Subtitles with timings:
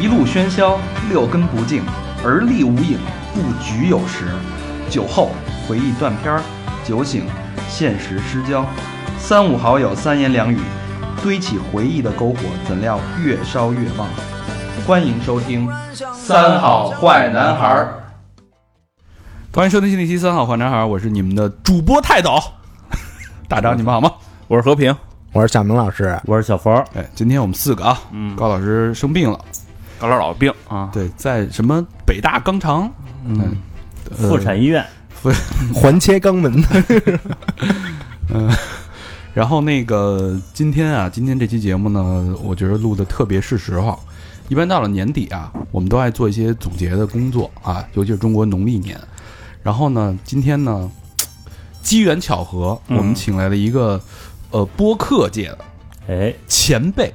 [0.00, 0.78] 一路喧嚣，
[1.08, 1.82] 六根不净，
[2.24, 2.98] 而立无影，
[3.34, 4.26] 不局有时。
[4.88, 5.32] 酒后
[5.66, 6.42] 回忆断片儿，
[6.84, 7.26] 酒醒
[7.68, 8.64] 现实失焦。
[9.18, 10.58] 三五好友三言两语，
[11.22, 14.08] 堆起回忆的篝火，怎料越烧越旺。
[14.86, 15.68] 欢迎收听
[16.14, 17.94] 《三好坏男孩儿》。
[19.54, 22.40] 欢迎收听新一期《三好坏男孩儿》，我是你们的主播泰斗
[23.48, 24.12] 大张，你们好吗？
[24.46, 24.96] 我是和平，
[25.32, 29.38] 我是小明老师，我是小佛，哎，今天我们四个啊，嗯高老师生病了，
[29.98, 32.90] 高老师老病啊，对，在什么北大肛肠，
[33.26, 33.56] 嗯，
[34.10, 35.30] 呃妇产医院，妇
[35.74, 36.64] 环切肛门，
[38.30, 38.50] 嗯
[39.34, 43.98] 然后那个今天啊，今天这期节目呢，我觉得录的特别是时候。
[44.48, 48.98] 一般到了年底啊，我们都爱做一些总结的工作啊，尤其是中国农历年。
[49.62, 50.90] 然后呢，今天呢，
[51.82, 54.00] 机缘巧合，嗯我们请来了一个
[54.50, 55.58] 呃播客界的
[56.08, 57.12] 哎，前辈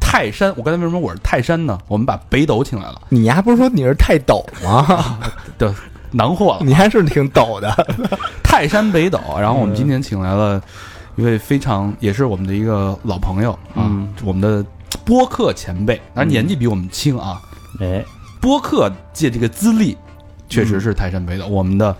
[0.00, 0.52] 泰山。
[0.56, 1.78] 我刚才为什么我是泰山呢？
[1.88, 5.18] 我们把北斗请来了，你还不是说你是泰斗吗？
[6.12, 7.72] 囊括了你还是挺抖的，
[8.42, 9.20] 泰山北斗。
[9.38, 10.60] 然后我们今天请来了
[11.16, 14.64] 一位非常也是我们的一个老朋友啊，嗯我们的
[15.04, 17.40] 播客前辈，当然年纪比我们轻啊。
[17.80, 18.04] 哎，
[18.40, 19.96] 播客界这个资历
[20.48, 21.94] 确实是泰山北斗，我们的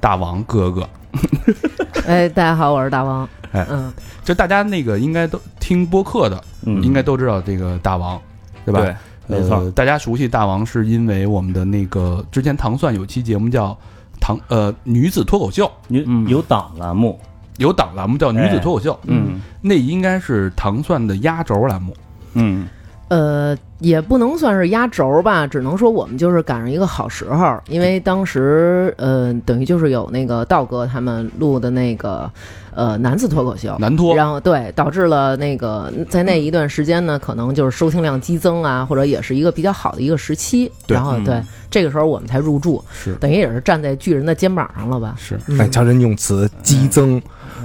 [0.00, 0.88] 大王哥哥。
[2.06, 3.28] 哎，大家好，我是大王。
[3.52, 3.92] 哎嗯，
[4.24, 8.20] 就大家那个应该都听播客的，嗯，应该都知道这个大王，
[8.64, 8.80] 对吧？
[8.80, 8.94] 对，
[9.26, 9.58] 没错。
[9.58, 13.76] 呃，大家熟悉大王是因为我们的那个之前糖蒜有期节目叫
[14.20, 16.28] 糖呃女子脱口秀，女嗯。
[16.28, 17.18] 有档栏目，
[17.58, 19.40] 有档栏目叫女子脱口秀，嗯。
[19.62, 21.96] 那应该是糖蒜的压轴栏目。
[22.34, 22.68] 嗯。
[23.08, 32.30] 呃，也不能算是压轴吧，只能说我们就是赶上一个好时候，因为当时呃，等于就是有那个道哥他们录的那个
[32.74, 33.76] 呃男子脱口秀。
[33.78, 40.70] 男脱，然后对，导致了那个在那一段时间呢，可能就是收听量激增啊，或者也是一个比较好的一个时期。
[40.86, 43.14] 然后对这个时候我们才入驻，是。
[43.16, 45.14] 等于也是站在巨人的肩膀上了吧？
[45.18, 45.38] 是。
[45.48, 45.60] 嗯。
[45.60, 47.20] 哎，瞧人用词激增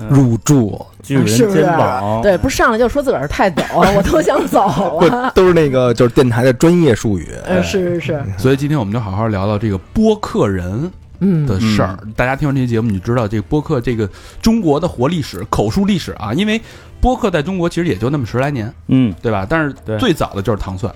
[0.10, 5.32] 入驻，巨人是不是肩膀，对，不是上来就说自个儿太抖， 我都想走了。
[5.36, 7.30] 都是那个就是电台的专业术语。
[7.46, 11.98] 呃，是是是，所以今天我们就好好聊聊这个播客人嗯，的事儿。
[12.16, 14.08] 大家听完这期节目，你就知道这个播客这个
[14.42, 16.34] 中国的活历史、口述历史啊。
[16.34, 16.60] 因为
[17.00, 19.46] 播客在中国其实也就那么十来年，嗯，对吧？
[19.50, 20.94] 但是最早的就是糖蒜，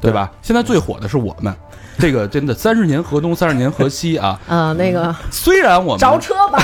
[0.00, 0.30] 对吧？
[0.42, 1.54] 现在最火的是我们，
[1.98, 4.40] 这个真的三十年河东，三十年河西啊。
[4.48, 6.62] 啊，那个虽然我们着车吧。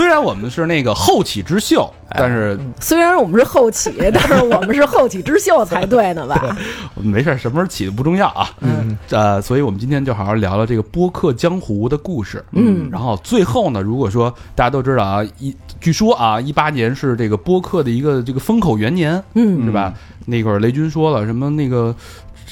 [0.00, 6.56] 虽然我们是那个后起之秀，但是虽然我们是后起， 但是我们是后起之秀才对呢吧？
[6.96, 8.48] 没事，什么时候起的不重要啊。
[8.62, 12.42] 嗯呃，所以我们今天就好好聊聊这个播客江湖的故事。
[12.52, 19.92] 嗯然后最后呢，如果说大家都知道啊，一据说啊，一八年是这个播客的一个这个风口元年，嗯，是吧？
[20.24, 21.94] 那会儿雷军说了什么那个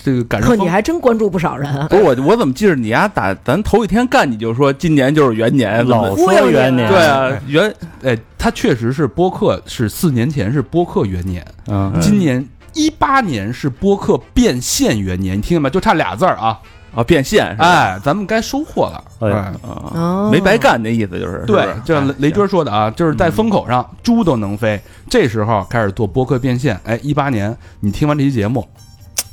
[0.03, 1.87] 这个赶上呵，风你还真关注不少人啊。
[1.89, 15.69] 不是我，我怎么记着你丫打咱头一天干你就说今年就是元年，老忽悠你说元年，对，啊元哎，他确实是播客是四年前是播客元年，嗯，今年一八年是播客变现元年，你听见没？
[15.71, 16.59] 就差俩字儿啊！
[16.95, 17.65] 啊变现是吧？
[17.67, 19.05] 哎，咱们该收获了。
[19.21, 24.81] 哎哎啊，哦，没白干那意思就是，对是是，就像雷雷军说的啊，就是在风口上，猪都能飞。
[25.09, 28.67] 这时候开始做播客变现，哎，一八年你听完这期节目，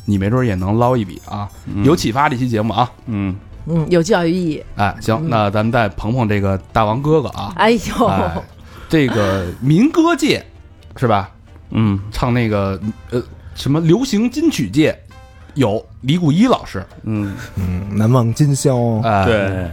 [0.06, 1.84] 你没准也能捞一笔啊，嗯。
[1.84, 2.30] 有启发。
[2.30, 3.36] 这期节目啊，嗯。
[3.68, 4.64] 嗯，有教育意义。
[4.76, 5.30] 哎，行，嗯。
[5.30, 8.36] 那咱们再捧捧这个大王哥哥啊，哎呦，哎，
[8.88, 10.46] 这个民歌界
[10.96, 11.30] 是吧？
[11.72, 12.00] 嗯。
[12.12, 12.80] 唱那个
[13.10, 13.22] 呃
[13.56, 14.98] 什么流行金曲界
[15.56, 18.78] 有李谷一老师，嗯，嗯，难忘今宵。
[19.02, 19.72] 哎，对，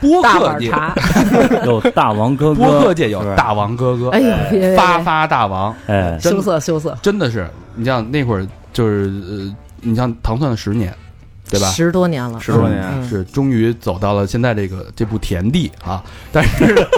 [0.00, 0.72] 播客界，
[1.64, 2.64] 有大王哥哥。
[2.64, 10.94] 播客哥，界有大王哥哥，哎呦，发发大王，哎，羞涩羞涩，真的是，你像那会儿就是呃，你像糖蒜的十年，
[11.48, 11.66] 对吧？
[11.68, 16.02] 十多年了，十多年嗯是终于走到了现在这个这步田地啊，
[16.32, 16.88] 但是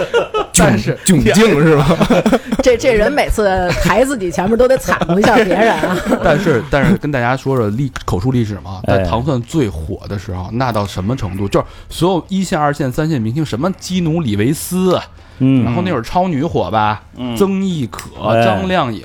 [0.55, 1.97] 但是窘境是吧？
[2.63, 3.49] 这这人每次
[3.81, 5.97] 抬自己前面都得袒护一下别人啊。
[6.23, 11.47] 但是但是跟大家说说历口述历史嘛，在哎糖蒜最火的时候，那到什么程度？
[11.49, 14.99] 就是所有一线、二线、三线明星，什么基努里维斯，
[15.39, 19.03] 嗯，然后那会儿超女火吧，嗯曾轶可、哎张靓颖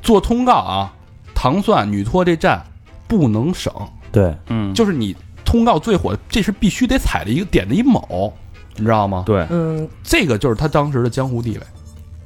[0.00, 0.92] 做通告啊，
[1.34, 2.62] 糖蒜女托这站
[3.06, 3.72] 不能省，
[4.10, 5.14] 对，嗯，就是你
[5.44, 8.32] 通告最火的，这是必须得踩的一个点的一卯，
[8.76, 9.22] 你知道吗？
[9.26, 11.60] 对，嗯，这个就是他当时的江湖地位。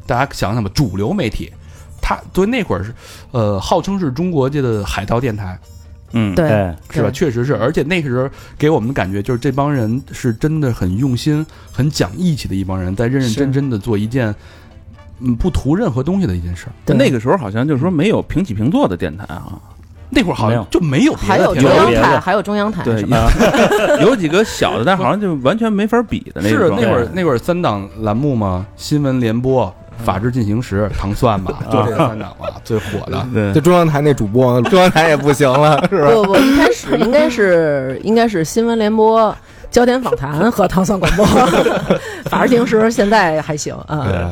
[0.06, 1.52] 大家想想吧，主流媒体，
[2.00, 2.94] 他对那会儿是，
[3.30, 5.58] 呃，号称是中国界的海盗电台，
[6.12, 7.10] 嗯，对，哎，是吧？
[7.10, 8.26] 确实是，而且那个时候
[8.56, 14.34] 给我们的感觉就是这帮人是真的很用心、很讲义气的一帮人，在认认真真的做一件
[15.20, 16.94] 嗯不图任何东西的一件事儿。
[16.94, 19.60] 那个时候好像就是说没有平起平坐的电台啊，
[20.10, 23.04] 那会儿好像就没有别还有中央台，还有中央台，对？，
[24.00, 26.58] 有几个小的，但好像就完全没法比的那种。
[26.58, 29.72] 是那会儿那会儿三档栏目嘛，新闻联播、
[30.04, 33.26] 法制进行时、糖蒜吧，就这三档嘛，最火的。
[33.34, 36.10] 对就中央台那主播，中央台也不行了，是吧？
[36.10, 39.36] 不不，一开始应该是应该是新闻联播、
[39.70, 41.26] 焦点访谈和糖蒜广播，
[42.30, 44.06] 法制进行时现在还行啊。
[44.08, 44.26] 对，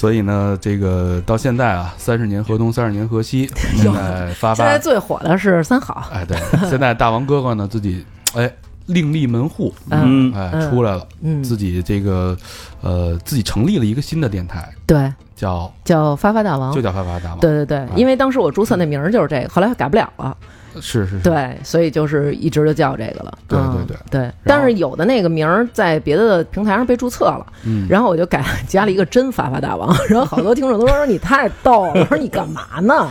[0.00, 6.38] 所以呢，这个到现在啊，三十年河东，三十年河西， 现在发发，现在最火的是三好，哎，对，
[6.70, 8.02] 现在大王哥哥呢自己
[8.34, 8.50] 哎
[8.86, 10.70] 另立门户，嗯嗯，哎嗯。
[10.70, 12.34] 出来了，嗯，自己这个
[12.80, 16.72] 呃自己成立了一个新的电台，对，叫叫发发大王。
[16.72, 16.80] 就。
[16.80, 20.34] 叫发发大王，对对对，因为当时我注册那名儿就是这个，后来改不了了，
[20.76, 23.38] 是是是，对，所以就是一直就叫这个了。
[23.48, 23.96] 对对对。
[24.10, 33.08] 对，但是有的那个名儿在别的平台上被注册了，嗯，然后我就改加了一个真发发大王， 然后好多听众都说你太逗了，我说你干嘛呢？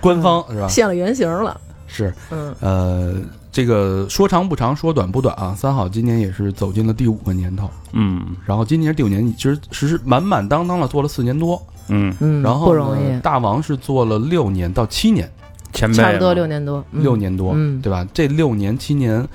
[0.00, 0.68] 官方是吧？
[0.68, 2.54] 现了原形了，是，嗯。
[2.60, 3.14] 呃，
[3.50, 5.54] 这个说长不长，说短不短啊。
[5.56, 8.22] 三好今年也是走进了第五个年头，嗯。
[8.46, 15.30] 然后今年是第五年，其实其实满满当当的做了四年多，嗯，嗯，然后呢不容易，大王是做了六年到七年，
[15.72, 17.02] 前辈差不多六年多，嗯。
[17.02, 17.80] 六，年多，嗯。
[17.80, 18.06] 对吧？
[18.12, 19.26] 这六年七年，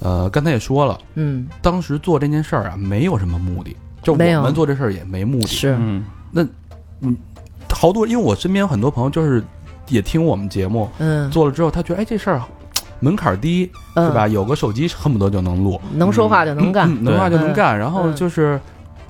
[0.00, 5.46] 呃，刚才也说了，嗯，当时做这件事儿啊，没有什么目的，就我们做这事儿也没目的。
[5.46, 6.04] 是，嗯。
[7.72, 9.42] 好多，因为我身边有很多朋友就是
[9.88, 12.42] 也听我们节目，嗯，做了之后，他觉得哎这事儿
[12.98, 14.06] 门槛儿低，嗯。
[14.08, 14.28] 是吧？？
[14.28, 17.78] 有个手机恨不得就能录，能说话就能干，能说话就能干。
[17.78, 18.14] 然后嗯。
[18.14, 18.60] 就是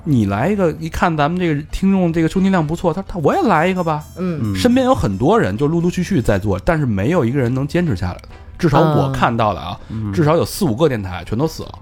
[0.03, 4.03] 你来一个，一看咱们这个听众这个收听量不错，他他我也来一个吧。
[4.17, 8.29] 嗯嗯，身边有很多人就陆陆续续在做，但是没有一个人能坚持下来的。
[8.57, 11.79] 至少我嗯看到的啊，嗯至少有四五个电台全都死了。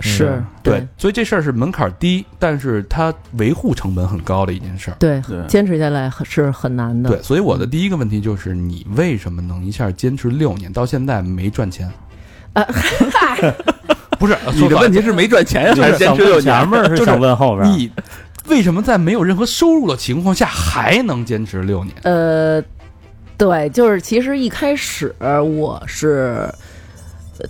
[0.00, 4.96] 是，对，所以这事儿是门槛低，但是它维护成本很高的一件事儿。
[4.98, 11.90] 对对坚持下来很是很难的，对，所以我的第一个问题就是，你为什么能一下坚持六年到现在没赚钱？
[12.52, 13.54] 啊，嗨，
[14.20, 16.42] 不是，你的问题是没赚钱还是坚持六年？
[16.42, 17.90] 前面是想问后边，你
[18.48, 21.94] 为什么在没有任何收入的情况下还能坚持六年？
[22.02, 22.62] 呃，
[23.36, 26.48] 对，就是其实一开始我是。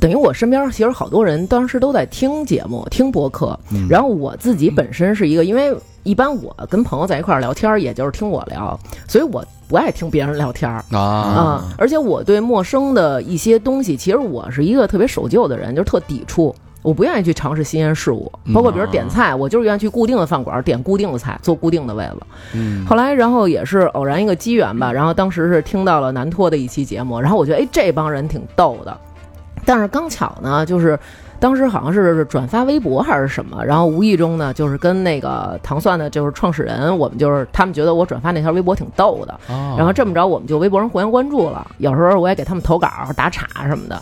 [0.00, 5.72] 等于我身边其实好多人当时都在听节目、听播客，嗯然后我自己本身是一个，因为
[6.02, 8.76] 一般我跟朋友在一块儿聊天，也就是听我聊，
[9.06, 10.84] 所以我不爱听别人聊天儿。
[10.90, 16.54] 啊，啊、而且我对陌生的一些东西，其实我是一个特别守旧的人，就是特抵触。
[16.82, 22.18] 我不愿意去尝试新鲜事物，包括比如点菜，我就是愿意去固定的饭馆点固定的菜，坐固定的位子。
[22.54, 22.86] 嗯。
[22.86, 28.96] 后来，然后也是偶然一个机缘吧，然后当时是听到了南托的一期节目，然后我觉得哎这帮人挺逗的，
[29.64, 30.96] 但是刚巧呢，就是
[31.40, 44.00] 当时好像是转发微博还是什么，然后无意中呢，就是跟那个糖蒜的就是创始人，我们就是他们觉得我转发那条微博挺逗的，啊然后这么着我们就微博上互相关注了，有时候我也给他们投稿打岔什么的。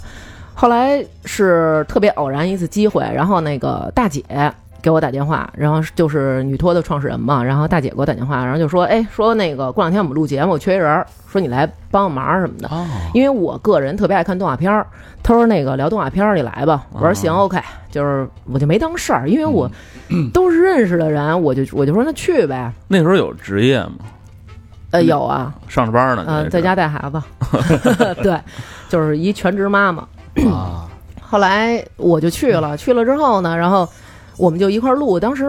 [0.57, 4.23] 后来是特别偶然一次机会，然后那个大姐
[4.85, 12.69] 给我打电话，然后就是女托的创始人嘛，然后大姐给我打电话，然后就说，哎，说那个过两天我们录节目缺一人儿，说你来帮个忙什么的。
[12.69, 14.87] 啊，因为我个人特别爱看动画片儿，
[15.23, 17.59] 他说那个聊动画片儿你来吧，我说行，OK，
[17.91, 19.71] 就是我就没当事儿，因为我
[20.35, 23.93] 都是认识的人，我就我就说那去呗，那时候有职业吗？
[24.91, 26.27] 呃，有啊，上着班呢？
[26.29, 27.23] 嗯、在家带孩子，
[28.23, 28.39] 对，
[28.91, 30.07] 就是一全职妈妈。
[30.53, 30.87] 啊，
[31.23, 33.89] 后来我就去了，去了之后呢，然后
[34.37, 35.45] 我们就一块儿录，当时。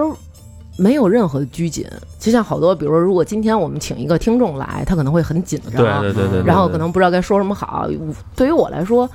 [0.77, 1.87] 没有任何的拘谨，
[2.19, 7.87] 就像好多，比如说，如果今天我们请一个听众来，他可能会很紧张，对对对对，对然后可能不知道该说什么好。
[8.35, 9.09] 对于我来说，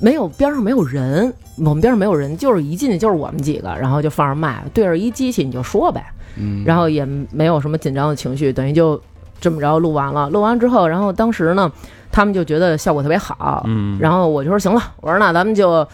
[0.00, 6.04] 没有边上没有人，我们边上没有人，就是一进去就是我们几个，然后就放着麦，对着一机器你就说呗，
[6.36, 9.00] 嗯，然后也没有什么紧张的情绪，等于就
[9.40, 10.28] 这么着录完了。
[10.30, 11.70] 录完之后，然后当时呢，
[12.10, 15.86] 他们就觉得效果特别好，嗯，然后我就说行了，我说那咱们就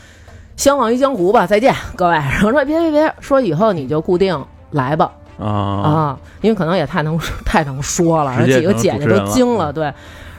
[0.57, 2.15] 相忘于江湖吧，再见各位。
[2.17, 5.13] 然后说别别别，说以后你就固定来吧。
[5.39, 5.47] 啊。
[5.47, 9.93] 啊，因为可能也太能太能说了，几个姐姐都惊了，对，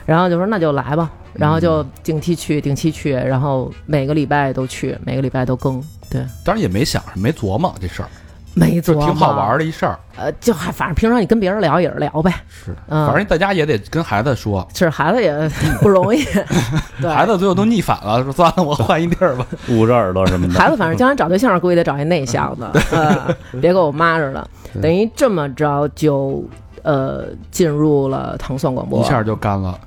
[0.04, 1.60] 然后就说那就来吧，然后嗯。
[1.60, 8.10] 就定期去，定期去，然后每个礼拜都去，每个礼拜都更，对，当然也没想没琢磨这事儿，就
[8.58, 9.98] 没琢磨，挺好玩的一事儿。
[10.16, 15.32] 呃，就还反正平常你跟别人聊也是聊呗，是，嗯反正在家也得跟孩子说，是孩子也
[15.80, 16.24] 不容易，
[17.00, 19.46] 对，孩子最后都逆反了，说算了，我换一地儿吧。
[19.68, 20.58] 捂着耳朵什么的。
[20.58, 24.48] 孩子反正将来找对象，估计得找一内向的， 呃，别跟我妈似的。
[24.82, 26.44] 等于这么着就
[26.82, 29.78] 呃进入了糖蒜广播，一下就干了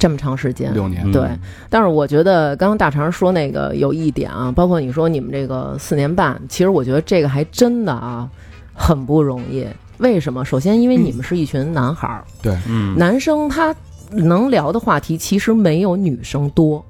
[0.00, 0.74] 这么长时间。
[0.74, 1.12] 六年，嗯。
[1.12, 1.28] 对，
[1.68, 8.28] 但是我觉得刚刚大肠说那个有一点啊，包括你说你们这个四年半，其实我觉得这个还真的啊
[8.74, 9.64] 很不容易。
[9.98, 10.42] 为什么？
[10.44, 12.24] 首先，因为你们是一群男孩儿，
[12.66, 13.76] 嗯，男生他
[14.10, 16.84] 能聊的话题其实没有女生多，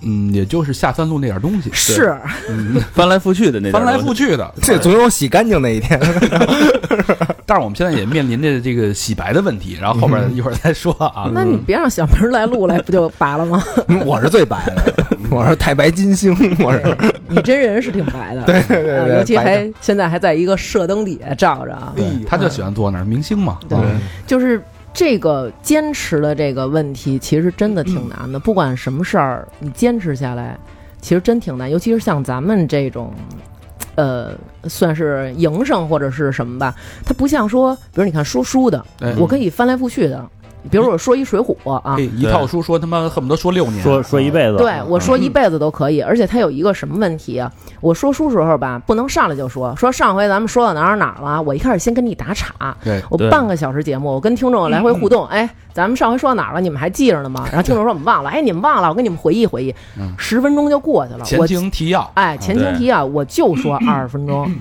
[0.00, 2.16] 嗯，也就是下三路那点东西，是
[2.92, 4.54] 翻来覆去的那翻来覆去，的。
[4.62, 5.98] 这总有洗干净那一天。
[7.46, 11.30] 但是我们现在也面临着这个洗白的问题，然后后边一会儿再说啊。
[11.32, 13.64] 那你别让小明来录来，不就白了吗？
[14.04, 14.94] 我是最白的，
[15.30, 16.96] 我是太白金星，我是
[17.28, 21.94] 你真人是挺白的，对对对，呃尤其还现在还在一个射灯底下照着啊，
[22.28, 23.58] 他就喜欢坐那儿，明星嘛。
[23.68, 28.38] 对嗯就是这个坚持的这个问题，其实真的挺难的。
[28.38, 30.58] 不管什么事儿，你坚持下来，
[31.00, 31.70] 其实真挺难。
[31.70, 33.12] 尤其是像咱们这种，
[33.94, 34.32] 呃，
[34.64, 40.28] 算是营生或者是什么吧，它不像说，比如你看说书的，哎我可以翻来覆去的。
[40.70, 47.50] 比如我说一《水浒》啊哎，，一套书说他妈恨不得说六年，说说一辈子，对我说一辈子都可以，而且它有一个什么问题啊？
[47.80, 56.60] 我说书时候吧，不能上来就说说上回咱们说到哪儿哪儿了，我一开始先跟你打岔，对，我半个小时节目，我跟听众来回互动，哎，咱们上回说到哪儿了？
[56.60, 57.46] 你们还记着呢吗？
[57.50, 61.24] 然后听众说我们忘了，哎，你们忘了，我给你们回忆回忆嗯，十分钟就过去了。
[61.24, 64.50] 前我情提要，哎，前情提要，我就说二十分钟。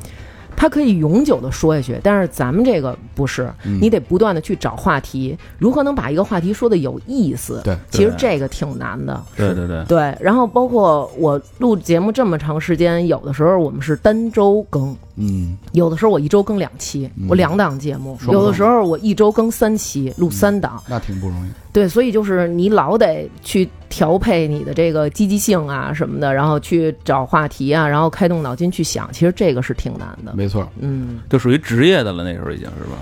[0.59, 7.59] 它可以永久的说下去，但是咱们这个不是，嗯你得不断的去找话题，如何能把一个话题说的有意思？
[7.63, 9.19] 对其实这个挺难的。
[9.35, 20.79] 对对对，对，然后包括我录节目这么长时间，有的时候我们是单周更，嗯，有的时候我一周更两期，嗯我两档节目；有的时候我一周更三期，录三档。
[20.87, 21.49] 那挺不容易。
[21.73, 30.33] 对，所以就是你老得去调配你的这个积极性啊什么的，然后去找话题啊，然后开动脑筋去想，其实这个是挺难的。
[30.35, 32.97] 没错，嗯，就属于职业的了，那时候已经是吧？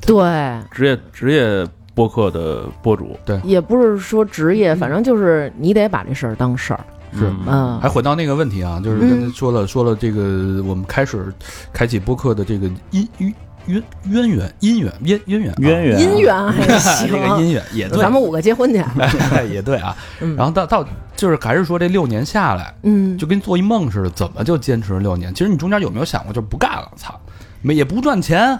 [0.00, 3.16] 对，职业职业播客的播主。
[3.24, 3.40] 对。
[3.44, 6.80] 也不是说职业，反正就是你得把这事儿当事儿。
[7.12, 7.26] 是。
[7.26, 7.36] 嗯。
[7.46, 7.80] 嗯。
[7.80, 11.32] 还，回到那个问题啊，就是刚才说了说了这个，我们开始
[11.72, 13.34] 开启播客的这个因渊
[13.66, 15.56] 渊渊源姻缘渊渊源啊。
[15.58, 15.98] 渊源。
[16.00, 17.08] 姻缘还行。
[17.08, 18.82] 这，个姻缘也对，咱们五个结婚去。
[19.52, 19.96] 也对啊。
[20.20, 20.34] 嗯。
[20.34, 25.34] 然后到到就是还是说这六年下来，嗯，就跟做一梦似的，怎么就坚持了六年？
[25.34, 26.90] 其实你中间有没有想过，就不干了？
[26.96, 27.14] 操，
[27.60, 28.58] 没也不赚钱，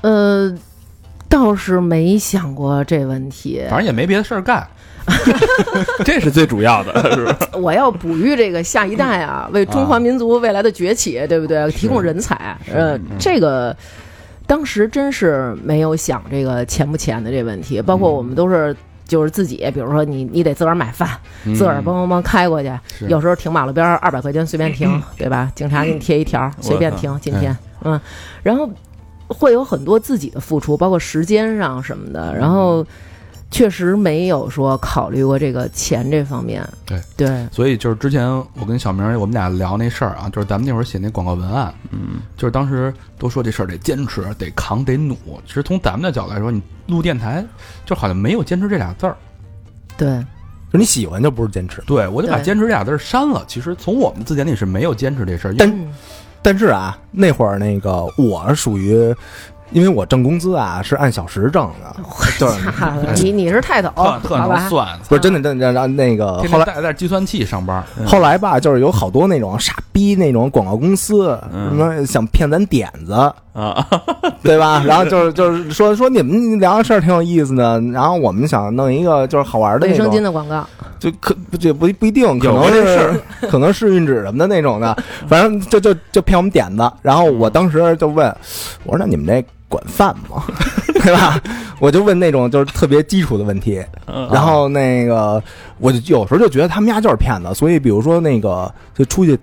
[0.00, 0.52] 呃，
[1.32, 3.62] 倒是没想过这问题。
[3.68, 4.66] 反正也没别的事儿干。
[6.04, 7.38] 这是最主要的， 是吧？
[7.54, 11.68] 我要哺育这个下一代啊，为中华民族未来的崛起，对不对？
[11.72, 12.56] 提供人才。
[12.72, 13.74] 呃，这个
[14.46, 18.76] 当时真是没有想这个钱不钱的这问题，包括我们都是。
[19.04, 21.06] 就是自己，比如说你，你得自个儿买饭，
[21.44, 22.72] 嗯自个儿帮帮开过去。
[23.08, 25.52] 有时候停马路边儿，二百块钱随便停， 对吧？
[25.54, 27.14] 警察给你贴一条，随便停。
[27.20, 28.00] 今天，嗯，
[28.42, 28.66] 然后
[29.28, 32.34] 会有很多自己的付出，包括时间上什么的。
[32.36, 32.86] 然后
[33.50, 36.66] 确实没有说考虑过这个钱这方面。
[36.86, 45.14] 对对，所以就是之前我跟小明我们俩聊那事儿啊，就是咱们那会儿写那广告文案，嗯，就是当时都说这事儿得坚持、得扛、得努。
[45.46, 47.44] 其实从咱们的角度来说，你录电台
[47.84, 49.16] 就好像没有坚持这俩字儿。
[49.98, 50.24] 对，
[50.72, 51.82] 就你喜欢就不是坚持。
[51.86, 53.44] 对我就把坚持这俩字儿删了。
[53.46, 55.92] 其实从我们字典里是没有坚持这事儿，因为但嗯
[56.42, 59.14] 但是啊，那会儿那个我属于，
[59.72, 61.96] 因为我挣工资啊是按小时挣的，
[62.38, 63.88] 就是你你是泰斗，
[64.22, 64.46] 特吧？
[64.46, 65.72] 能算，不是真的真的。
[65.72, 67.82] 然后那个后来带带计算器上班。
[68.06, 73.12] 后来吧，就是有好多那种傻逼那种广告公司，嗯什么想骗咱点子，
[73.52, 73.86] 啊，
[74.42, 74.82] 对吧？
[74.86, 80.66] 然后就是就是说说你们聊的事儿挺有意思的，然后我们想弄一个就是好玩的卫生巾那种，的广告，
[80.98, 86.90] 就可不这不不一定，可能是 可能是运纸什么的那种的，反正就就就骗我们点子。
[87.02, 88.34] 然后我当时就问，
[88.84, 90.44] 我说那你们这管饭吗？
[91.02, 91.40] 对吧？
[91.80, 95.42] 我就问那种就是特别基础的问题，嗯然后那个
[95.78, 99.36] 我就有时候就觉得他们家就是骗子，所以比如说那个就出去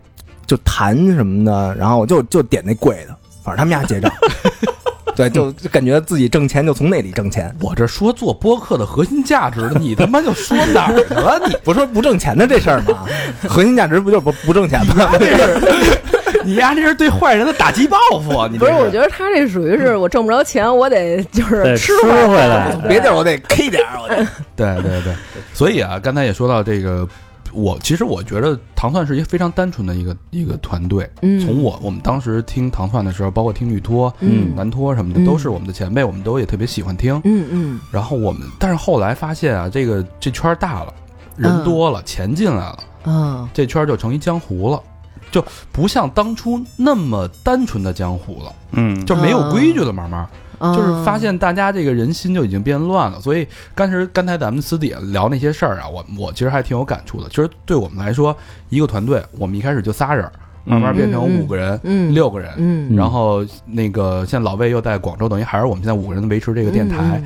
[0.46, 4.10] 就谈什么的，然后我就就点那贵的，反正他们家结账。
[5.18, 11.38] 对，就就感觉自己挣钱就从那里挣钱，我这说做播客的核心价值的，你他妈就说哪儿去了？
[11.46, 13.06] 你 不说不挣钱的这事儿吗？
[13.46, 15.12] 核心价值不就是不不挣钱吗？
[16.46, 18.48] 你丫这是对坏人的打击报复啊！
[18.52, 18.72] 你不是？
[18.74, 24.16] 我觉得他这属于是我挣不着钱，我得就是吃吃回回来，别地儿我得 K 点儿，我得
[24.56, 25.14] 对对对，
[25.54, 27.08] 所以啊，刚才也说到这个，
[27.52, 31.10] 我其实我觉得糖蒜是一个非常单纯的一个一个团队。
[31.22, 37.20] 嗯，从我我们当时听糖蒜的时候，包括听女托、嗯男托什么的，嗯都是我们的前辈，我们都也特别喜欢听。
[37.24, 40.94] 嗯嗯然后我们，但是后来发现啊，这个这圈大了，
[41.36, 44.82] 人多了，钱进来了，嗯这圈就成一江湖了。
[45.32, 50.28] 就不像当初那么单纯的江湖了，嗯，就没有规矩了，慢慢。
[50.58, 57.30] 啊，就是发现大家这个人心就已经变乱了，所以刚才刚才咱们私底下聊那些事儿啊，我我其实还挺有感触的。
[57.30, 58.36] 其实对我们来说，
[58.68, 60.32] 一个团队，我们一开始就仨人儿，
[60.66, 62.14] 慢慢变成五个人、嗯。
[62.14, 67.24] 六个人，嗯，然后那个现在老魏又在广州，等于还是我们现在五个人维持这个电台，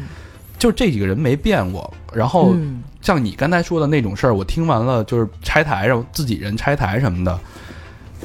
[0.60, 1.92] 就这几个人没变过。
[2.14, 2.84] 然后嗯。
[3.02, 7.38] 像你刚才说的那种事儿，我听完了就是拆台让自己人拆台什么的，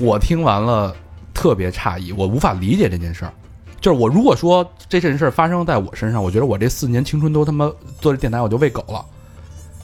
[0.01, 0.95] 我听完了
[1.33, 3.33] 特别诧异，我无法理解这件事儿。
[3.81, 9.05] 就是我如果说这件事儿发生在我身上，我觉得我这四年青春都他妈做这电台我就喂狗了。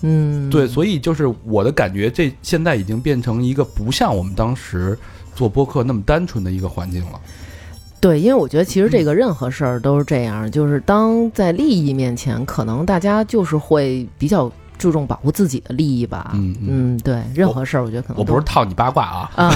[0.03, 4.99] 嗯，对，所以就是我的感觉，这现在已经变成一个不像我们当时
[5.35, 7.21] 做播客那么单纯的一个环境了。
[8.01, 16.31] 对，因为我觉得其实这个任何事儿都是这样，就是当在利益面前，可能大家就是会比较注重保护自己的利益吧。
[16.35, 16.67] 嗯嗯
[16.97, 19.47] 嗯，对，任何事儿我觉得可能都我不是套你八卦啊，啊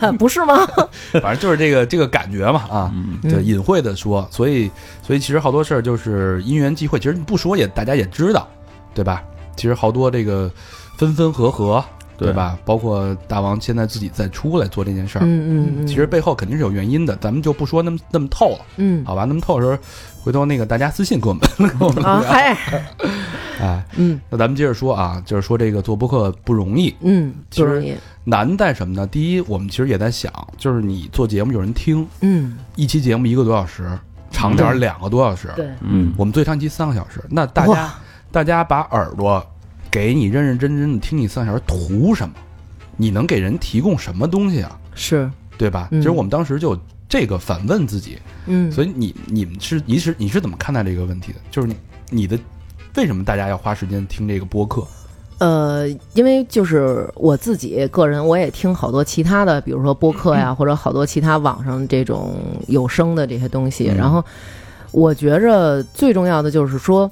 [0.00, 0.66] 啊，不是吗？
[1.20, 4.70] 反正就是这个这个感觉嘛啊，嗯对，隐晦的说，所以
[5.02, 8.46] 所以其实好多事儿就是因缘际会，其实你不说也大家也知道，
[8.94, 9.22] 对吧？
[9.56, 10.50] 其实好多这个
[10.98, 11.82] 分分合合，
[12.18, 12.58] 对对吧？
[12.64, 19.24] 包括大王现在自己再出来做这件事儿，嗯嗯嗯，其实背后肯定是有原因的，咱们就不说那么那么透了，嗯好吧？
[19.24, 19.78] 那么透的时候，
[20.26, 21.40] 回头那个大家私信给我们，
[21.78, 22.28] 给我们啊，聊。
[22.28, 22.56] 嗨，
[23.62, 24.20] 哎，嗯。
[24.28, 29.06] 那咱们接着说啊，就是说这个做播客不容易，嗯，其实不容易，难在什么呢？
[29.06, 33.88] 第一，我们其实也在想，就是你做节目有人听，嗯，一期节目一个多小时，
[34.32, 36.12] 长点儿两个多小时，对，嗯。
[36.16, 37.94] 我们最长一期三个小时，那大家
[38.32, 39.40] 大家把耳朵
[39.92, 42.34] 给你认认真真的听你三个小时，图什么？
[42.96, 44.76] 你能给人提供什么东西啊？
[44.92, 45.86] 是，对吧？
[45.92, 46.00] 嗯。
[46.00, 46.76] 其实我们当时就
[47.18, 51.38] 这个反问自己，嗯，所以你你们是你是你是怎么看待这个问题的？
[51.50, 51.74] 就是你
[52.10, 52.38] 你的
[52.94, 54.86] 为什么大家要花时间听这个播客？
[55.38, 62.34] 呃，因为就是我自己个人，我也听好多其他的，比如说播客呀，或者好多其他网上这种
[62.68, 63.88] 有声的这些东西。
[63.88, 64.22] 嗯然后
[64.92, 67.10] 我觉着最重要的就是说，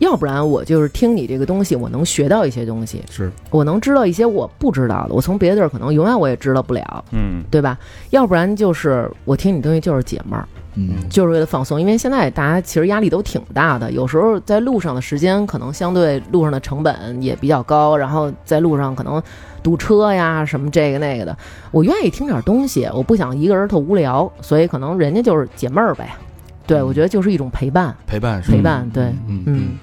[0.00, 7.78] 要不然我就是听你这个东西，我能学到一些东西，是我能知道一些我不知道的，我从别的地儿可能永远我也知道不了，嗯对吧？
[8.10, 10.46] 要不然就是我听你东西就是解闷儿。
[10.76, 19.20] 嗯就是为了放松，因为现在大家其实压力都挺大的，有时候在路上的时间可能相对路上的成本也比较高，然后在路上可能
[19.64, 21.36] 堵车呀什么这个那个的，
[21.72, 26.08] 我愿意听点东西，我不想一个人特无聊，所以可能人家就是解闷儿呗。
[26.68, 29.78] 对，我觉得就是一种陪伴，陪伴是陪伴，对，嗯嗯嗯，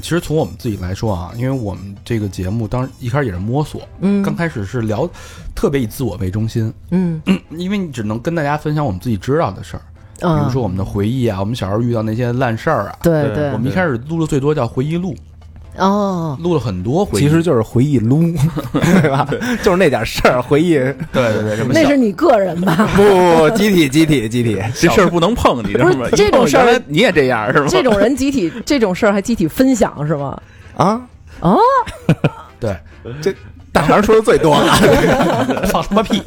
[0.00, 5.08] 其实从我们自己来说啊，因为我们这个节目当时一开始也是摸索，嗯，刚开始是聊
[5.54, 9.82] 特别以自我为中心，嗯，因为你只能跟大家分享我们自己知道的事儿，
[10.18, 12.96] 比嗯，如说我们的回忆啊，我们小时候遇到那些烂事儿啊。
[13.02, 15.14] 对对对我，们一开始录的最多叫回忆录，
[15.78, 17.22] 哦，录了很多回忆。
[17.22, 18.22] 其实就是回忆撸，
[18.72, 19.26] 对吧？
[19.62, 22.88] 就是那点事儿，回忆对对对，什么那是你个人吧？
[22.94, 26.06] 不不不，集体集体集体， 这事儿不能碰，你知道吗？
[26.14, 27.66] 这种事儿你也这样是吗？
[27.70, 30.40] 这种人集体 这种事儿还集体分享是吗？
[30.76, 31.00] 啊，
[31.40, 31.58] 哦，
[32.60, 32.76] 对
[33.20, 33.34] 这
[33.72, 36.22] 大肠说的最多了，放他妈屁。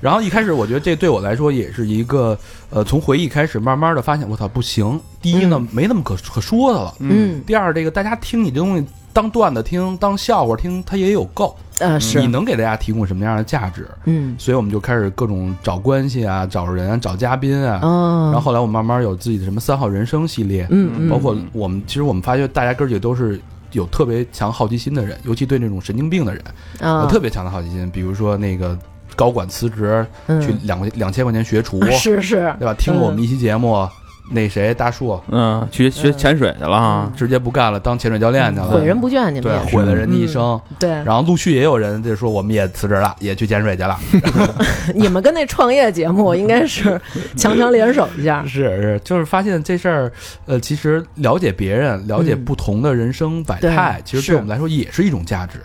[0.00, 2.36] 然后一开始我觉得这对我来说也是一个
[2.70, 4.98] 呃，从回忆开始，慢慢的发现我操不行。
[5.20, 6.94] 第一呢，嗯没那么可可说的了。
[7.00, 11.56] 嗯，第二，这个大家听你这东西当段子听，当笑话听，它也有够。
[11.78, 13.88] 呃是你，能给大家提供什么样的价值？
[14.04, 17.80] 嗯，所以我们就开始各种找关系啊，找人啊，找嘉宾啊。
[17.82, 23.40] 哦，然后后来我们慢慢有自己的什么三好人生系列，嗯嗯，包括我们其实我们发现大家哥儿几个都是
[23.72, 26.44] 有特别强好奇心的人，尤其对那种神经病的人
[26.80, 27.88] 啊有特别强的好奇心。
[27.90, 28.78] 比如说那个
[29.20, 30.40] 高管辞职嗯。
[30.40, 32.72] 去两块两千块钱学厨， 是是，对吧？
[32.78, 33.86] 听了我们一期节目，
[34.32, 39.42] 那谁大树嗯，去学潜水去了啊，直接不干了，当潜水教练去了，毁人不倦，你们。
[39.42, 40.58] 对也毁了人的一生。
[40.78, 43.98] 对，然后陆续也有人就说我们也辞职了，也去潜水去了。
[44.94, 46.98] 你们跟那创业节目应该是
[47.36, 48.44] 强强联手一下。
[48.46, 50.12] 是是，就是发现这事儿，
[50.46, 52.44] 呃，其实了解别人，了解嗯。
[52.44, 54.02] 不同的人生百态，对。
[54.04, 55.58] 其实对我们来说也是一种价值。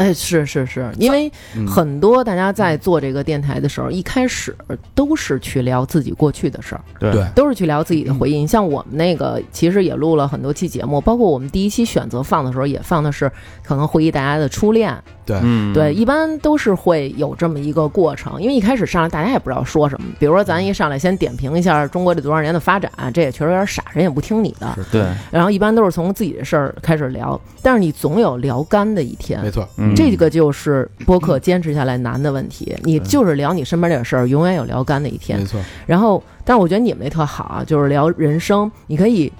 [0.00, 1.66] 哎，是是是，因为嗯。
[1.66, 4.56] 很多大家在做这个电台的时候，一开始
[4.94, 7.12] 都是去聊自己过去的事儿，对。
[7.12, 7.26] 对。
[7.34, 8.38] 都是去聊自己的回忆。
[8.38, 13.30] 你像我们那个，其实也录了很多期节目，包括我们第一期选择放的时候，也放的是
[13.62, 14.96] 可能回忆大家的初恋。
[15.30, 20.08] 对，嗯，对，一般都是会有这么一个过程，因为一开始上来大家也不知道说什么。
[20.18, 24.76] 比如说，咱一上来先点评一下中国这多少年的发展，这也确实有点傻，人也不听你的。
[24.90, 29.50] 对，然后一般都是从自己的事儿开始聊，但是你总有聊干的一天没。
[29.50, 32.76] 错，嗯这个就是播客坚持下来难的问题。
[32.82, 35.44] 你就是聊你身边这点事儿，永远有聊干的一天没。
[35.44, 39.32] 错，然后，但是我觉得你们那特好啊，就是聊人生，你可以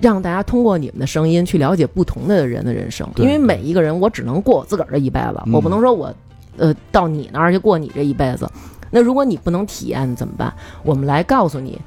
[0.00, 6.12] 让大家通过你们的声音去了解不同的人的人生，因为每一个人我只能过我自个儿这一辈子，嗯我不能说我
[6.56, 8.50] 呃到你那儿去过你这一辈子。
[8.90, 10.52] 那如果你不能体验怎么办？
[10.82, 11.80] 我们来告诉你。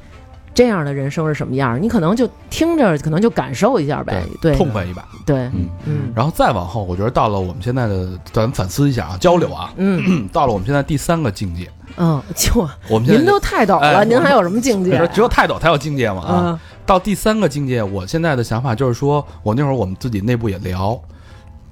[0.56, 5.04] 这样的人生是什么样儿，你可能就听着，可能就感受一下呗，对，痛快一把。
[5.26, 12.54] 对，嗯，嗯然后再往后，我觉得到了我们现在的，咱反思一下啊，交流啊，嗯 到了我们现在第三个境界，嗯，就
[12.88, 14.91] 我们现在您都太陡了，哎您还有什么境界？
[15.12, 16.60] 只有泰斗才有境界嘛啊。
[16.84, 21.00] 嗯到第三个境界，我现在的想法就是说，我那会儿我们自己内部也聊，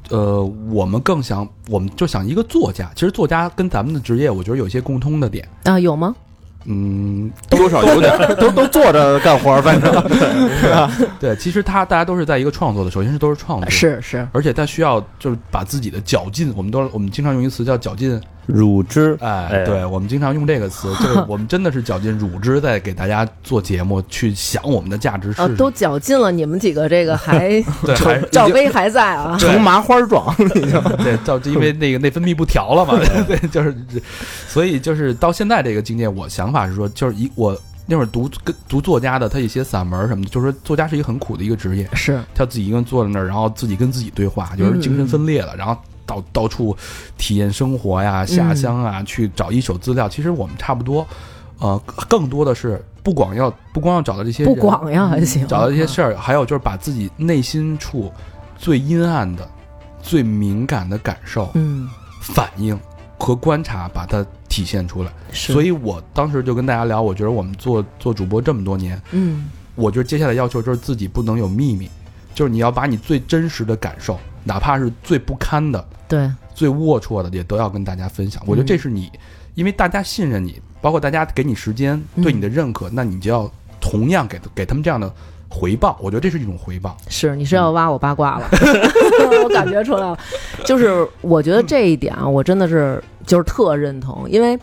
[0.10, 2.90] 呃，我们更想，我们就想一个作家。
[2.96, 5.48] 其实作家跟咱们的职业，我觉得有一些共通的点。
[5.66, 6.16] 啊，有吗？
[6.66, 8.36] 嗯，多少有点儿。
[8.36, 9.92] 都都坐着干活儿，反正
[11.20, 19.66] 对，其实他大家都是在一个创作的，首先是都是创作，，是是，而且他需要就是把自己的绞尽，我们都我们经常用一个词叫绞尽，乳汁，哎，哎。
[19.66, 25.56] 对我们经常用这个词， 就是我们真的是绞尽乳汁在给大家做节目，去想我们的价值是。
[25.56, 27.50] 都绞尽了，你们几个这个还
[27.86, 29.38] 对，赵薇还在啊？
[29.40, 33.76] 成麻花状， 对，造因为那个内分泌不调了嘛，对，就是，
[34.48, 45.76] 所以就是到现在这个境界，我想法是说，就是一我那会儿读跟读作家的，他一些散文什么的，就是说作家是一个很苦的一个职业，是，他自己一个人坐在那儿，然后自己跟自己对话，就是精神分裂了，然后
[46.12, 46.76] 到到处
[47.18, 50.10] 体验生活呀、下乡啊，去找一手资料。
[50.10, 51.08] 其实我们差不多，
[51.60, 58.12] 呃，更多的是不光要不光要找到这些不人广呀，还行，找到这些事儿，还有就是把自己内心处
[58.58, 59.48] 最阴暗的、
[60.02, 61.88] 最敏感的感受、嗯，
[62.20, 62.78] 反应
[63.18, 65.12] 和观察，把它体现出来。
[65.32, 71.90] 所以我当时就跟大家聊，我觉得我们做做主播这么多年，嗯我觉得接下来要求就是自己不能有秘密，
[72.34, 78.42] 就是你要把你最真实的感受，哪怕是最不堪的、对，最龌龊的，也都要跟大家分享。
[78.46, 79.12] 我觉得这是你，
[79.56, 85.12] 因为大家信任你，包括大家给你时间、嗯对你的认可，那你就要同样给给他们这样的
[85.50, 85.98] 回报。
[86.02, 86.96] 我觉得这是一种回报。
[87.10, 88.48] 是你是要挖我八卦了，
[89.44, 90.18] 我感觉出来了。
[90.64, 94.58] 就是我觉得这一点啊，我真的是就是特认同，因为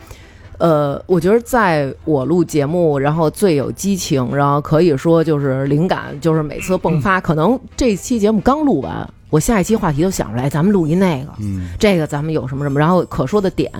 [0.59, 7.21] 呃，我觉得在我录节目，然后最有激情，然后可以说就是灵感，就是每次迸发。
[7.21, 13.71] 可能这期节目刚录完，我下一期话题就想出来，咱们录一那个，嗯这个咱们有什么什么，然后可说的点。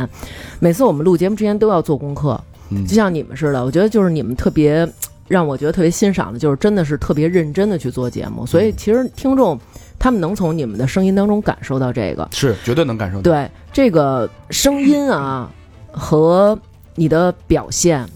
[0.61, 4.89] 每次我们录节目之前都要做功课，嗯就像你们似的，我觉得就是你们特别
[5.27, 8.47] 让我觉得特别欣赏的，就是真的是特别认真的去做节目。
[8.47, 9.59] 所以其实听众
[9.99, 13.23] 他们能从你们的声音当中感受到这个，是绝对能感受到。
[13.23, 15.51] 对这个声音啊
[15.99, 16.59] 和
[16.95, 18.07] 你的表现。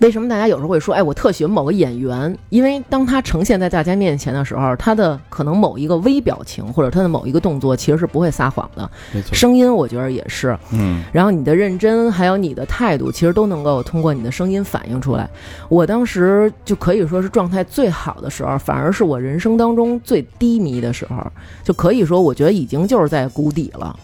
[0.00, 2.38] 为什么大家有时候会说，哎，我特喜欢某个演员？
[2.50, 8.88] 因为当他呈现在大家面前的时候，他的可能某一个微表情或者他的某一个动作，其实是不会撒谎的。
[9.32, 10.56] 声音，我觉得也是。
[10.72, 15.28] 嗯，然后你的认真，还有你的态度，其实都能够通过你的声音反映出来。
[15.68, 21.16] 我当时就可以说是状态最好的时候，反而是我人生当中最低迷的时候，
[21.64, 23.98] 就可以说我觉得已经就是在谷底了。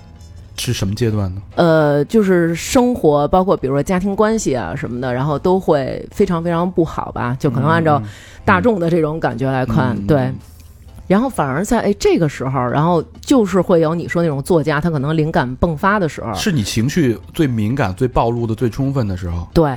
[0.57, 1.43] 是什么阶段呢？
[1.57, 7.37] 呃，就是生活，包括比如说家庭关系啊什么的，然后都会非常非常不好吧？
[7.39, 8.03] 就可能按照
[8.45, 10.33] 大众的这种感觉来看，嗯对。
[11.07, 19.47] 然后反而在哎这个时候，然后就是会有你说那种作家，他可能灵感迸发的时候，是你情绪最敏感、最暴露的最充分的时候。
[19.53, 19.77] 对，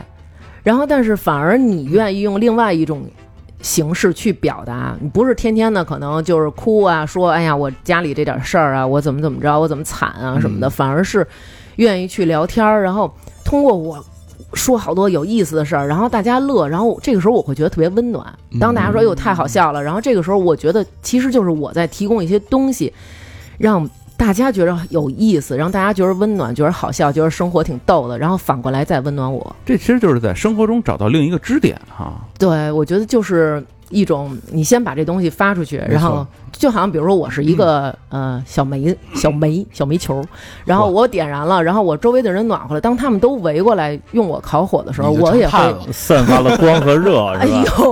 [0.63, 3.03] 然后但是反而你愿意用另外一种
[3.61, 11.27] 形式去表达，你不是天天的可能就是哭啊，说哎呀我家里这点事儿啊，我怎么怎么着，我怎么惨啊什么的，嗯反而是
[11.77, 14.03] 愿意去聊天儿，然后通过我。
[14.53, 18.25] 说好多有意思的事儿，然后大家乐，然后这个时候我会觉得特别温暖。
[18.61, 22.93] 当大家说“哎呦太好笑了”，然后这个时候我觉得其实就是我在提供一些东西，
[23.57, 29.55] 让大家觉得有意思，让大家觉得温暖，觉得好笑，觉得生活挺逗的，然后反过来再温暖我。
[29.63, 32.13] 这其实就是在生活中找到另一个支点哈。
[32.39, 40.23] 对，我觉得就是一种，你先把这东西发出去，然后就好像比如说我是一个、呃小煤 小煤小煤球，
[40.65, 47.45] 然后我点燃了，然后我周围的人暖和了，当他们都围过来用我烤火的时候，我也会，散发了光和热， 哎？
[47.45, 47.91] 呦，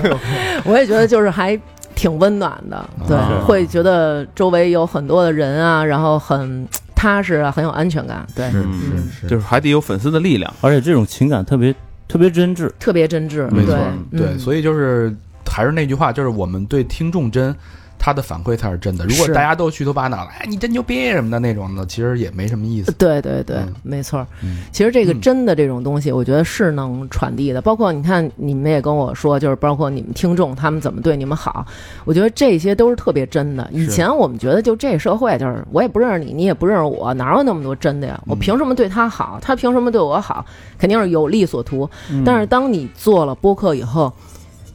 [0.66, 1.58] 我也觉得就是还
[1.94, 9.08] 挺温暖的，对，啊会觉得周围有很多的人啊，然后很 踏实啊，很有安全感，对，是嗯。
[9.12, 9.20] 是。
[9.22, 10.52] 是，就是还得有粉丝的力量。
[10.60, 11.74] 而且这种情感特别
[12.08, 13.74] 特别真挚，特别真挚，没错。
[14.10, 14.38] 对，对，嗯。
[14.38, 15.14] 所以就是
[15.46, 17.54] 还是那句话，就是我们对听众真，
[17.98, 19.04] 他的反馈才是真的。
[19.06, 22.92] 如果大家都虚头巴脑的，哎，你真牛逼什么的那种的，其实也没什么意思。
[22.92, 24.26] 对对对，嗯没错
[24.72, 27.60] 其实这个嗯真的这种东西，我觉得是能传递的。
[27.60, 31.66] 包括你看，你们也跟我说，就是包括你们听众他们怎么对你们好，
[32.04, 33.68] 我觉得这些都是特别真的。
[33.72, 38.20] 以前我们觉得就这社会就是我也不认识你，你也不认识我，哪有那么多真的呀？
[38.26, 39.38] 我嗯凭什么对他好？
[39.40, 40.44] 他凭什么对我好？
[40.78, 41.88] 肯定是有利所图。
[42.10, 44.12] 嗯但是当你做了播客以后，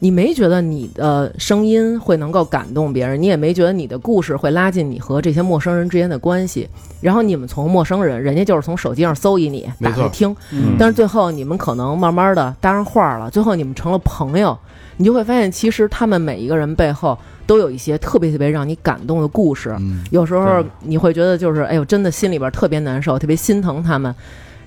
[0.00, 6.68] 你没觉得你的声音会能够感动别人，你也没觉得你的故事会拉近你和这些陌生人之间的关系。
[7.00, 14.58] 然后你们从陌生人，人家就是从手机上搜一你，打开听，嗯但是最后你们可能慢慢的搭上话了，最后你们成了朋友，
[14.96, 19.74] 你就会发现，其实他们每一个人背后都有一些特别特别让你感动的故事。
[19.80, 24.14] 嗯，有时候你会觉得就是，哎呦，真的心里边特别难受，特别心疼他们。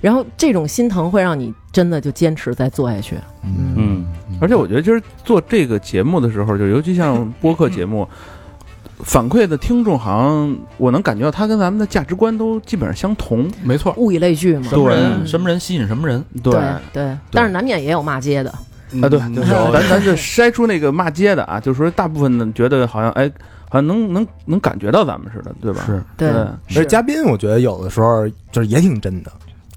[0.02, 3.16] 然后这种心疼会让你真的就坚持再做下去。
[3.44, 4.03] 嗯嗯，
[4.44, 8.06] 而且我觉得，就是做这个节目的时候，就尤其像播客节目，
[9.00, 13.50] 反馈的听众好像我能感觉到他跟咱们的价值观都基本上相同。
[13.64, 14.64] 没错，物以类聚嘛。
[14.64, 16.54] 什么对人什么人吸引什么人，对
[16.92, 18.50] 对，但是难免也有骂街的。
[19.02, 23.32] 啊，对，嗯就是咱咱就筛出那个骂街的啊，就是说大部分的觉得好像哎，
[23.70, 25.84] 好像能能能感觉到咱们似的，对吧？
[25.86, 29.32] 是对，而是嘉宾，我觉得有的时候就是也挺真的。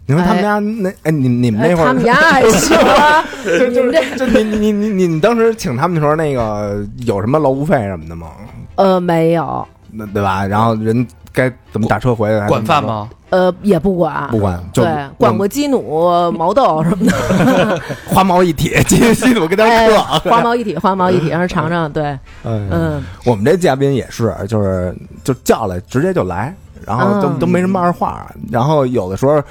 [0.06, 8.28] 你说他们家那哎，你你们哎，那会儿他们家 还行啊， 就你们这就你你你你你当时请他们的时候，那个有什么劳务费什么的吗？
[8.76, 10.46] 呃没有，那对吧？
[10.46, 12.46] 然后人该怎么打车回来？
[12.46, 13.08] 管饭吗？
[13.30, 14.28] 呃也不管？
[14.30, 14.38] 不。
[14.38, 19.96] 管，就对，管过鸡努、毛豆什么的， 花毛一体，金西鲁跟他哎嗑。
[20.30, 21.90] 花毛一体，花毛一体，让人尝尝。
[21.90, 22.04] 对，
[22.44, 26.54] 嗯，嗯，我们这嘉宾也是，就是就叫来直接就来，
[26.86, 28.26] 然后都嗯都没什么二话。
[28.52, 29.42] 然后有的时候，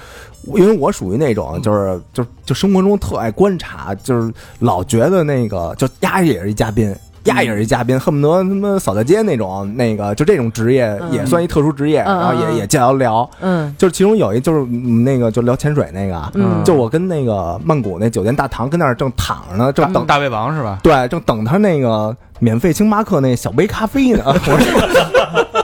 [0.54, 6.96] 因为我属于那种就是就就生活中特爱观察，就是老觉得那个就丫也是一嘉宾。
[7.26, 20.78] 丫也是一嘉宾，恨不得他妈扫大街那种，那个就这种职业嗯也算一特殊职业，嗯然后嗯也也叫聊，嗯就是其中有一就是嗯那个就聊潜水那个，嗯就我跟那个曼谷那酒店大堂跟那儿正躺着呢，正等大胃王是吧？
[20.84, 24.22] 对，正等他那个免费星巴克那小杯咖啡呢。
[24.28, 25.15] 我说，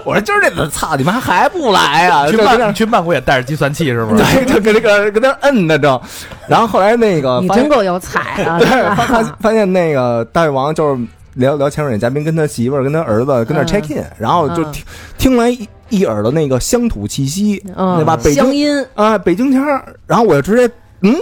[0.06, 2.28] 我说今儿这怎么操你妈还不来啊？
[2.30, 4.24] 去曼去曼谷也带着计算器是不是？
[4.24, 6.00] 对，就跟那个跟那摁呢正。
[6.48, 8.58] 然后后来那个你真够有才啊！
[8.60, 11.02] 对发发发现那个大胃王就是
[11.36, 14.84] 聊聊潜水那嘉宾跟他媳妇儿跟他儿子跟那 check in，然后就嗯听
[15.18, 18.18] 听来一一耳朵那个乡土气息，嗯对吧？
[18.22, 18.86] 北京音。
[18.96, 21.16] 啊，北京腔儿，然后我就直接嗯，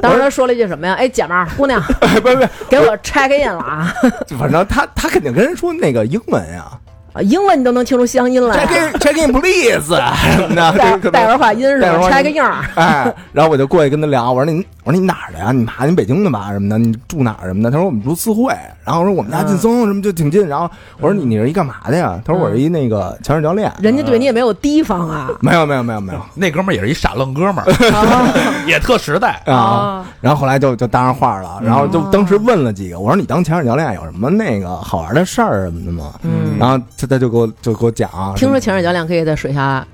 [0.00, 0.94] 当时他说了一句什么呀？
[0.94, 1.80] 哎，姐们儿，姑娘，
[2.22, 3.94] 不是不，给我 check in 了啊！
[4.38, 6.78] 反正他他肯定跟人说那个英文呀啊
[7.22, 9.94] 英文你都能听出乡音来，，check in check in please
[10.36, 15.52] 什么的，带儿化音是吧带儿化音？check in 儿，哎，然后我就过去跟他聊，我说你，我说你哪儿的呀？
[15.52, 16.50] 你妈，你北京的吧？
[16.52, 16.76] 什么的？
[16.76, 17.70] 你住哪儿什么的？
[17.70, 18.52] 他说我们住四惠。
[18.84, 20.46] 然后我说我们家劲松什么就挺近。
[20.46, 22.20] 然后我说你你是一干嘛的呀？
[22.24, 23.72] 他说我是一那个潜水教练。
[23.78, 25.30] 人家对你也没有提防啊。
[25.40, 27.72] 没有没有没有没有那哥们儿也是一傻愣哥们儿，
[28.66, 29.30] 也特实在。
[29.46, 29.54] 啊。
[29.54, 36.12] 啊，然后后来就就搭上话了，然后就当时问了几个，我说你当潜水教练有什么那个好玩的事儿什么的吗？
[36.22, 39.86] 嗯，然后他他就给我就给我讲啊，听说潜水教练可以在水下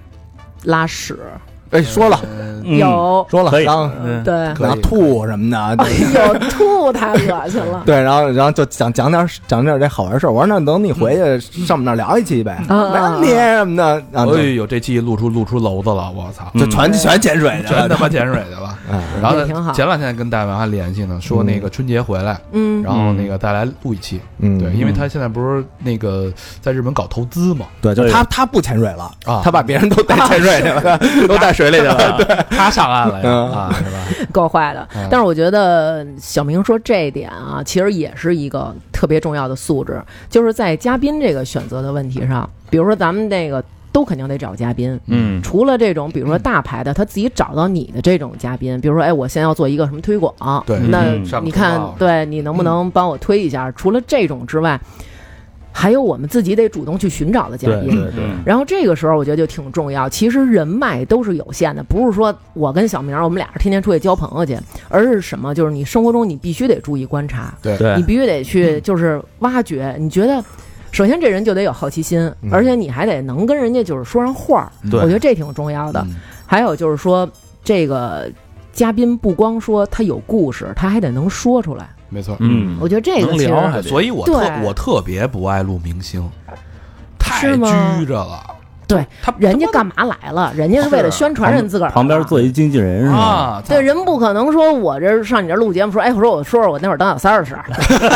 [0.64, 1.18] 拉屎，
[1.70, 2.20] 哎说了。
[2.64, 3.26] 有。
[3.30, 3.64] 说了，可以。
[3.64, 4.22] 然后嗯。
[4.22, 7.82] 对，然后吐什么的，哎呦，吐太恶心了。
[7.86, 10.30] 对，然后然后就讲讲点讲点这好玩事儿。
[10.30, 14.02] 我说那等你回去上我们那儿聊一期呗，嗯没问题什么的。
[14.12, 16.50] 然后就哎呦，这期露出露出娄子了，我操！
[16.58, 18.78] 就全全潜水去全了，他妈潜水去了。
[18.90, 19.00] 嗯。
[19.22, 22.82] 然后也挺好，前两天跟大王还联系呢，说那个春节回来，嗯。
[22.82, 24.20] 然后那个再来录一期。
[24.38, 26.30] 嗯，对，因为他现在不是那个
[26.60, 29.40] 在日本搞投资嘛，对，就对他他不潜水了啊。
[29.42, 32.44] 他把别人都带潜水去了，都带水里去了。
[32.50, 33.16] 他上岸了
[33.52, 34.26] 啊，是吧？
[34.32, 35.06] 够坏的嗯。
[35.10, 44.98] 但是我觉得小明说这一点啊，其实也是一个特别重要的素质，就是在嘉宾这个选择的问题上，比如说咱们那个都肯定得找嘉宾。
[45.06, 50.32] 嗯除了这种，比如说大牌的，他自己找到你的这种嘉宾，比如说，哎，我现在要做一个什么推广，
[50.66, 53.70] 对那你看，对你能不能帮我推一下？
[53.72, 54.78] 除了这种之外，
[55.72, 57.90] 还有我们自己得主动去寻找的嘉宾。
[57.90, 60.08] 对对嗯然后这个时候我觉得就挺重要。
[60.08, 65.54] 其实人脉都是有限的，不是说我跟小明儿我们俩天天出去交朋友去，而是什么？
[65.54, 69.94] 就是你生活中你必须得注意观察，对对你必须得去就是挖掘。
[69.98, 70.42] 你觉得，
[70.90, 76.00] 首先这人就得有好奇心，嗯而且你还得能跟人家就是说上话儿，对我觉得这挺重要的。
[76.08, 77.30] 嗯还有就是说，
[77.62, 78.28] 这个
[78.72, 81.90] 嘉宾不光说他有故事，他还得能说出来。
[82.08, 82.36] 没错。
[82.40, 86.28] 嗯，我觉得这个能其实所以我特对我特别不爱录明星，
[87.18, 88.42] 太拘着了。
[88.94, 90.52] 对他人家干嘛来了？
[90.54, 93.16] 人家是为了宣传人自个儿旁边的坐一经纪人是吧？
[93.16, 97.64] 啊，对，人不可能说我这上你这录节目说，哎，我说我说说我那会儿当小三儿的事儿，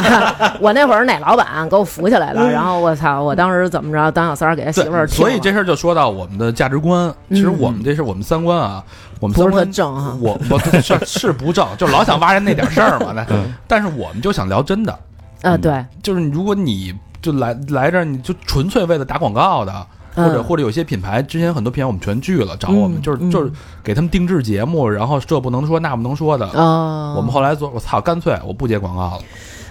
[0.61, 7.13] 我那会儿哪老板给我扶起来了，然后我操，我当时怎么着当小三儿给他媳妇儿所以这事儿就说到我们的价值观。
[7.31, 8.83] 其实我们这是我们三观啊，
[9.21, 10.17] 我们不是特三观正哈。
[10.21, 13.13] 我我是是不正，就老想挖人那点事儿嘛。
[13.17, 13.25] 那
[13.67, 14.99] 但是我们就想聊真的，
[15.43, 23.51] 啊，对，就是如果你就来来这儿，你就纯粹为了打广告的，或者嗯或者有些品牌之前很多品牌我们全拒了，找我们就是就是
[23.83, 26.47] 给他们定制节目，然后这不能说那不能说的。
[26.49, 29.23] 啊，我们后来做，我操，干脆我不接广告了。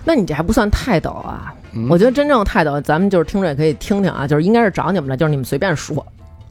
[0.05, 1.53] 那你这还不算泰斗啊？
[1.71, 6.05] 嗯我觉得真正泰斗，咱们就是听着也可以听听啊，就是应该是找你们的，就是你们随便说，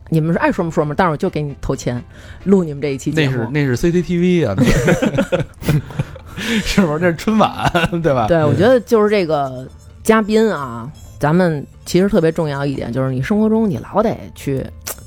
[0.09, 2.03] 你们是爱说么说么，但是我就给你投钱
[2.45, 3.37] 录你们这一期节目。
[3.37, 4.65] 那是那是 CCTV 啊，那
[6.65, 6.99] 是不是？
[6.99, 7.71] 那是春晚
[8.03, 8.27] 对吧？
[8.27, 9.69] 对，我觉得就是这个
[10.03, 10.91] 嘉宾啊，
[11.23, 14.61] 咱们其实特别重要一点，就是你生活中你老得去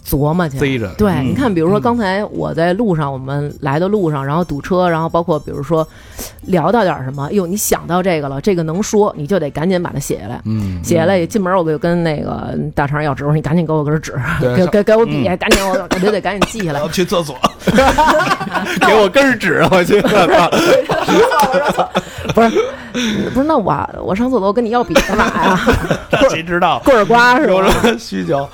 [0.06, 0.60] 琢磨去。
[0.98, 5.86] 对，嗯你看，比如说刚才我在路上，我们来的路上，然后堵车，然后包括比如说
[6.44, 10.40] 聊到点什么，哎呦，你想到这个了，这个能说，你就得赶紧把它写下来。
[10.46, 14.14] 嗯，写下来，进门我就跟那个大肠要纸，我说你赶紧给我根纸，
[14.56, 16.82] 给给给我笔，赶紧我我就得赶紧记下来。
[16.84, 17.36] 我去厕所，
[18.86, 20.00] 给我根纸，我去，
[22.34, 22.50] 不是
[23.34, 25.60] 不是，那我我上厕所我跟你要笔干嘛呀？
[26.30, 27.70] 谁知道棍儿瓜是有吧？
[27.82, 28.48] 什么需求？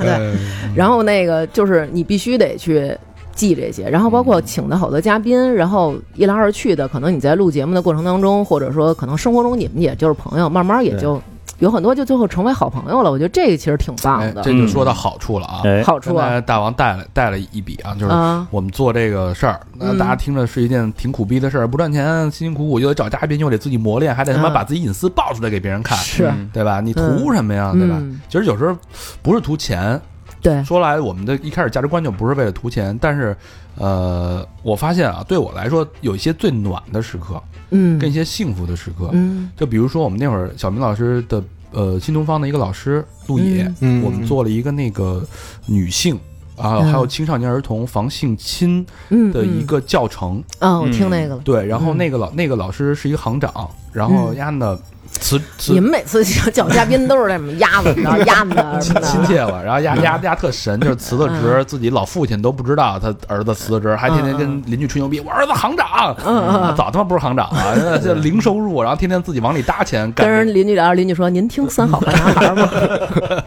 [0.04, 0.34] 对，
[0.74, 2.96] 然后那个就是你必须得去
[3.34, 11.20] 记这些，然后包括请的好多嘉宾，然后一来二去的，可能你在录节目的过程当中，或者说可能生活中你们也就是朋友，慢慢也就
[11.60, 13.10] 有很多就最后成为好朋友了。
[13.10, 15.60] 我觉得这个其实挺棒哎，的，这就说到好处了啊。
[15.64, 26.80] 哎，好处啊刚才大王带了带了一笔啊，就是啊，我们做这个事儿，那嗯大家听着是一件挺苦逼的事儿，不赚钱，辛辛苦苦又得找嘉宾，又得自己磨练，还得他妈啊把自己隐私爆出来给别人看，是，嗯对吧？
[26.80, 27.70] 你图什么呀？
[27.72, 27.96] 对吧？
[28.00, 28.76] 嗯，其实有时候
[29.22, 30.00] 不是图钱，
[30.40, 33.36] 对，说来我们的一开始价值观就不是为了图钱，但是，
[33.76, 39.50] 呃，我发现啊，对我来说有一些最暖的时刻，嗯，跟一些幸福的时刻，嗯。
[39.56, 44.00] 就比如说我们那会儿小明老师的呃新东方的一个老师陆野，嗯。
[44.00, 44.02] 嗯。
[44.02, 45.24] 我们做了一个那个
[45.66, 46.18] 女性。
[46.56, 46.92] 啊，嗯。
[46.92, 51.40] 还有青少年儿童防性侵嗯的一个教程，嗯哦，我听那个了。
[51.42, 51.96] 对，然后嗯。
[51.96, 54.36] 那个老那个老师是一个行长，然后嗯。
[54.36, 54.78] 丫呢
[55.20, 55.72] 辞辞。
[55.72, 58.50] 你们每次叫嘉宾都是那什么鸭子，你知道鸭子
[58.82, 61.64] 什么的，亲切了，然后丫丫丫特神，就是辞了职，嗯。
[61.64, 66.76] 自己老父亲都不知道他儿子辞了职，还天天跟邻居吹牛逼，我儿子行长，嗯嗯嗯。
[66.76, 72.68] 早他妈不是行长啊，这零收入，然后天天自己往里搭钱干跟这人邻居聊，邻居说：“您听三好坏男孩吗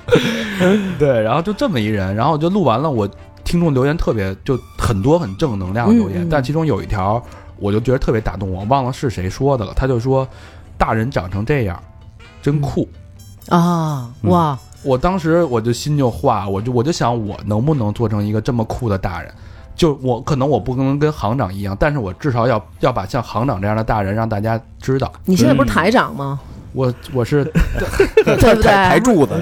[0.99, 3.09] 对，然后就这么一人，然后就录完了，我
[3.43, 7.21] 听众留言特别就很多很正能量的留言，但其中有一条
[7.57, 10.27] 我就觉得特别打动我，忘了是谁说的了，他就说
[10.83, 11.81] 大人长成这样
[12.41, 12.87] 真酷。？”
[13.47, 19.33] 啊，嗯哇，我当时我就心就化，我就我就想我能不能做成一个这么酷的大人。
[19.75, 26.39] 就我可能我不能跟行长一样，但是我至少要要把像行长这样的大人让大家知道，你现在不是台长吗？
[26.73, 27.43] 我我是
[28.23, 28.71] 对不对？
[28.71, 29.33] 台柱子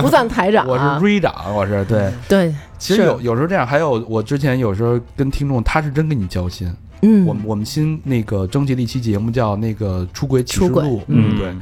[0.00, 2.12] 不算台长我是啊，瑞长，我是对。
[2.28, 6.72] 对，其实有有时候这样，还有我之前有时候跟听众，他是真跟你交心。
[7.02, 11.54] 嗯，我们我们新那个征集的一期节目叫那个出轨启示录，嗯对，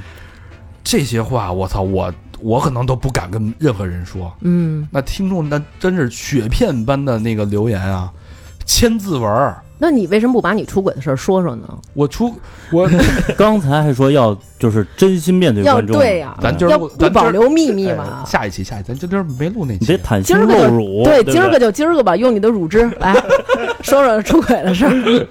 [0.85, 4.33] 这些话我操，我我可能都不敢跟任何人说。
[4.40, 8.12] 嗯，那听众那真是雪片般的那个留言啊，
[8.64, 9.62] 千字文儿。
[9.83, 11.66] 那你为什么不把你出轨的事儿说说呢？
[11.92, 12.33] 我出
[12.71, 12.88] 我
[13.37, 18.23] 刚才还说要就是真心面对要观众，对呀，咱今儿要不咱今儿保留秘密哎嘛。
[18.25, 23.12] 下一期下一期，咱今儿没录那你期得袒心今儿个就露乳，对，不今儿个就今儿个吧，用你的乳汁来
[23.83, 25.27] 说说出轨的事儿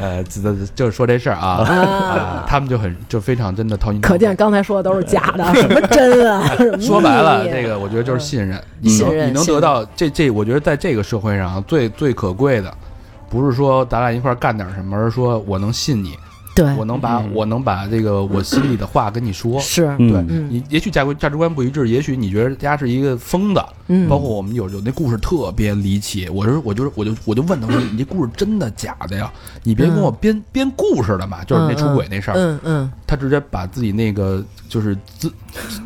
[0.00, 0.22] 呃，
[0.76, 2.44] 就是说这事儿啊啊啊，。
[2.46, 6.46] 他们就很就非常真的掏心可见刚才说的都是假的，什么真啊？
[6.56, 8.62] 什么说白了，这个我觉得就是信任。
[8.80, 12.72] 你信任能你能得到这这，我觉得在这个社会上最最可贵的，
[13.30, 16.18] 不是说咱俩一块儿干点什么，而是说我能信你，
[16.58, 19.60] 对，我能把嗯我能把这个我心里的话跟你说。
[19.60, 29.32] 是，嗯对嗯你也许价值价值观不一致，也许你觉得家是一个疯子，嗯，包括我们有有那故事特别离奇，我是我就是我就我就问他说：“你这故事真的假的呀？
[29.62, 35.32] 你别跟我编编故事的嘛。”就是那出轨那事儿，嗯嗯，他直接把自己那个就是自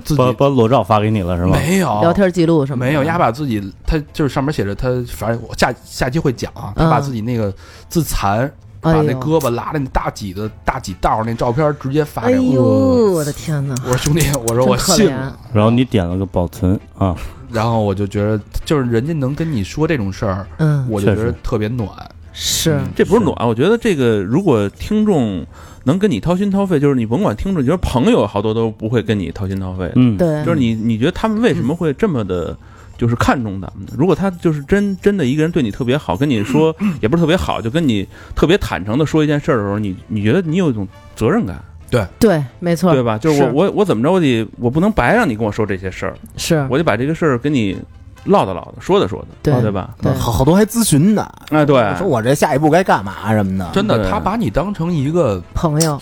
[0.03, 1.53] 自己把把裸照发给你了是吗？
[1.53, 7.55] 没有聊天记录什么没有，丫把自己，他就是上面写着他，反正我下下期会讲啊，他把嗯自己那个
[7.89, 8.51] 自残，
[8.83, 12.55] 把那胳膊拉着那大几的大几道那照片直接发哎给我。
[12.55, 13.75] 呦，我的天哪！
[13.85, 17.17] 我说兄弟，我说我信了，然后你点了个保存啊，
[17.51, 21.89] 然后我就觉得，就是人家能跟你说这种事儿，嗯，我就觉得特别暖。
[22.35, 25.45] 是这不是暖，我觉得这个如果听众
[25.85, 32.57] 能跟你掏心掏肺，就是你甭管听众，你觉得朋友好多都不会跟你掏心掏肺的，嗯，对，就是你你觉得他们为什么会这么的，
[32.97, 33.93] 就是看重咱们呢？
[33.97, 42.07] 如果他就是真真的一个人对你特别好，跟你说也不是特别好，就跟你特别坦诚的说一件事儿的时候，你你觉得你有一种责任感，对。
[42.19, 43.19] 对，没错，对吧？
[43.19, 46.67] 就是我我我怎么着，我得我不能白让你跟我说这些事儿，是。
[46.71, 47.77] 我得把这个事儿跟你
[48.25, 49.95] 唠叨唠叨，说的说的，对对吧？
[50.01, 56.01] 对好好多还咨询呢，哎，对，说我这下一步该干嘛什么的，真的，他把你当成一个，朋友，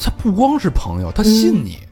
[0.00, 1.78] 他不光是朋友，他信你。
[1.80, 1.87] 嗯，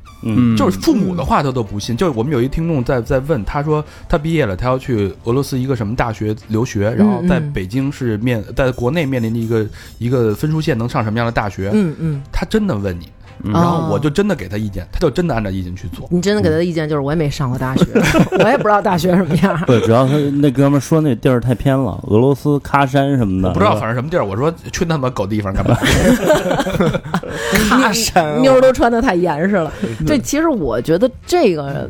[0.57, 1.97] 就是父母的话他都不信。
[1.97, 9.67] 就是我们有一听众在在问，他说他毕业了，他要去俄罗斯一个什么大学留学，然后在嗯北京是面在国内面临的一个
[9.99, 13.09] 一个分数线能上什么样的大学，嗯嗯，他真的问你，
[13.47, 16.07] 嗯然后哦我就真的给他意见，他就真的按照意见去做。
[16.11, 17.85] 你真的给他的意见就是我也没上过大学，
[18.43, 19.59] 我也不知道大学什么样。
[19.67, 25.77] 对，主要他那哥们儿说那地儿太偏了，俄罗斯喀山什么的，我不知道，反正什么地儿，我说去那么狗地方干嘛？
[27.71, 29.73] 喀山妞儿都穿的太严实了。
[30.07, 31.89] 对，其实我觉得这个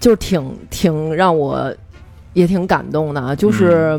[0.00, 1.72] 就是挺挺让我
[2.32, 3.98] 也挺感动的啊，就是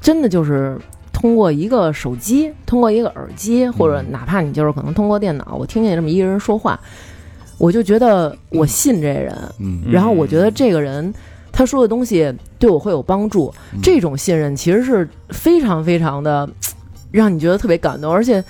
[0.00, 0.78] 真的就是。
[1.20, 6.80] 通过一个手机，通过一个耳机，或者哪怕你就是可能通过电脑，我听见这么一个人说话，
[7.58, 9.82] 我就觉得我信这人，嗯。
[9.92, 11.12] 然后我觉得这个人
[11.52, 13.80] 他说的东西对我会有帮助，嗯。
[13.82, 16.48] 这种信任其实是非常非常的
[17.10, 18.42] 让你觉得特别感动，而且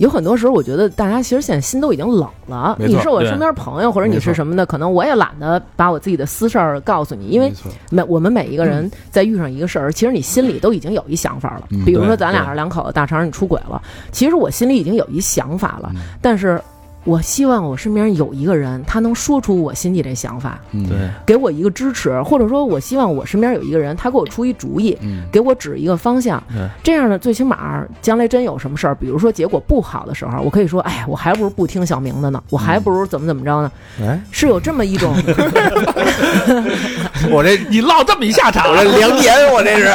[0.00, 2.74] 有很多时候我觉得大家其实现在心都已经冷了。
[2.78, 7.52] 你是我身边朋友，或者你是什么的，可能我也懒得把我自己的私事儿告诉你，因为
[7.90, 11.68] 每我们每一个人在遇上一个事儿，其实你心里都已经有一想法了。
[11.70, 13.80] 嗯比如说咱俩是两口子，大肠你出轨了，
[14.10, 16.58] 其实我心里已经有一想法了，嗯但是
[17.04, 20.60] 我希望我身边有一个人，他能说出我心里这想法。
[20.72, 26.68] 嗯对，给我一个支持，或者说我希望我身边有一个人，他给我出一主意，嗯给我指一个方向对。
[26.82, 33.72] 这样呢，最起码将来真有什么事儿，比如说结果不好的时候，我可以说，哎，我还不如不听小明的呢，我还不如怎么怎么着呢？
[34.02, 35.14] 哎，是有这么一种
[37.30, 39.90] 我这你落这么一下场我，这良言，我这是。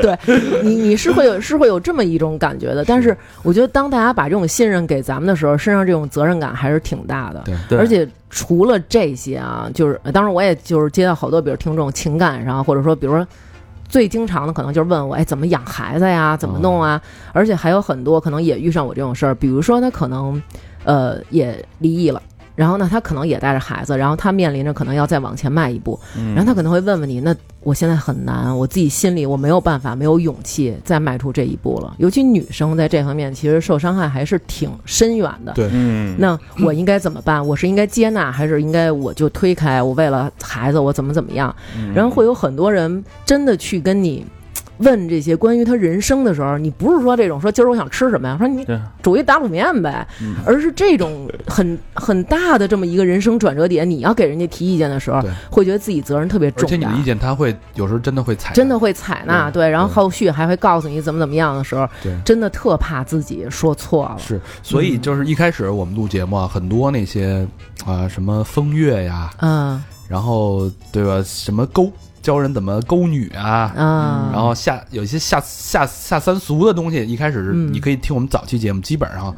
[0.00, 0.16] 对
[0.62, 2.84] 你你是会有是会有这么一种感觉的。
[2.84, 7.40] 但是我觉得，当大家把这种信任给咱们的时候，身上这种责任感还是挺大的。
[7.46, 13.26] 对对而且除了这些啊，就是呃当然我也就是接到好多，比如听众情感上，或者说比如说
[13.88, 17.00] 最经常的可能就是问我，哎，怎么养孩子呀，怎么弄啊？
[17.32, 20.42] 而且还有很多可能也遇上我这种事儿，比如说他可能
[20.84, 22.20] 呃也离异了。
[22.60, 31.94] 然后呢，他可能也带着孩子，然后他面临着可能要再往前迈一步，嗯然后他可能会问问你，那我现在很难，我自己心里我没有办法，没有勇气再迈出这一步了。
[31.96, 35.54] 尤其女生在这方面，其实受伤害还是挺深远的。
[35.54, 37.46] 对嗯，那我应该怎么办？
[37.46, 39.82] 我是应该接纳，还是应该我就推开？
[39.82, 41.56] 我为了孩子，我怎么怎么样？
[41.78, 44.22] 嗯然后会有很多人真的去跟你
[44.80, 48.36] 问这些关于他人生的时候，你不是说这种说今儿我想吃什么呀？
[48.38, 48.66] 说你
[49.02, 50.36] 煮一打卤面呗，嗯。
[50.46, 55.20] 而是这种很很大的这么一个人生转折点，你要给人家提意见的时候，
[55.50, 56.66] 会觉得自己责任特别重大。
[56.66, 57.04] 而且你的意。
[57.04, 61.88] 见他会有时候真的会采，真的会采纳，对，然后后续还会告诉你怎么怎么样的时候，
[62.24, 64.16] 真的特怕自己说错了。
[64.18, 67.46] 是，所以就是一开始我们录节目啊，很多那些
[67.84, 69.82] 啊、什么风月呀，嗯。
[70.08, 71.90] 然后对吧，什么勾
[72.22, 79.34] 教人怎么勾女啊，嗯，然后下有一些下下下三俗的东西，一开始你可以听我们早期节目，基本上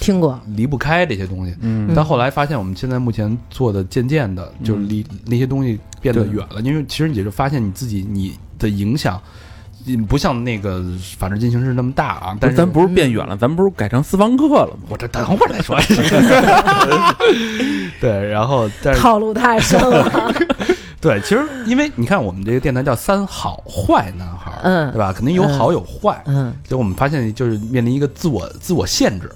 [0.00, 1.56] 听过，离不开这些东西。
[1.60, 9.18] 嗯但后来发现，我们现在目前做的渐渐的，就是离那些东西变得远了，因为其实你就发现你自己你的影响，
[9.86, 10.80] 嗯不像那个
[11.16, 12.36] 《法制进行时》那么大啊。
[12.38, 14.88] 但是但是咱不是变远了，咱不是改成私房课了吗？
[14.90, 15.78] 我这等会儿再说。
[17.98, 20.32] 对，然后但是套路太深了。
[21.06, 25.12] 对，其实因为你看我们这个电台叫“三好坏男孩”，嗯对吧？
[25.12, 29.30] 肯定有好有坏，嗯所以我们发现就是面临一个自我自我限制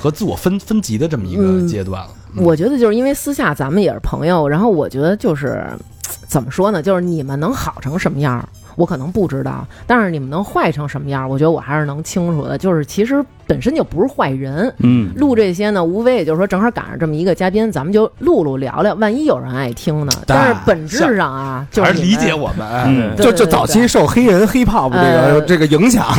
[0.00, 2.10] 和自我分分级的这么一个嗯阶段了。
[2.36, 5.66] 嗯我觉得就是因为私下咱们也是朋友，然后我觉得就是
[6.28, 8.48] 怎么说呢，就是你们能好成什么样儿，
[8.78, 12.56] 我可能不知道，但是你们能坏成什么样，我觉得我还是能清楚的。
[12.56, 14.72] 就是其实本身就不是坏人。
[14.78, 20.12] 嗯，录这些呢，无非也就是说，正好赶上这么一个嘉宾，咱们就录录聊聊，万一有人爱听呢。
[20.26, 26.06] 但是本质上啊，就还是理解我们，就就早期受黑人 hip hop 这个呃这个影响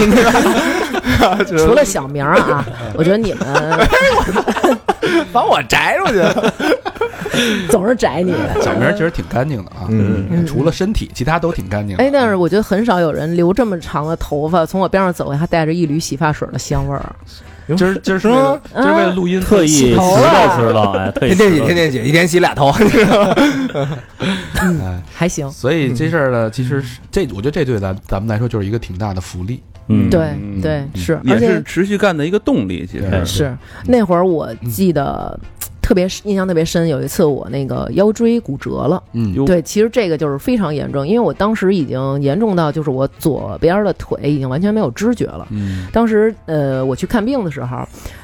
[1.48, 3.48] 除了小明啊，我觉得你们
[5.32, 6.22] 把我摘出去。
[7.70, 8.34] 总是摘你。
[8.62, 12.04] 小明其实挺干净的啊，嗯除了身体，其他都挺干净的。
[12.04, 17.16] 哎，但是我觉得很少有人留这么长的头发，从我边上走过，还带着一缕洗发水的香味儿。
[17.78, 22.74] 今儿今儿是为了今儿为了录音特意洗头了掇拾掇，哎，特意天天洗，天天洗，一天洗俩头。
[24.56, 29.62] 哎， 还行，所以这事儿呢，其实这，我觉得这对咱咱们来说就是一个挺大的福利。
[29.90, 30.30] 嗯，对
[30.62, 32.86] 对是，也而且是持续干的一个动力。
[32.86, 35.38] 其实是那会儿我记得
[35.82, 39.02] 特别印象特别深，有一次我那个腰椎骨折了。
[39.14, 45.48] 嗯对，其实这个就是非常严重，因为我当时已经严重到就是我左边的腿已经完全没有知觉了。
[45.50, 47.80] 嗯当时呃我去看病的时候，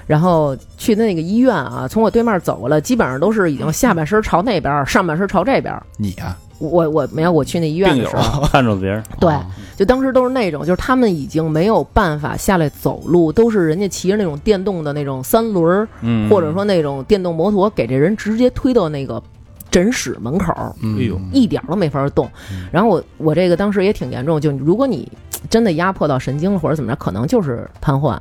[0.05, 5.73] 然后去那个医院啊，从我对面走过来，基本上都是已经下半身朝那边，上半身朝这边。
[5.97, 9.45] 你呀，我我没有我去那医院的时候， 看着别人，对哦
[9.75, 19.21] 就当时都是那种，就是他们已经没有办法下来走路，都是人家骑着那种电动的那种三轮儿，嗯，或者说那种电动摩托，给这人直接推到那个
[19.69, 22.29] 诊室门口哎呦一点儿都没法动。
[22.71, 25.11] 然后我我这个当时也挺严重，就如果你
[25.49, 28.17] 真的压迫到神经了或者怎么着，可能就是瘫痪。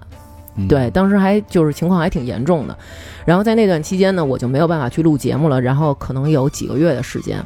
[0.57, 2.77] 嗯对，当时还就是情况还挺严重的。
[3.25, 7.39] 然后在那段期间呢，我就没有办法去录节目了，然后可能有几个月的时间。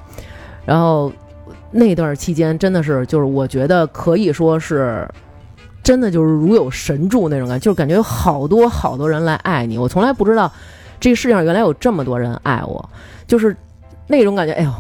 [0.69, 1.11] 然后
[1.71, 5.09] 那段期间真的是，就是我觉得可以说是。
[5.81, 9.79] 真的就是如有神助那种感觉，就是感觉有好多好多人来爱你。
[9.79, 10.53] 我从来不知道
[11.01, 12.91] 这个世界上原来有这么多人爱我，
[13.27, 13.57] 就是
[14.07, 14.53] 那种感觉。
[14.53, 14.71] 哎呦，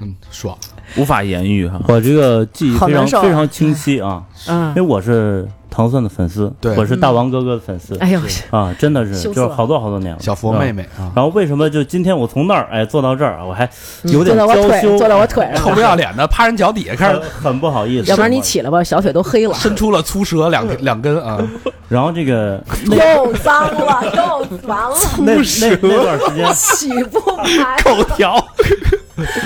[0.00, 0.56] 嗯，爽，
[0.96, 1.78] 无法言喻哈。
[1.88, 8.20] 我这个记忆非常非常清晰啊，嗯因为，我是糖蒜的粉丝，对我是大王哥哥的粉丝哎呦，
[8.50, 10.20] 啊，真的是就是好多好多年了。
[10.20, 13.64] 小佛妹妹啊，然后为什么就今天我从那儿哎坐到这儿啊，我还
[14.04, 18.08] 嗯有点坐在我腿，娇羞，坐在我腿上，臭不要脸的趴人脚底下开始很很不好意思。
[18.08, 19.54] 要不然你起来吧，小腿都黑了。
[19.54, 21.38] 伸出了粗舌两两根啊，
[21.88, 27.76] 然后这个 又脏了，又完了，那那那段时间 起不来。
[27.82, 28.36] 口条，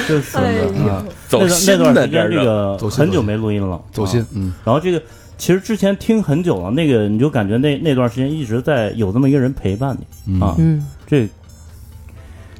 [0.06, 0.52] 就是哎
[0.86, 5.00] 呦，走那心的段那段时间这这个很久没录音了，走心啊，嗯，然后这个
[5.38, 11.26] 其实之前听很久了，那个你就感觉那那段时间一直在有这么一个人陪伴你啊，嗯，这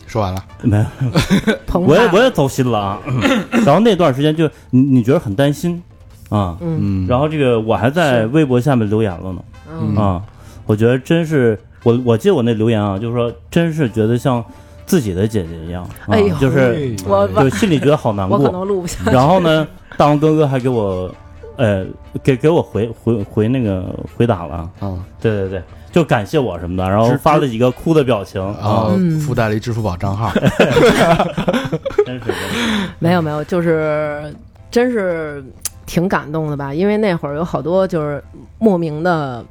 [0.06, 0.78] 说完了，没。
[1.74, 2.98] 有，我也我也走心了啊。
[3.66, 5.82] 然后那段时间就你你觉得很担心
[6.30, 6.78] 啊，嗯。
[6.80, 9.42] 嗯，然后这个我还在微博下面留言了呢。
[9.70, 9.94] 嗯。
[9.96, 10.22] 啊，
[10.64, 14.42] 我觉得真是我我记得我那留言啊，就是说真是觉得像
[14.86, 16.34] 自己的姐姐一样，啊哎呦。
[16.36, 18.38] 就是我就心里觉得好难过。
[18.38, 19.10] 能录不下去。
[19.10, 19.66] 然后呢，
[19.98, 21.14] 大王哥哥还给我，
[21.58, 21.84] 呃，
[22.22, 23.84] 给给我回回回那个
[24.16, 30.32] 回答了啊，啊对对对，就感谢我什么的，然后发了几个哭的表情啊嗯，附带了一支付宝账号
[32.06, 34.32] 真是真是 没有没有，就是
[34.70, 35.44] 真是
[35.84, 38.22] 挺感动的吧，因为那会儿有好多就是
[38.58, 39.44] 莫名的。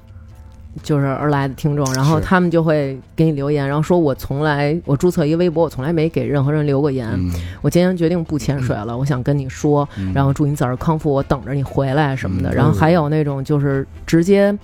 [0.83, 7.07] 就是而来的听众，然后他们就会给你留言，然后说我从来我注册一个微博，我从来没给任何人留过言。
[7.13, 10.11] 嗯，我今天决定不潜水了，我想跟你说，嗯。
[10.13, 12.49] 然后祝你早日康复，我等着你回来什么的。
[12.51, 12.55] 嗯。
[12.55, 14.57] 然后还有那种就是直接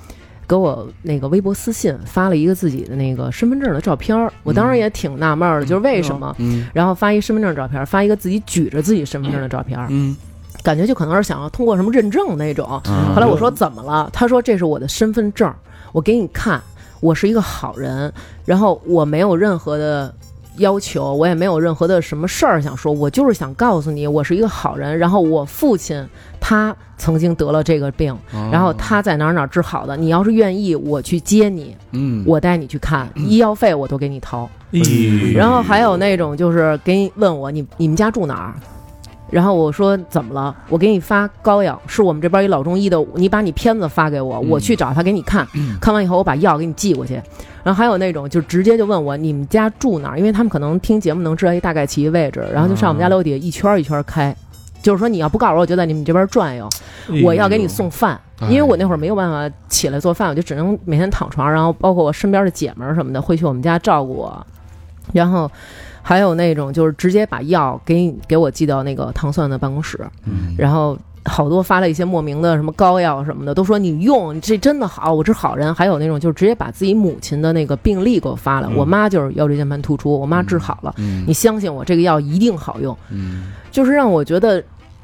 [0.47, 6.35] 给我那个微博私信发了一个自己的那个身份证的照片儿，我当时也挺纳闷儿的，就是为什么？
[6.39, 6.65] 嗯。
[6.73, 10.15] 然后发一身份证照片儿，发一个自己举着自己身份证的照片儿，嗯
[10.63, 12.81] 感觉就可能是想要通过什么认证那种。
[12.85, 14.09] 嗯后来我说怎么了？
[14.13, 15.53] 他说这是我的身份证，
[15.91, 16.61] 我给你看，
[17.01, 18.11] 我是一个好人，
[18.45, 20.13] 然后我没有任何的。
[20.57, 24.95] 要求我也没有任何的什么事儿想说，我就是想告诉你，我是一个好人。
[24.99, 26.07] 然后我父亲
[26.39, 29.97] 他曾经得了这个病，哦然后他在哪儿哪儿治好的。
[29.97, 34.47] 你要是愿意，我去接你，嗯，我带你去看，医药费我都给你掏。
[34.73, 34.79] 哎
[35.33, 38.53] 然后还有那种就是给你问我你你们家住哪儿，
[39.33, 40.55] 然后我说怎么了？
[40.69, 45.47] 我给你发膏药，是我们这边一老中医的，你把你片子发给我，我去找他给你看，
[45.81, 47.15] 看完以后我把药给你寄过去。
[47.63, 54.35] 然后还有那种就直接就问我你们家住哪儿，因为他们可能听节目能知道一大概其位置，然后就上我们家楼底下一圈儿一圈儿开。
[54.83, 56.69] 就是说，你要不告诉我，我就在你们这边转悠。
[57.23, 64.45] 我要给你送饭，哎因为我那会儿没有办法起来做饭，我就只能每天躺床，然后包括我身边的姐们儿什么的会去我们家照顾我，
[65.13, 65.49] 然后
[66.05, 70.95] 还有那种就是直接把药给你给我寄到那个糖蒜的办公室，嗯然后
[71.25, 75.73] 好多发了一些莫名的什么膏药什么的，都说你用你这真的好，我是好人。
[75.73, 84.61] 还有那种就是直接把自己母亲的那个病历给我发了，我妈就是腰椎间盘突出，我妈治好了，嗯你相信我，这个药一定好用，嗯就是让我觉得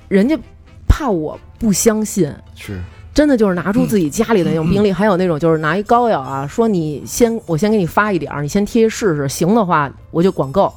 [0.09, 0.37] 人家
[0.85, 2.29] 怕我不相信。
[2.55, 2.81] 是
[3.13, 10.73] 真的就是拿出自己家里的那种病历，还有那种就是拿一膏药啊，说你先我先给你发一点儿，你先贴试试，行的话我就管够。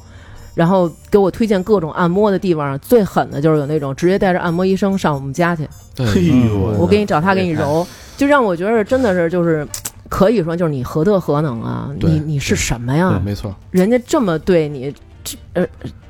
[0.55, 5.65] 然后给我推荐各种按摩的地方，最狠的就是有那种直接带着按摩医生上我们家去，
[5.97, 7.87] 哎，呦我给你找他给你揉，
[8.17, 9.67] 就让我觉得真的是就是，
[10.11, 11.91] 可以说就是你何德何能啊？
[12.01, 13.19] 你你是什么呀？
[13.25, 14.95] 没错，人家这么对你，
[15.25, 15.67] 这呃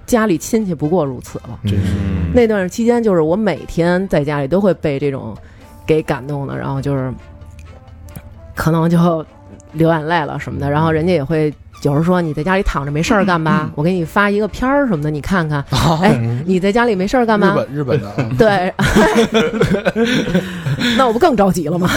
[0.06, 1.58] 家里亲戚不过如此了。
[1.62, 5.36] 真是嗯那段期间，就是我每天在家里都会被这种
[5.86, 7.14] 给感动的，然后就是
[8.56, 9.24] 可能就
[9.72, 11.54] 流眼泪了什么的，然后人家也会。
[11.82, 15.64] 有人说你在家里躺着没事儿干吧，我给你发一个片儿什么的，你看看。
[16.00, 16.16] 哎，
[16.46, 17.52] 你在家里没事儿干吧？
[17.52, 18.72] 日本日本的啊，对，
[20.96, 21.90] 那我不更着急了吗？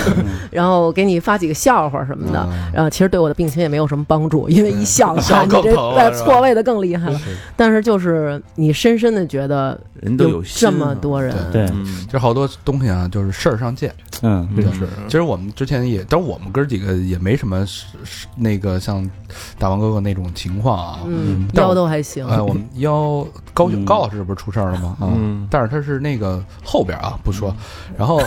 [0.52, 6.26] 然后给你发几个笑话什么的，啊然后其实对我的病情也没有什么帮助，因为一笑的 笑话，你这更疼了对是吧？
[6.26, 7.18] 错位的更厉害了。
[7.20, 7.26] 是
[7.56, 11.86] 但是就是你深深的觉得人都有这么啊多人，对，嗯。
[12.06, 13.94] 就是好多东西啊，就是事儿上见。
[14.22, 14.64] 嗯，对。
[14.74, 14.88] 是。
[15.08, 19.08] 其实我们之前也，但我们哥儿几个也没什么是是那个像
[19.60, 21.00] 大王哥哥那种情况啊。
[21.06, 22.26] 嗯，腰都还行。
[22.28, 24.96] 哎，我们 腰高嗯高老师不是出事儿了吗？
[25.00, 27.56] 啊，嗯但是他是那个后边啊，不说。
[27.98, 28.22] 然后，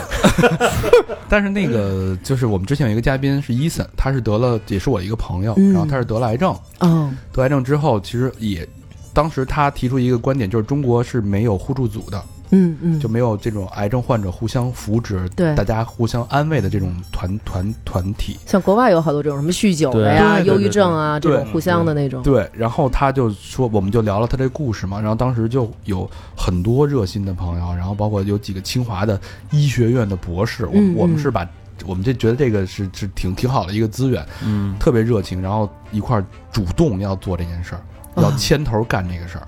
[1.29, 8.67] 但是那个就是我们之前有一个嘉宾是伊森，他是得了，也是我一个朋友，嗯然后他是得了癌症，嗯，得癌症之后，其实也
[9.13, 18.39] 当时他提出一个观点，就是中国是没有互助组的，嗯嗯，就没有这种癌症患者互相扶持，对大家互相安慰的这种团团团体。
[18.47, 22.23] 像国外有好多这种什么酗酒的呀、忧郁症啊这种互相的那种。
[22.23, 29.21] 对，然后他就说，我们就聊了他这故事嘛，然后当时就有很多热心的朋友，然后包括有几个清华的
[29.51, 31.47] 医学院的博士，我我们是把
[31.87, 37.81] 我们就觉得这个是是挺挺好的一个资源，嗯，特别热情，然后一块儿主动要做这件事儿，
[38.15, 39.47] 啊要牵头干这个事儿。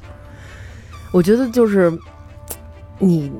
[1.12, 1.92] 我觉得就是
[3.00, 3.32] 你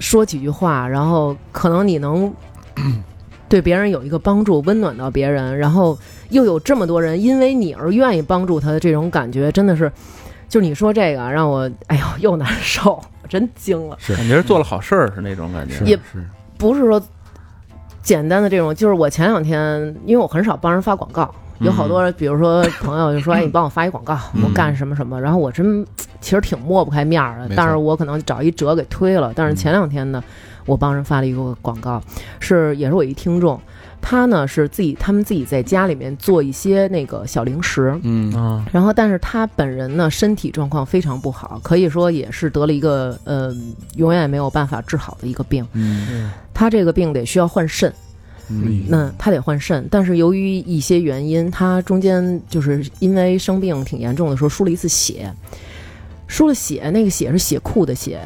[0.00, 2.34] 说几句话，然后可能你能
[3.48, 5.96] 对别人有一个帮助，温暖到别人，然后
[6.30, 9.92] 又有这么多人因为你而愿意帮助他的这种感觉，真的是，
[10.48, 13.96] 就你说这个让我哎呦又难受，我 真惊了。
[14.08, 15.84] 感觉是做了好事儿是那种感觉。
[15.84, 15.96] 也，
[16.58, 17.00] 不是说
[18.02, 21.32] 简单的这种，就是我前两天，因为我很少帮人发广告，
[21.64, 25.84] 有好多比如说朋友就说：“哎，你帮我发一广告，嗯我干什么什么。”然后我真
[26.20, 29.32] 其实挺抹不开面儿的但是我可能找一折给推了。
[29.34, 30.22] 但是前两天呢，
[30.66, 32.02] 我帮人发了一个广告，
[32.40, 33.60] 是也是我一听众。
[34.06, 43.50] 他呢是自己，他们自己在家里面做一些那个小零食，嗯啊，然后，但是他本人呢，身体状况非常不好，可以说也是得了一个呃，
[43.96, 45.66] 永远没有办法治好的一个病。
[45.72, 47.90] 嗯他这个病得需要换肾，
[48.48, 55.32] 嗯，那他得换肾，但是由于一些原因，他中间就是因为生病挺严重的时候输了一次血，
[56.26, 58.20] 输了血，那个血是血库的血。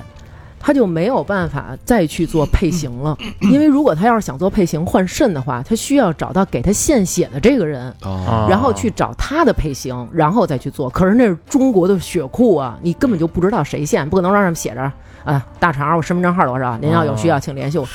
[0.61, 10.91] 他就没有办法再去做配型了，因为如果他要是想做配型换肾的话，他需要找到给他献血的这个人，啊，然后去找他的配型，然后再去做。
[10.91, 14.93] 可是那是中国的血库啊，你根本就不知道谁献，不可能让上面写着
[15.25, 17.87] 啊，大肠我身份证号多少，您要有需要请联系我。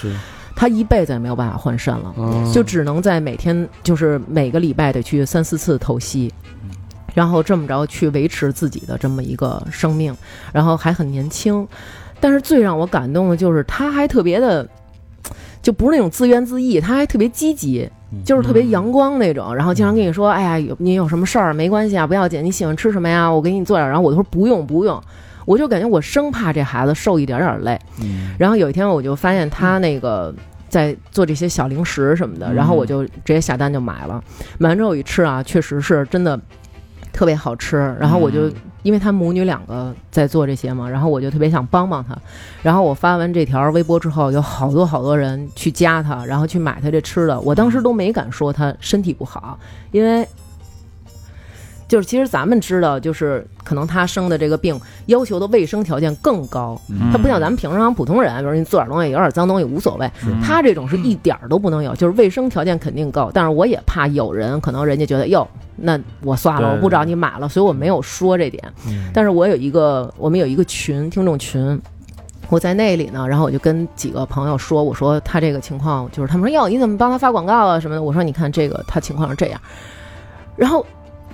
[0.54, 2.52] 是，他一辈子也没有办法换肾了，嗯。
[2.52, 6.32] 就只能在每天就是每个礼拜得去三四次透析。
[7.14, 10.12] 然后这么着去维持自己的这么一个生命，
[10.52, 11.68] 然后还很年轻，
[12.20, 14.68] 但是最让我感动的就是他还特别的，
[15.62, 17.88] 就不是那种自怨自艾，他还特别积极，
[18.26, 21.54] 就是特别阳光那种，然后经常跟你说：“哎呀，有你有什么事儿？
[21.54, 23.32] 没关系啊，不要紧，你喜欢吃什么呀？
[23.32, 25.00] 我给你做点儿。”然后我都说不用不用，
[25.46, 27.80] 我就感觉我生怕这孩子受一点点累。
[28.02, 30.34] 嗯然后有一天我就发现他那个
[30.70, 34.24] 在做这些小零食什么的，然后我就直接下单就买了。
[34.58, 36.40] 买完之后我一吃啊，确实是真的
[37.12, 37.96] 特别好吃。
[38.00, 42.18] 然后我就、因为他母女两个在做这些嘛，然后我就特别想帮帮他。
[42.64, 47.40] 然后我发完这条微博之后，有好多好多人去加他，然后去买他这吃的。
[47.42, 49.60] 我当时都没敢说他身体不好，
[49.92, 50.28] 因为。
[51.88, 63.30] 就是其实咱们知道，就是可能他生的这个病要求的卫生条件更高，嗯他不像咱们平常普通人，比如你做点东西有点脏东西无所谓，嗯他这种是一点儿都不能有，就是卫生条件肯定够。
[63.34, 68.64] 但是我也怕有人可能人家觉得哟，那我算了，我不找你买了，所以我没有说这点。
[69.14, 71.80] 但是我有一个，我们有一个群，听众群。
[72.50, 78.04] 我在那里呢，然后我就跟几个朋友说，我说他这个情况，就是他们说哟，你怎么帮他发广告啊什么的？
[78.04, 79.60] 我说你看这个他情况是这样，
[80.56, 80.86] 然后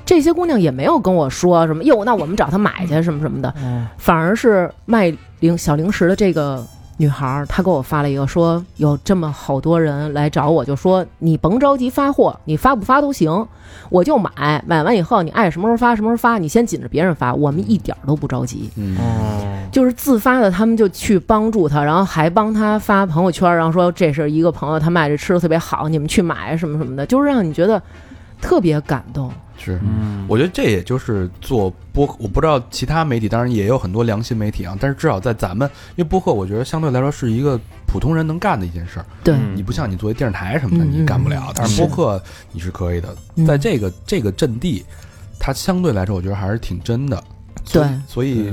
[0.10, 3.54] 这些姑娘也没有跟我说什么哟，那我们找她买去什么什么的，
[4.00, 6.66] 反而是卖零小零食的这个
[6.98, 13.48] 女孩儿，她给我发了一个说有这么好多人来找我，就说你甭着急发货，你发不发都行，
[13.92, 18.68] 我就买，买完以后你爱什么时候发什么时候发，你先紧着别人发，我们一点儿都不着急。
[18.78, 18.98] 嗯
[19.72, 27.80] 就是自发的，他们就去帮助他，然后还帮他发朋友圈，然后说这是一个朋友，他卖这吃的特别好，你们去买什么什么的，就是让你觉得
[28.42, 29.32] 特别感动。
[29.70, 39.06] 是，嗯，我觉得这也就是做播，我不知道其他媒体，当然也有很多良心媒体啊，但是至少在咱们，因为播客，我觉得相对来说是一个普通人能干的一件事儿。
[39.24, 43.16] 对，嗯你不像你作为电视台什么的，嗯你干不了，但是是播客你是可以的。
[43.36, 44.84] 嗯在这个这个阵地，
[45.40, 47.24] 它相对来说，我觉得还是挺真的。
[47.72, 48.52] 对所以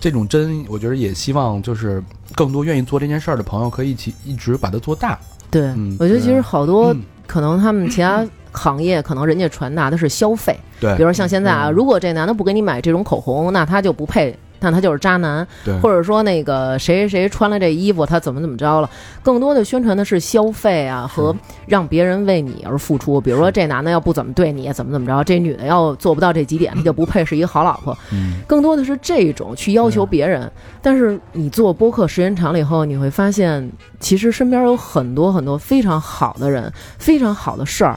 [0.00, 2.02] 这种真，我觉得也希望就是
[2.34, 5.16] 更多愿意做这件事儿的朋友，可以一起一直把它做大。
[5.48, 8.26] 对，嗯我觉得其实好多嗯可能他们其他
[8.58, 14.36] 行业，可能人家传达的是消费，对比如说像现在啊，嗯如果这男的不给你买这种口红，那他就不配。
[14.60, 18.90] 那他就是渣男，对，或者说那个谁谁谁穿了这衣服，他怎么怎么着了？
[19.22, 21.32] 更多的宣传的是消费啊，和
[21.68, 23.20] 让别人为你而付出。
[23.20, 27.96] 比如说这男的要不怎么对你，怎么怎么着；这女的要做不到这几点，他就不配是一个好老婆。
[28.10, 30.50] 嗯更多的是这种去要求别人。
[30.82, 37.96] 但是你做播客时间长了以后，你会发现，其实身边有很多很多非常好的人，非常好的事儿。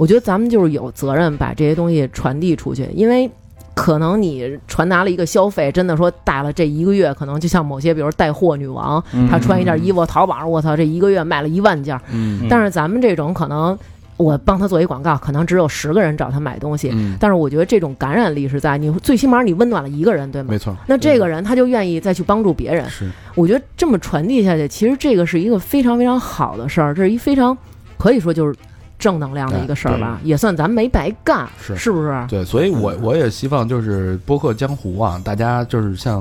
[0.00, 3.30] 我觉得咱们就是有责任把这些东西传递出去，因为。
[3.72, 12.02] 可能你传达了一个消费，真的说带了这一个月，可能就像某些，比如带货女王，她穿一件衣服，淘宝上我操，这一个月卖了一万件儿。
[12.12, 13.78] 嗯但是咱们这种可能
[14.18, 20.58] 我帮她做一广告，可能只有十个人找她买东西，嗯，但是我觉得这种感染力是在你最起码你温暖了一个人，对吗没？
[20.58, 27.56] 错，那这个人他就愿意再去帮助别人，是我觉得这么传递下去，其实这个是一个非常非常好的事儿，这是一非常
[27.96, 28.54] 可以说就是
[29.00, 32.24] 正能量的一个事儿吧，也算咱没白干，是是不是？
[32.28, 36.20] 对，所以我我也希望就是播客江湖啊，大家就是像，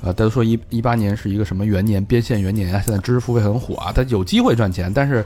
[0.00, 5.24] 呃，大家都说一一八年是一个什么元年，变现元年啊，现在知识付费很火啊，它有机会赚钱，但是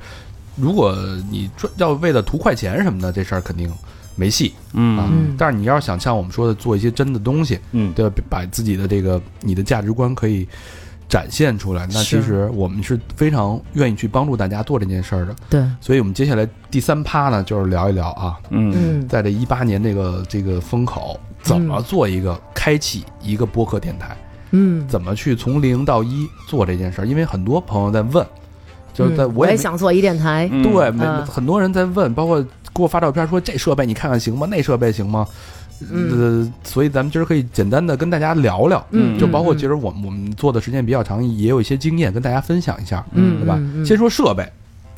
[0.56, 0.96] 如果
[1.30, 3.70] 你赚要为了图快钱什么的，这事儿肯定
[4.16, 4.72] 没戏啊。
[4.72, 8.16] 嗯嗯但是你要是想像我们说的做一些真的东西，嗯，对吧？
[8.30, 10.48] 把自己的这个你的价值观可以
[11.14, 15.36] 展现出来，那其实我们是非常愿意去帮助大家做这件事儿的。
[15.48, 18.74] 对，所以我们接下来第三趴呢，就是聊一聊啊，嗯。
[18.74, 24.16] 嗯，在这一八年这个这个风口，怎么做一个开启一个播客电台，
[24.50, 27.04] 嗯，怎么去从零到一做这件事儿？
[27.04, 28.26] 因为很多朋友在问，
[28.92, 30.64] 就是在嗯我也想做一电台，嗯。
[30.64, 30.90] 对，
[31.26, 32.42] 很多人在问，包括
[32.74, 34.48] 给我发照片说这设备你看看行吗？
[34.50, 35.24] 那设备行吗？
[35.90, 43.56] 呃，所以咱们今儿可以简单的跟大家聊聊，嗯，就包括嗯其实我们我们做的时间比较长，也有一些经验跟大家分享一下，嗯，对吧？
[43.58, 43.82] 嗯？
[43.82, 43.86] 嗯。
[43.86, 44.48] 先说设备，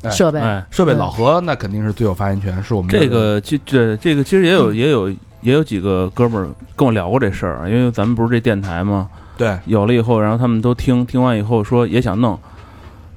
[0.02, 5.08] 哎设备，哎，设备老何那肯定是最有发言权，是我们这个这这这个其实也有也有
[5.40, 9.58] 也有几个哥们儿跟我聊过这事儿，因为咱们不是这电台嘛，对。
[9.64, 12.38] 有了以后，然后他们都听听完以后说也想弄，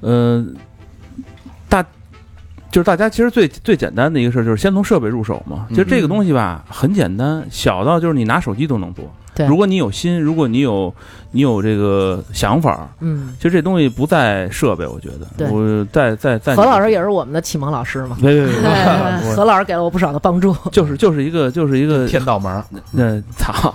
[0.00, 0.54] 嗯、
[1.68, 1.84] 大
[2.70, 5.66] 就是大家其实最最简单的一个事儿就是先从设备入手嘛。
[5.70, 9.04] 其实这个东西吧很简单，小到就是你拿手机都能做。
[9.32, 10.92] 对如果你有心，如果你有
[11.30, 23.72] 你有这个想法，嗯，其实这东西不在设备，我觉得对我在在在何老师也是我们的启蒙老师嘛，别别别别哎何老师给了我不少的帮助， 就是就是一个就是一个天道门儿，那操，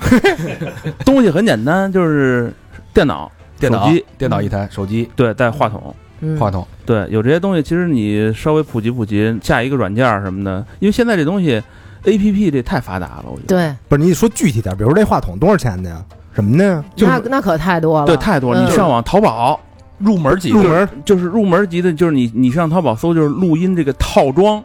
[1.05, 2.53] 东西很简单，就是
[2.93, 5.95] 电脑、电脑手机电脑一台，手机对带话筒。
[6.25, 11.61] 嗯，话筒，对，有这些东西，其实你稍微普及普及，下一个软件儿什么的，因为现在这东西
[12.03, 13.47] ，A P P 这太发达了，我觉得。
[13.47, 16.03] 对，不是你得说具体点，比如说这话筒多少钱的呀？
[16.33, 16.83] 什么的呀？
[16.95, 18.61] 就是那那可太多了，对，太多了。
[18.61, 19.59] 嗯你上网淘宝，
[19.97, 24.61] 入门级入门就是入门级的，就是你你上淘宝搜，就是录音这个套装，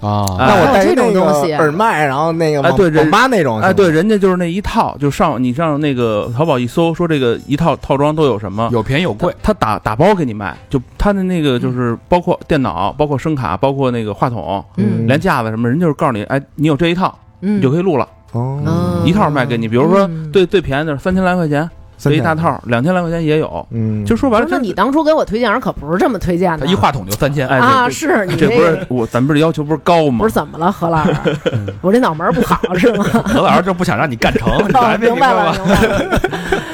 [0.00, 19.68] 啊，哎那我带这种东西耳麦，然后那个网哎对人网吧那种，哎，对，，人家就是那一套，就上你上那个淘宝一搜，说这个一套套装都有什么，有便宜有贵，他打打包给你卖，就他的那个就是包括电脑，包括声卡，包括那个话筒，嗯连架子什么，人就是告诉你，哎，你有这一套，嗯，你就可以录了，哦，嗯一套卖给你。
[19.68, 20.30] 比如说嗯。
[20.32, 21.68] 最最便宜的三千来块钱，
[22.00, 23.66] 这一大，套，两千来块钱也有。
[23.70, 30.20] 嗯，就说白了，那你当初给我推荐人可不是这么推荐的，他一话筒就三千，哎啊，是你这不是我，咱们这要求不是高吗？
[30.20, 30.34] 不是？
[30.34, 31.14] 怎么了，何老师？
[31.82, 33.04] 我这脑门不好是吗？
[33.04, 34.48] 何老师就不想让你干成，
[35.00, 35.58] 明白了，吧？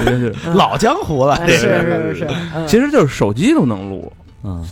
[0.05, 2.67] 明白了， 老江湖了，是是是，嗯。
[2.67, 4.13] 其实就是手机都能录，
[4.45, 4.65] 嗯，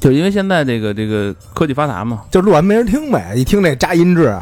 [0.00, 4.34] 就是因为现在这个这个科技发达嘛，就录完没人听呗，一听那扎音质，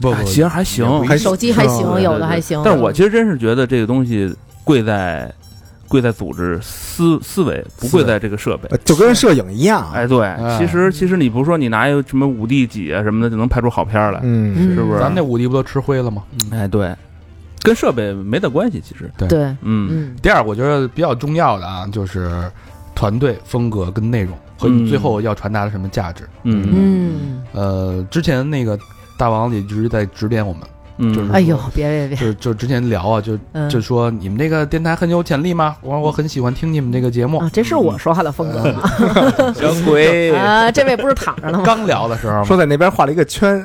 [0.00, 0.86] 不不，哎其实还行
[1.18, 2.60] 手机还行，有的还行。
[2.64, 4.34] 但是我其实真是觉得这个东西
[4.66, 5.32] 贵在
[5.86, 8.68] 贵在组织思思维，不贵在这个设备。
[8.70, 10.58] 呃就跟摄影一样，哎，对，哎。
[10.58, 14.74] 其实其实你不是说你拿一个什么五 D 几啊什么的就能拍出好片儿来，嗯，嗯。
[14.74, 14.98] 是不是？
[14.98, 16.24] 咱们那五 D 不都吃灰了吗？
[16.50, 16.92] 哎，对，
[17.62, 19.88] 跟设备没得关系，其实，对，嗯。
[19.88, 20.16] 嗯。
[20.20, 22.50] 第二，我觉得比较重要的啊，就是
[22.92, 26.24] 团队风格跟内容和你嗯最后要传达的什么价值。
[26.42, 26.66] 嗯。
[26.68, 28.76] 嗯，呃，之前那个
[29.16, 30.62] 大王也一直在指点我们，
[30.98, 33.68] 嗯，就是哎呦，别别别，就就之前聊啊，就嗯。
[33.68, 35.76] 就说你们这个电台很有潜力吗？
[35.82, 37.38] 我说我很喜欢听你们这个节目。
[37.38, 38.82] 啊，这是我说话的风格吗？
[39.54, 41.64] 小鬼啊，这位不是躺着呢吗？
[41.64, 43.62] 刚聊的时候，说在那边画了一个圈，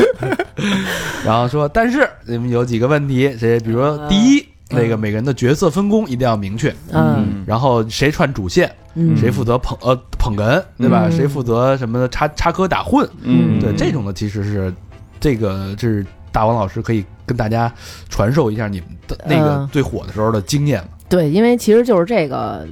[1.24, 7.44] 然后说，但是你们有几个问题，谁比如说第一，那个每个人的角色分工一定要明确，嗯。
[7.46, 11.02] 然后谁串主线，嗯，谁负责捧呃捧哏，对吧？
[11.06, 11.12] 嗯。
[11.12, 14.72] 谁负责什么插插科打诨，嗯，对这种的其实是
[15.18, 17.72] 这个这是大王老师可以跟大家
[18.08, 20.88] 传授一下你们的那个嗯最火的时候的经验嘛。
[21.08, 22.66] 对，因为其实就是这个，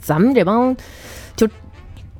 [0.00, 0.76] 咱们这帮
[1.36, 1.48] 就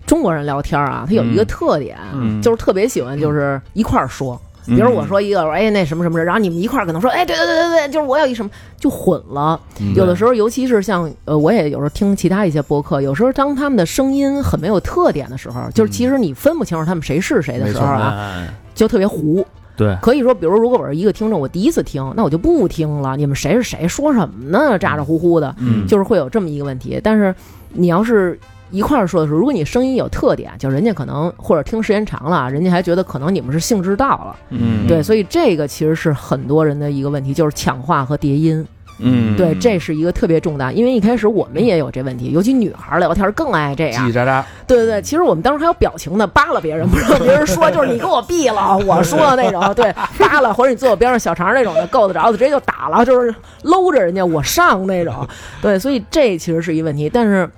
[0.07, 4.41] 中国人聊天啊，他有一个嗯特点，嗯就是特别喜欢就是一块儿说。
[4.67, 9.61] 比如我说一个，我说哎那什么什么，然后你们一块儿可能说，哎对对对对对，就是我有一什么就混了。
[9.79, 19.47] 嗯有的时候，尤其是像呃，我也有时候听其他一些播客，有时候当他们的声音很没有特点的时候，就是其实你分不清楚他们谁是谁的时候啊，哎，就特别糊。
[19.77, 23.17] 对，可以说，比如如果我是一个听众，我第一次听，那我就不听了。
[23.17, 24.79] 你们谁是谁，说什么呢？
[24.79, 27.01] 咋咋呼呼的，嗯，就是会有这么一个问题。
[27.03, 27.35] 但是
[27.73, 28.39] 你要是
[28.71, 34.37] 一块儿说的时候，如果你声音有特点，就人家可能或者听时间长了，人家还觉得可能你们是兴致到了。
[34.51, 38.65] 嗯，对，所以这个其实是很多人的一个问题，就是抢话和叠音。
[38.99, 44.21] 嗯，对，这是一个特别重大，因为一开始我们也有这问题，尤其女孩儿聊天更爱这样叽叽。
[44.21, 55.27] 喳喳，对对对，其实我们当时还有表情呢，扒拉别人，不让别人说，就是你给我闭了， 我说的那种，对，扒拉或者你坐我边上小肠那种的，够得着的直接就打了，就是搂着人家我上那种，
[55.61, 57.51] 对，所以这其实是一问题，但是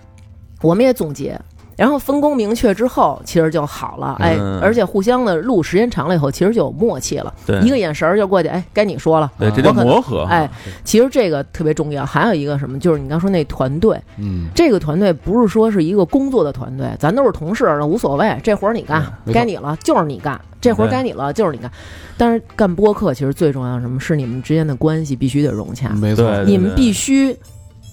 [0.63, 1.39] 我们也总结。
[1.77, 4.59] 然后分工明确之后，其实就好了，哎，嗯。
[4.61, 7.61] 而且互相的录时间长了以后，其实就有默契了，对。
[7.61, 10.25] 一个眼神儿就过去，哎，该你说了，对，这叫我可能磨合。
[10.25, 10.51] 哎，
[10.85, 12.05] 其实这个特别重要。
[12.05, 19.35] 还有一个什么，就是你刚说那团队，嗯，这个团队不是说是一个工作的团队，咱都是同事，那无所谓，这活儿你干，没错。
[19.35, 20.93] 该你了就是你干，这活儿对。
[20.93, 21.71] 该你了就是你干。
[22.17, 24.01] 但是干播客其实最重要的什么？
[24.01, 27.37] 是你们之间的关系必须得融洽，没错，对你们必须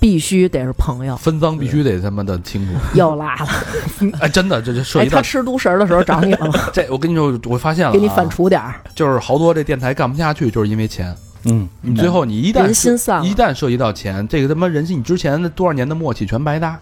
[0.03, 1.15] 必须得是朋友。
[1.15, 2.73] 分赃必须得他妈的清楚。
[2.93, 3.47] 又拉了，
[4.19, 6.53] 哎，真的，这就涉哎，及到他吃独食儿的时候找你了吗？
[6.73, 11.15] 这，我跟你说，我发现了、啊，给你反刍点儿，就是好多这电台干不下去，就是因为钱。
[11.45, 16.77] 嗯，你最后你一旦人心散了一旦涉及到钱，这个他妈人心，你之前的多少年的默契全白搭，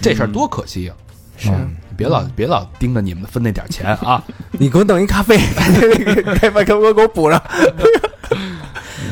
[0.00, 0.96] 这事儿多可惜啊！
[1.36, 4.20] 是嗯别老别老盯着你们分那点钱啊！
[4.58, 5.38] 你给我弄一咖啡，
[6.40, 7.40] 开饭给我给我补上。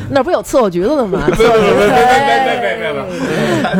[0.09, 1.27] 那不有伺候橘子的吗？
[1.31, 1.89] 伺候橘子，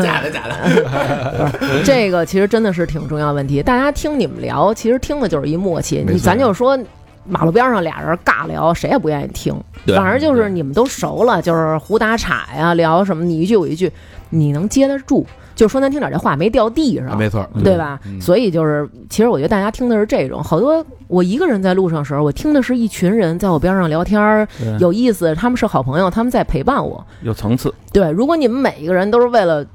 [0.01, 1.84] 假的假的。
[1.84, 3.61] 这个其实真的是挺重要问题。
[3.63, 6.05] 大家听你们聊，其实听的就是一默契。
[6.21, 6.78] 咱就说。
[7.26, 9.55] 马路边上俩人尬聊，谁也不愿意听。
[9.86, 13.89] 对反而就是你们都熟了，就是胡打岔呀，聊什么你一句我一句，
[14.30, 15.26] 你能接得住。
[15.55, 17.99] 就说难听点，这话没掉地上，没错，对吧？
[18.05, 24.47] 嗯所以就是，其实我觉得大家听的是这种，好多我一个人在路上的时候，我听的是一群人在我边上聊天儿，
[24.79, 27.05] 有意思，他们是好朋友，他们在陪伴我。
[27.21, 29.65] 有层次，对，如果你们每一个人都是为了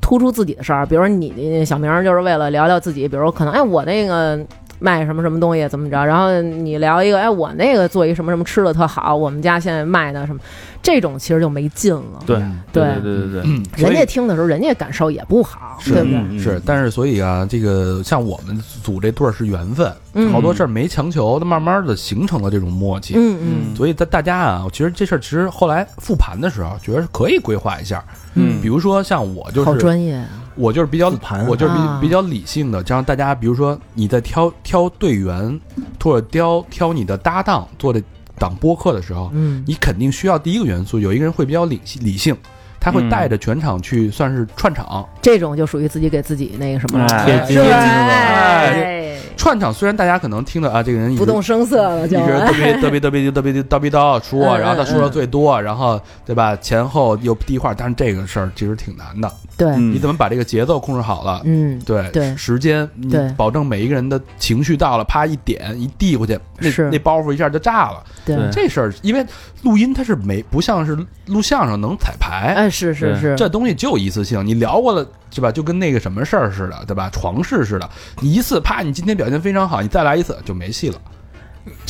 [0.00, 4.38] 突出自己的事儿，比如说你的小明儿就是为了聊聊自己，比如可能哎我那个
[4.78, 10.40] 卖什么什么东西怎么着，然后你聊一个哎我那个做一什么什么吃的特好，我们家现在卖的什么，
[10.82, 12.22] 这种其实就没劲了。
[12.26, 12.36] 对
[12.72, 16.18] 对对对对人家听的时候，人家感受也不好，是对不对？
[16.18, 23.14] 嗯是，但是所以啊，这个像我们组这对儿是缘分，嗯好多事儿没强求，它慢慢的形成了这种默契。
[23.16, 28.02] 嗯嗯所以大大家啊，其实这事儿其实后来复盘的时候，觉得是可以规划一下。
[28.34, 30.28] 嗯比如说像我就是好专业啊。
[30.58, 31.98] 我就是比较盘我就是比、啊。
[32.02, 35.58] 比较理性的，这样大家比如说你在挑挑队员
[36.02, 38.02] 或者挑挑你的搭档做这
[38.38, 39.64] 档播客的时候，嗯。
[39.66, 42.36] 你肯定需要第一个元素，有一个人会比较理理性，
[42.80, 45.06] 他会嗯带着全场去算是串场。
[45.20, 47.64] 这种就属于自己给自己那个什么了，哎是吧？
[47.70, 48.68] 哎。
[48.68, 56.56] 哎，串场虽然大家可能听的啊，这个人一不动声色了就一直嘚别 嘚别嘚别嘚别叨逼叨说，嗯然后他说的最多，然后对吧？
[56.56, 59.92] 前后又递话，但是这个事儿其实挺难的，对，嗯。
[59.94, 61.40] 你怎么把这个节奏控制好了？
[61.44, 62.36] 嗯，对对。
[62.36, 63.32] 时间，你对。
[63.36, 68.02] 保证每一个人的情绪到了，啪一点一递过去，那那包袱一下就炸了。
[68.26, 68.48] 对，对。
[68.50, 69.24] 这事儿，因为
[69.62, 75.50] 录音它是没不像是录相声能彩排，哎，是是是，这东西就一次性，你聊过了是吧？
[75.50, 77.08] 就跟那个什么事儿似的，对吧？
[77.10, 77.88] 床事似的，
[78.20, 80.96] 你一次啪，你今天表现非常好，你再来一次就没戏了。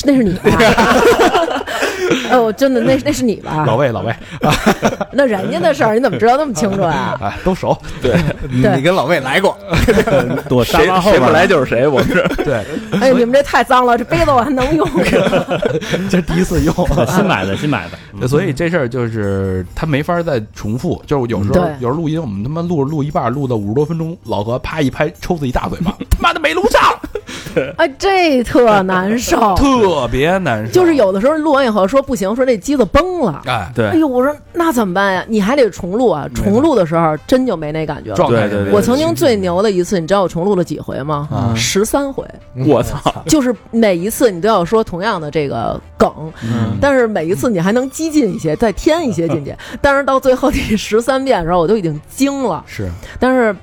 [0.04, 0.42] 那是你吧？
[2.32, 3.64] 哦，真的，那那是你吧？
[3.66, 4.14] 老魏，老魏，
[5.12, 7.18] 那人家的事儿你怎么知道那么清楚啊？
[7.22, 7.76] 哎，都熟。
[8.02, 8.16] 对
[8.50, 9.56] 你跟老魏来过，
[10.48, 12.64] 躲沙谁谁不发后边来就是谁，我们是对，
[13.00, 14.88] 哎，你们这太脏了，这杯子我还能用。
[16.10, 16.74] 这第一次用。
[17.08, 26.80] 新买的新买的，对所以这事儿就是他没法再重复，就是有时候有时候录音，我们他妈录着录一半，录到五十多分钟，老何啪一拍，抽自己大嘴巴，他妈的没录上，
[27.76, 29.54] 哎，这特难受。
[29.56, 30.72] 特别难受。
[30.72, 33.42] 就是有的时候录完以后说不行，说这机子崩了。
[33.46, 35.24] 哎，对哎呦，我说那怎么办呀？
[35.28, 36.26] 你还得重录啊！
[36.34, 38.16] 重录的时候真就没那感觉了。
[38.16, 41.28] 状态对对对我曾经最牛的一次，你知道我重录了几回吗？
[41.30, 42.24] 啊十三回，
[42.66, 46.10] 我操，就是每一次你都要说同样的这个梗，
[46.42, 49.54] 嗯但是每一次你还能激进一些，再添一些进去。
[49.80, 52.62] 但是到最后第十三遍的时候，我都已经惊了。
[52.66, 52.88] 是
[53.18, 53.54] 但是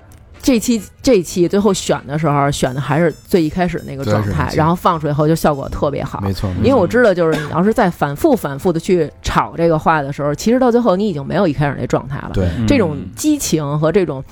[0.46, 6.22] 这期这期最后选的时候，选的还是最一开始那个状态，然后放出来以后就效果特别好。
[6.22, 12.30] 没错，因为我知道，就是你要是再反复反复的去炒这个话的时候，其实到最后你已经没有一开始那状态了。
[12.32, 14.24] 对，这种激情和这种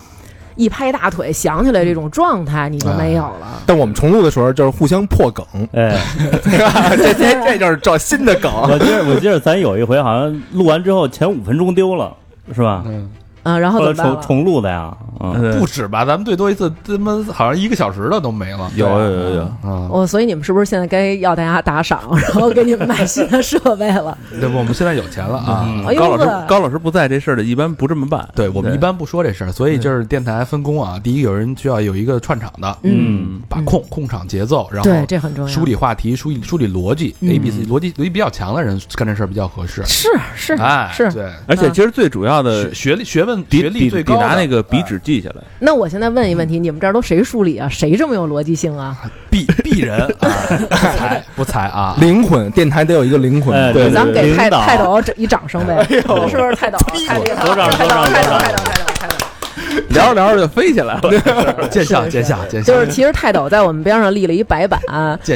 [0.55, 3.59] 一拍大腿想起来这种状态，你就没有了。
[3.65, 5.43] 但我们重录的时候就是互相破梗，
[5.73, 5.97] 哎，
[6.95, 8.51] 这这这就是找新的梗。
[8.53, 12.15] 我记得我记得咱有一回好像录完之后前五分钟丢了，
[12.53, 12.83] 是吧？
[12.85, 13.09] 嗯，
[13.43, 14.21] 啊，然后重怎么办了？
[14.25, 16.03] 重录的呀，嗯，不止吧？
[16.05, 18.71] 咱们最多一次，他妈好像一个小时的都没了。
[18.75, 22.01] 有有有有，啊，哦，所以你们是不是现在该要大家打赏，
[22.33, 24.17] 然后给你们买新的设备了？
[24.39, 24.57] 对不？
[24.57, 25.65] 我们现在有钱了啊。
[25.67, 28.27] 嗯哎呦高老师呵高老师不在这事儿的，一般不这么办。
[28.33, 30.99] 对我们一般不说这事儿，所以就是电台分工啊。
[31.03, 35.51] 第一有人需要有一个串场的，嗯，把控控场节奏，然后对，这很重要。
[35.51, 39.83] 梳理话题、梳理梳理逻辑嗯，A B C 逻辑逻辑比较强的人干这事儿比较合适。
[39.85, 41.11] 是是哎，是。
[41.11, 45.37] 对，而且其实最主要的学学历学问比学历最高的拿那个笔纸记下来。
[45.59, 47.69] 那我现在问一问题，你们这儿都谁梳理啊？
[47.69, 48.95] 谁这么有逻辑性啊？
[49.31, 50.29] 鄙鄙人啊，
[50.69, 53.57] 不才不才啊，灵魂，电台得有一个灵魂。
[53.57, 56.77] 哎对咱们给泰泰斗一掌声呗，是不是泰斗？
[57.07, 57.49] 太厉害了！
[57.49, 58.92] 鼓掌泰斗，鼓掌泰
[59.93, 61.01] 聊着聊着就飞起来了。
[61.69, 64.79] 见笑见笑见笑，就是其实泰斗在我们边上立了一白板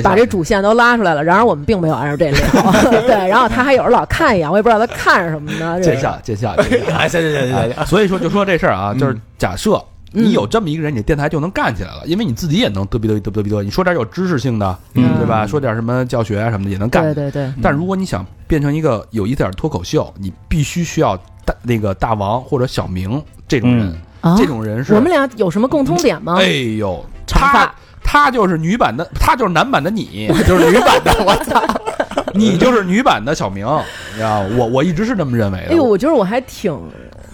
[0.04, 1.24] 把这主线都拉出来了。
[1.24, 2.72] 然而我们并没有按照这聊，
[3.08, 3.28] 对。
[3.28, 5.78] 然后他还有时候老看一眼，我也不知道他看什么呢。
[5.80, 6.94] 这见笑见笑见笑。
[6.98, 9.82] 哎，行行行行行，所以说就说这事儿啊，就是假设
[10.14, 15.46] 嗯你有这么一个人，你电台就能干起来了，因为你自己也能嘚逼嘚逼嘚逼嘚，你说点有知识性的，嗯对吧？
[15.46, 17.04] 说点什么教学啊什么的也能干。
[17.04, 26.46] 对对对，但如果你想变成一个有一点脱口秀，你必须需要大那个大王或者小明这种人，啊这种人是我们俩有什么共通点吗哎？
[26.78, 31.62] 呦，他长发他就是女版的，他就是男版的你， 就是女版的，我操，
[32.34, 33.66] 你就是女版的小明，
[34.12, 34.50] 你知道吗？
[34.58, 35.72] 我我一直是这么认为的。
[35.72, 36.74] 哎呦，我觉得我还挺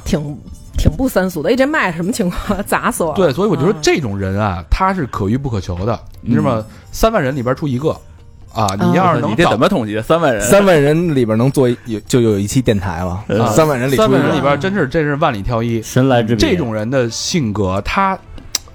[0.04, 0.20] 挺
[0.78, 1.52] 挺不三俗的。
[1.52, 2.62] 哎，这麦什么情况？
[2.66, 3.14] 砸死我！
[3.14, 6.00] 对，所以我觉得啊这种人啊，他是可遇不可求的。
[6.22, 6.66] 你知道吗？
[6.92, 7.96] 三万人里边出一个
[8.54, 10.00] 啊，你要是能你这怎么统计？
[10.02, 13.24] 三万人，三万人里边能做有就有一期电台了。
[13.40, 15.82] 啊三万人里三万人里边，真是这是万里挑一。
[15.82, 18.18] 神来之笔，这种人的性格，他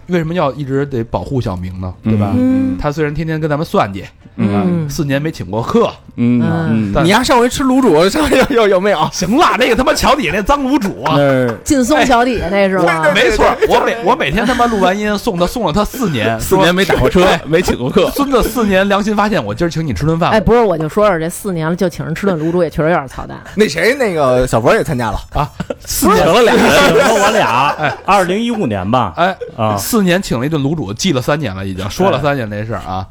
[0.09, 1.95] 为什么要一直得保护小明呢？
[2.03, 2.33] 对吧？
[2.37, 4.05] 嗯他虽然天天跟咱们算计，
[4.39, 4.55] 嗯。
[4.55, 6.93] 啊四年没请过客，嗯嗯。
[6.95, 9.09] 但你丫上回吃卤煮，上回有有有没有？
[9.13, 11.13] 行了，那个他妈桥底下那脏卤煮啊。
[11.15, 13.13] 那，儿劲松桥底下那是吧？
[13.15, 18.11] 没错，我每我每天他妈录完音送他送了他四年，四年没打过车， 没请过客。
[18.13, 20.31] 孙子四年良心发现，我今儿请你吃顿饭。
[20.31, 23.39] 哎，不是，我就说说这四年了，就请人吃顿卤煮，也确实有点操蛋。
[23.55, 25.19] 那谁那个小佛也参加了，
[25.85, 26.25] 四年。
[26.25, 27.95] 成了俩人，请 了我俩，哎。
[28.07, 29.77] 二零一五年吧，哎啊。
[29.77, 33.07] 四年请了一顿卤煮，记了三年了，已经说了三年这事儿啊。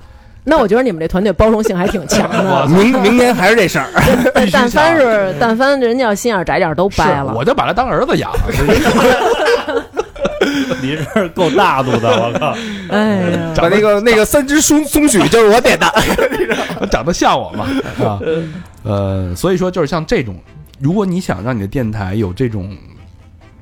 [0.49, 2.65] 那我觉得你们这团队包容性还挺强的。
[2.71, 3.87] 明明年还是这事儿。
[4.33, 7.33] 但但凡是但凡人家要心眼窄点儿都掰了。
[7.35, 8.31] 我就把他当儿子养，
[10.81, 12.55] 你这够大度的，我靠！
[12.89, 15.85] 哎呀，把那个那个三只松松鼠就是我点的，
[16.89, 17.67] 长得像我嘛
[17.99, 18.19] 啊。
[18.83, 20.35] 呃，所以说就是像这种，
[20.79, 22.73] 如果你想让你的电台有这种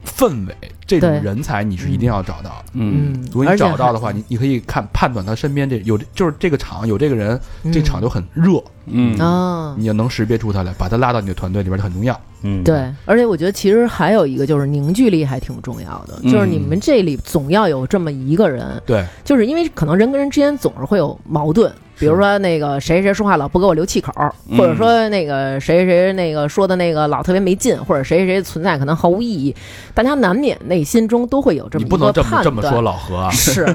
[0.06, 2.66] 氛围，这种人才，你是一定要找到的。
[2.74, 7.40] 嗯，嗯，如果你找到的话，你你可以看判断他身边这有就是这个场有这个人，
[7.74, 9.18] 这场就很热，嗯。
[9.18, 12.20] 啊，你要能识别出他来，把他拉到你的团队里边就很重要。
[12.44, 16.32] 嗯，对，而且我觉得其实还有一个就是凝聚力还挺重要的，嗯。
[16.32, 24.12] 就是你们这里总要有这么一个人，对，就是因为可能人跟人之间总是会有矛盾，比如说那个谁谁说话老不给我留气口，
[24.50, 29.56] 嗯或者说那个谁谁那个说的那个老特别没劲，或者谁谁存在可能毫无意义，
[29.94, 32.44] 大家难免内心中都会有这么一你不能这么个判断。
[32.44, 33.66] 这么说老何啊 是，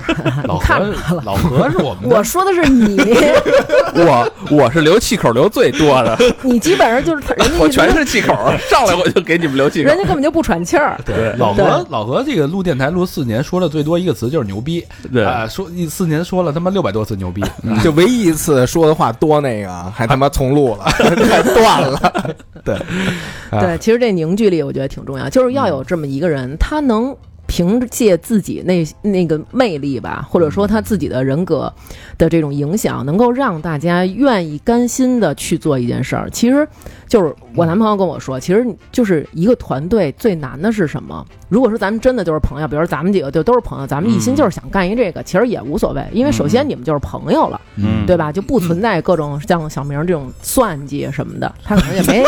[0.44, 1.20] 老你看何。
[1.24, 2.96] 老何是我们的我说的是你，
[3.94, 8.34] 我我是留气口留最多的，你基本上就是人家我全是气口，
[8.68, 9.96] 上来我就给你们留气口人。
[9.98, 10.98] 家根本就不喘气儿。
[11.04, 17.42] 对老何老何这个录电台录四年，说的最多一个词就是牛逼，对啊，说一四年说了他妈六百多次牛逼，
[17.82, 22.34] 就唯一一次说的话多那个，还他妈重录了， 还断了。
[22.64, 22.76] 对
[23.50, 27.16] 对，其实这凝聚力我觉得挺重要，就是要有这么一个人，他能
[27.50, 31.72] 凭借自己那那个魅力吧，或者说他自己的人格
[32.16, 36.30] 的这种影响，能够让大家愿意甘心的去做一件事儿。
[36.30, 36.66] 其实
[37.08, 41.26] 就是我男朋友跟我说，其实就是一个团队最难的是什么？
[41.48, 47.60] 如果说咱们真的就是朋友，比如说咱们几个就都是朋友，咱们一心就是想干一这个，其实也无所谓，因为首先你们就是朋友了。
[47.76, 48.30] 嗯对吧？
[48.32, 52.24] 就不存在各种像小明这种算计什么的，他可能也没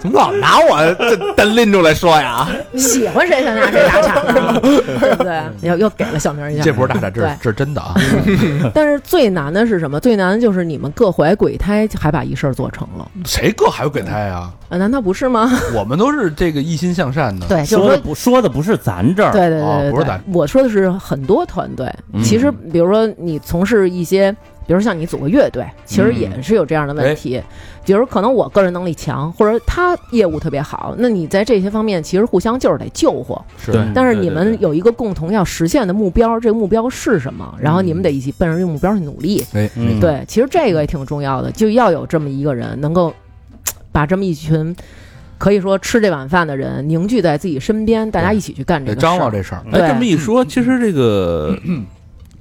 [0.00, 2.48] 怎么老拿我这单拎出来说呀？
[2.76, 4.20] 喜欢谁想拿谁打岔，
[4.60, 5.40] 对不对？
[5.62, 7.94] 又又给了小明一下，这不是打岔，这是这是真的啊！
[8.74, 9.98] 但是最难的是什么？
[10.00, 14.52] 最难的就是你们各怀鬼胎，还把一事儿做成了谁各怀鬼胎啊？
[14.68, 14.76] 啊？
[14.76, 15.50] 难道不是吗？
[15.74, 17.46] 我们都是这个一心向善的。
[17.46, 21.86] 对，就是说说的不说的不是咱这儿，对对对对对哦不是咱，我说的是很多团队。
[22.12, 24.34] 嗯其实，比如说你从事一些，
[24.66, 27.40] 比如像你组个乐队，其实也是有这样的问题。
[27.84, 33.40] 比如可能我个人能力强，或者他业务特别好，那你在这些方面其实互相就是得救活。
[33.64, 37.54] 是但是你们有一个共同要实现的目标，这个目标是什么？
[37.60, 39.44] 然后你们得一起奔着这个目标去努力。
[39.54, 43.14] 哎，嗯，对，其实这个也挺重要的，就要有这么一个人能够
[43.92, 44.74] 把这么一群
[45.38, 49.10] 可以说吃这碗饭的人凝聚在自己身边，大家一起去干这个事儿。
[49.10, 51.56] 张罗这事儿，哎，这么一说，其实这个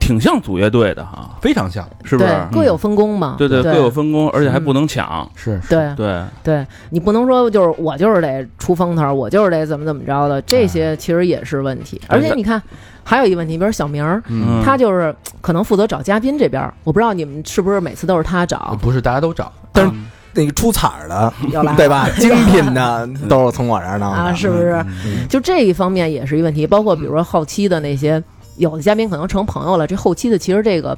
[0.06, 3.34] 挺像组乐队的哈，非常像，是不是？，各有分工嘛。
[3.40, 3.74] 对对，对。
[3.74, 5.28] 各有分工，而且还不能抢。
[5.34, 5.68] 是是。
[5.68, 5.96] 对。
[5.96, 12.00] 对，对，你不能说就是我就是得出风头，我就是得怎么怎么着的，这些其实也是问题。
[12.08, 12.62] 而且你看，
[13.04, 14.22] 还有一个问题，比如小明
[14.64, 19.92] 他就是可能负责找嘉宾这边儿，我不知道你们是不是每次都是他找，不是大家都找，但是
[20.36, 22.08] 那个出彩儿的，要来 对吧？
[22.20, 24.18] 精品的都是从我这儿弄的。
[24.18, 24.74] 啊，是不是？
[25.04, 25.28] 嗯。
[25.28, 28.22] 就这一方面也是一问题，包括比如说后期的那些
[28.58, 30.98] 有的嘉宾可能成朋友了，这后期的其实这个。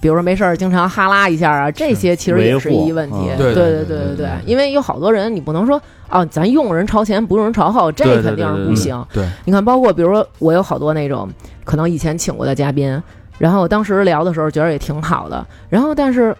[0.00, 3.16] 比如说没事儿经常哈拉一下啊，这些其实也是一问题。
[3.36, 9.06] 对嗯对对对对因为有好多人，你不能说啊，咱用人朝前，不用人朝后，这肯定是对对不行。
[9.12, 11.28] 对，你看，包括比如说我有好多那种
[11.64, 13.02] 可能以前请过的嘉宾，
[13.38, 16.32] 然后当时聊的时候觉得也挺好的，然后但是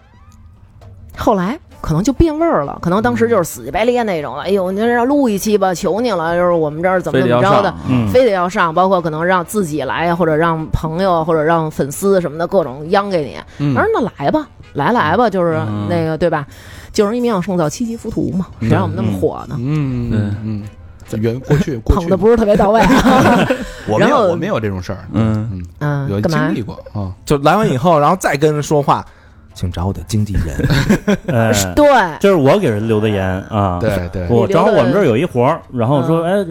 [1.17, 4.43] 后来可能就变味儿了，可能当时就是死乞白咧那种了。
[4.43, 7.73] 哎呦，您让录一期吧，求你了，就是我们这儿怎么怎么着的
[8.11, 13.37] 非得要上，包括可能让自己来，或者让朋友或者让粉丝什么的各种央给你。
[13.59, 16.45] 嗯我说那来吧，来来吧，就是嗯那个对吧？
[16.91, 19.55] 救人一命胜造七级浮屠嘛，谁让我们那么火呢？
[19.59, 20.63] 嗯嗯嗯，
[21.07, 23.47] 这原过去过去捧的不是特别到位啊。
[23.87, 26.55] 我没有我没有这种事儿，嗯，嗯，嗯，有干嘛经？
[26.55, 29.05] 历过啊，就来完以后，然后再跟人说话，
[29.53, 31.17] 请找我的经纪人。
[31.27, 31.85] 哎，对，
[32.19, 33.79] 这是我给人留的言啊。
[33.79, 36.45] 对对，我正好我们这儿有一活儿，然后说，哎，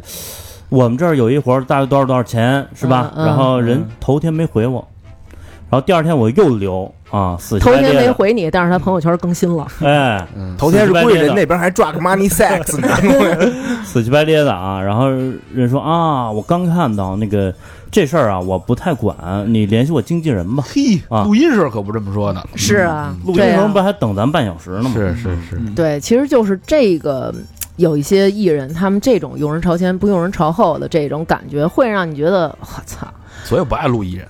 [0.68, 3.12] 我们这儿有一活儿，大概多少多少钱，是吧？
[3.16, 4.86] 然后人头天没回我，
[5.70, 9.66] 然后第二天我又留啊，死头天没回你，但是他朋友圈更新了。
[9.82, 12.88] 哎，嗯，头天是估计死乞白咧的人那边还 drug money sex 呢。
[13.84, 14.80] 死乞白咧的啊。
[14.82, 15.09] 然后
[15.55, 17.53] 人说啊，我刚看到那个
[17.91, 19.16] 这事儿啊，我不太管，
[19.47, 20.64] 你联系我经纪人吧。
[20.66, 24.91] 嘿，啊录音时候可不这么说的，是啊，录音的时候不还等咱半小时呢吗？
[24.95, 27.34] 是是是，对，其实就是这个。
[27.78, 33.07] 有一些艺人，他们这种用人朝前不用人朝后的这种感觉，会让你觉得我操，
[33.45, 34.26] 所以我不爱录艺人，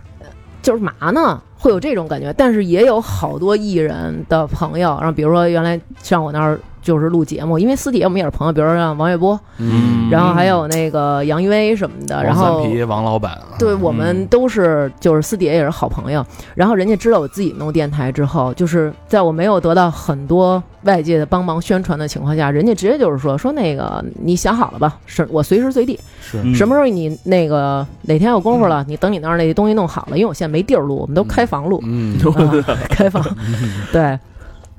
[0.61, 1.40] 就是嘛呢？
[1.56, 2.30] 会有这种感觉。
[2.34, 10.09] 但是也有好多艺人的朋友，然后比如说原来上我那儿就是录节目，因为私底下我们也是朋友，比如说像王玥波，嗯。
[10.11, 16.24] 然后还有那个杨一威什么的，然后王三皮王老板，对我们都是就是私底下也是好朋友，
[16.55, 26.39] 然后人家知道我自己弄电台之后，就是在我没有得到很多外界的帮忙宣传的情况下，人家直接就是说说那个你想好了吧，是我随时随地，是。
[26.43, 32.18] 嗯什么时候你那个哪天有功夫了，你等你那儿那东西弄好了，因为我现在没地儿录，我们都开房录，嗯，
[32.66, 33.22] 啊开房，
[33.93, 34.18] 对。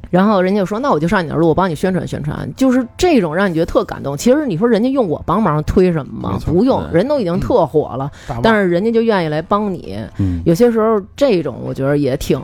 [0.09, 4.17] 然后人家就说：“那我就上你那儿录，我帮你宣传宣传。”就是这种让你觉得特感动。
[4.17, 6.39] 其实你说人家用我帮忙推什么吗？
[6.45, 9.99] 不用，人都已经特火了，大但是人家就愿意来帮你。
[10.17, 10.41] 嗯。
[10.45, 12.41] 有些时候这种我觉得也挺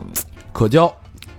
[0.52, 0.92] 可交，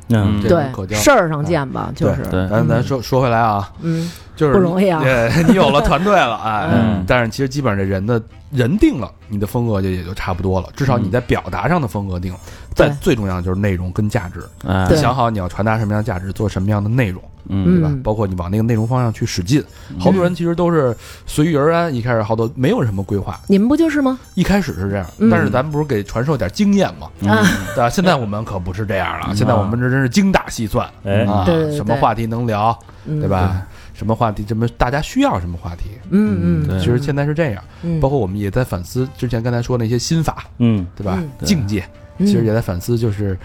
[0.09, 0.41] 嗯。
[0.41, 2.23] 对事儿上见吧，就是。
[2.29, 2.47] 对。
[2.49, 8.21] 咱咱说说回来啊，嗯，就是不容易啊 对你有了团队了，哎，嗯但是其实基本上这人的
[8.51, 10.69] 人定了，你的风格就也就差不多了。
[10.75, 12.39] 至少你在表达上的风格定了。
[12.75, 14.43] 再最重要的就是内容跟价值，
[14.87, 17.19] 你想好你要传达什么样的价值，做什么样的内容，
[17.49, 18.03] 嗯对吧嗯？
[18.03, 19.63] 包括你往那个内容方向去使劲。
[19.99, 24.19] 好多人其实都是随遇而安，一开始好多没有什么规划，你们不就是吗？
[24.35, 27.89] 一开始是这样，嗯但是咱们不是给传授点经验嘛， 嗯啊，对吧？
[27.89, 32.77] 现在我们可不是这样了，嗯现在我们这真是精打细算哎啊什么话题能聊，
[33.07, 33.27] 嗯对？
[33.27, 33.59] 吧？
[33.97, 37.99] 什么话题，什么大家需要什么话题，嗯嗯，其实现在是这样，嗯。
[37.99, 40.85] 包括我们也在反思之前刚才说那些心法，嗯。
[40.95, 41.17] 对吧？
[41.19, 41.29] 嗯？
[41.43, 41.83] 境界，
[42.19, 42.27] 嗯。
[42.27, 43.35] 其实也在反思，就是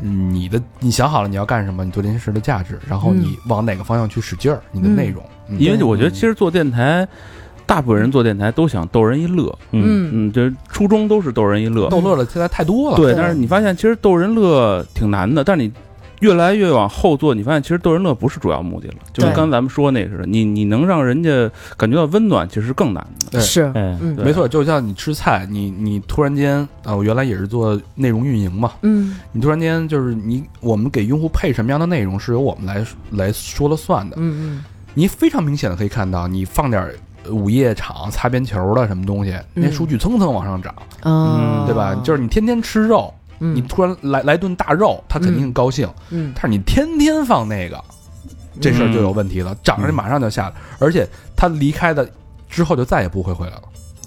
[0.00, 5.58] 嗯你的你想好了你要干什么，你做这件事的价值，然后你往哪个方向去使劲儿，你的内容，嗯。
[5.58, 7.06] 因为我觉得其实做电台，
[7.66, 9.82] 大部分人做电台都想逗人一乐，嗯。
[9.84, 10.10] 嗯。
[10.12, 15.72] 嗯，就是初衷都是逗人一乐，逗乐的现在太多了，对但是你发现其实逗人乐挺难的，但是你
[16.20, 23.30] 越来越往后做，你发现其实逗人乐不是主要目的了，就跟刚才咱们说那似的，你你能让人家感觉到温暖，其实是更难的。
[23.32, 24.16] 对是，哎嗯。
[24.24, 29.16] 没错，就像你吃菜，你你突然间啊，我原来也是做内容运营嘛，嗯。
[29.32, 34.64] 你突然间就是你我们给用户配什么样的内容是由我们来来说了算的，嗯
[34.94, 36.90] 你非常明显的可以看到，你放点
[37.24, 39.72] 呃午夜场擦边球的什么东西，那嗯。
[39.72, 41.94] 数据蹭蹭往上涨，嗯，啊对吧？
[42.02, 45.88] 就是你天天吃肉，嗯你突然来来顿大肉，他肯定高兴。
[46.10, 47.82] 嗯但是你天天放那个，
[48.60, 52.08] 这事儿就有问题了，涨上去马上就下来，而且他离开的
[52.48, 53.62] 之后就再也不会回来了。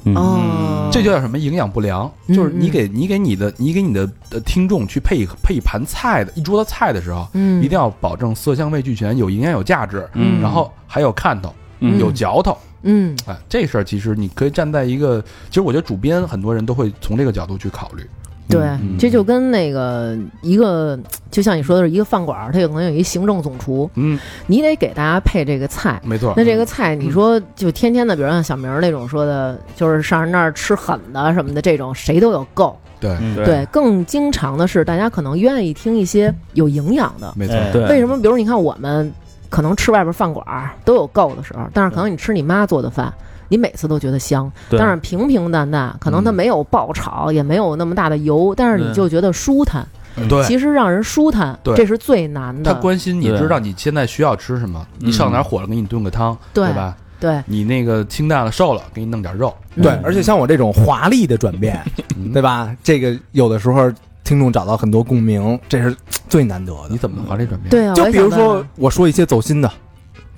[0.05, 2.09] 嗯哦，这就叫什么营养不良？
[2.27, 12.57] 嗯就是你给你给你的你给你的呃听众去配配一盘菜的一桌子菜的时候，嗯一定要保证色香味俱全，有营养有价值，嗯然后还有看头，嗯有嚼头。
[12.83, 18.09] 嗯哎，这事儿其实你可以站在一个，其实我觉得主编很多人都会从这个角度去考虑。
[18.49, 20.99] 对，嗯这就跟那个一个，
[21.29, 26.01] 就像你说的是一个饭馆儿，它有可能有一行政总厨，嗯，你得给大家配这个菜。
[26.03, 26.33] 没错。
[26.35, 32.75] 那这个菜，你说就天天的，比如像小明儿那种说的，就是上人那儿吃狠的什么的，这种谁都有够。
[32.99, 37.31] 对，嗯对，更经常的是，大家可能愿意听一些有营养的。
[37.35, 37.55] 没错。
[37.87, 38.19] 为什么？
[38.19, 39.13] 比如你看我们
[39.49, 43.13] 可能吃外边饭馆儿都有够的时候，但是可能你吃你妈做的饭，
[43.49, 49.85] 你每次都觉得香，但是平平淡淡，可能它嗯没有爆炒，也没有那么大的油，但是你就觉得舒坦。
[50.27, 52.79] 对，其实让人舒坦，对这是最难的他。
[52.79, 56.97] 关心你知道你现在需要吃什么，你上哪儿火了给你炖个汤，对对吧？
[57.19, 61.81] 对，你那个清淡了瘦了，给你弄点肉，对嗯，而且像我这种华丽的转变，
[62.17, 62.75] 嗯对吧？
[62.83, 63.89] 这个有的时候
[64.23, 65.95] 听众找到很多共鸣，这是
[66.27, 66.97] 最难得的你。
[66.97, 67.69] 怎么华丽转变？
[67.69, 69.71] 对啊，就比如说，我说一些走心的，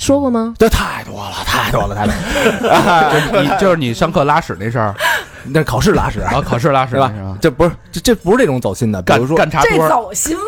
[0.02, 0.56] 说过吗？
[0.58, 3.22] 这太多了， 太多了，太多了。
[3.30, 4.96] 就是你 就是你上课拉屎那事儿，
[5.46, 7.38] 那考试拉屎，啊考试拉屎对吧那是吧？
[7.40, 10.42] 这不是这这不是这种走心的，比如说干茶托儿，走心吗？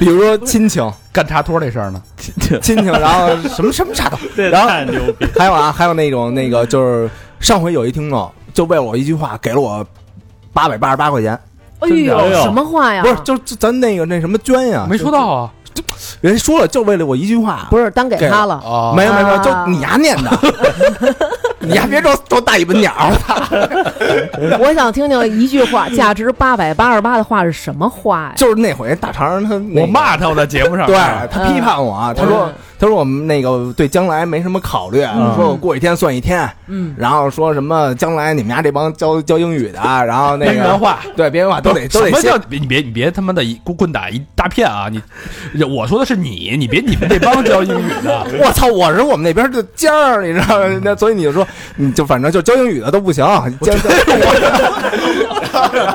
[0.00, 2.02] 比如说亲情，干茶托儿那事儿呢？
[2.62, 9.86] 亲情，然后什么什么啥都，这然后太牛逼，还有啊，还有那种那个就是上回有一听众就为了我一句话给了我
[10.54, 11.38] 八百八十八块钱，
[11.80, 13.02] 哎呦，呦什么话呀？
[13.02, 15.52] 不是就就咱那个那什么捐呀，没收到啊？
[16.20, 18.60] 人家说了就为了我一句话，不是单给他了。
[18.64, 20.30] 哦，没有没有没有，啊就你丫念的，
[21.60, 23.12] 你丫别装装大尾巴鸟儿，
[24.60, 28.32] 我想听听一句话，价值八百八十八的话是什么话呀？
[28.36, 30.86] 就是那回大肠他那个我骂他，我在节目上。
[30.86, 30.96] 对
[31.30, 35.02] 他批判我，他说他说我们那个对将来没什么考虑，
[35.34, 40.98] 说我过一天算一天，嗯，然后说什么将来你们家这帮教教英语的，然后那边缘个化。
[41.16, 44.88] 对边缘化都得都得先什么叫你别你别他妈的一棍棍打一大片啊！
[44.90, 45.00] 你
[45.66, 48.26] 我说的是你，你别你们这帮教英语的。
[48.42, 50.80] 我操，我是我们那边的尖儿，你知道吗？
[50.82, 53.24] 那所以你就说，你就反正就教英语的都不行，
[53.62, 53.76] 将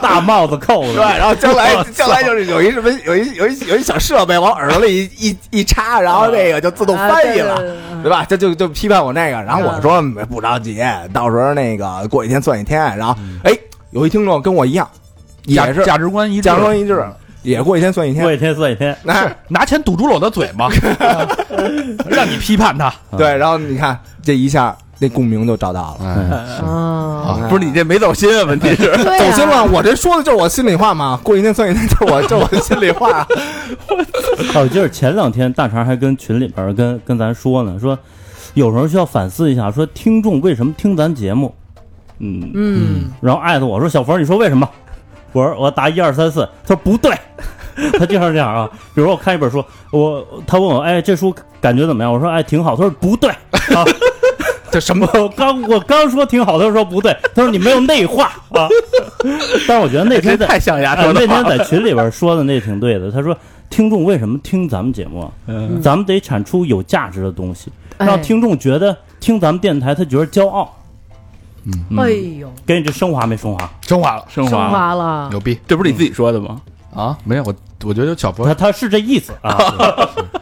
[0.01, 7.55] 大帽子扣子对，，然后将来将来就是有一什么有一有一有一小设备往耳朵里一一一插，然后那个就自动翻译了。
[7.55, 7.61] 啊
[8.01, 8.25] 对吧？
[8.27, 10.81] 这就就批判我那个，然后我说不着急，
[11.13, 12.81] 到时候那个过一天算一天。
[12.97, 13.51] 然后哎，
[13.91, 14.89] 有一听众跟我一样，
[15.45, 17.05] 也是价值观一致，价值观一致，
[17.41, 18.23] 也过一天算一天。
[18.23, 20.69] 过一天算一天，那拿钱堵住了我的嘴吗？
[22.09, 22.93] 让你批判他。
[23.17, 26.05] 对，然后你看这一下，那共鸣就找到了。
[26.05, 28.43] 哎，啊，不是你这没走心啊？
[28.45, 31.19] 问题是， 啊走心了，我这说的就是我心里话嘛。
[31.23, 33.27] 过一天算一天，就 是我就我的心里话。
[34.55, 37.97] 哦，就是前两天大肠还跟群里边儿跟跟咱说呢，说
[38.53, 41.53] 有时候需要反思一下，说听众为什么听咱节目，
[42.19, 44.69] 嗯，嗯，然后艾特我说小冯，你说为什么？
[45.31, 47.15] 我说我答一二三四，他说不对，
[47.97, 48.69] 他经常这样啊。
[48.93, 52.11] 比如说我看一本书，我他问我，哎，这书感觉怎么样？
[52.11, 53.85] 我说哎挺好，他说不对啊。
[54.71, 55.05] 这什么？
[55.15, 58.69] 我刚我刚说挺好，他说不对，他说你没有内化啊。
[59.67, 63.11] 但是我觉得那天在太象牙哎，那天在群里边说的那挺对的。
[63.11, 63.35] 他说，
[63.69, 65.31] 听众为什么听咱们节目啊？
[65.47, 70.73] 嗯咱们得产出有价值的东西，哎让听众觉得听咱们电台他觉得骄傲。
[71.65, 72.09] 嗯，哎
[72.39, 73.69] 呦，给你这升华没升华？
[73.81, 76.61] 升华了，升升华了，华了，牛逼这不是你自己说的吗？
[76.93, 77.17] 啊！
[77.23, 77.55] 没有我，
[77.85, 79.57] 我觉得小博他他是这意思啊。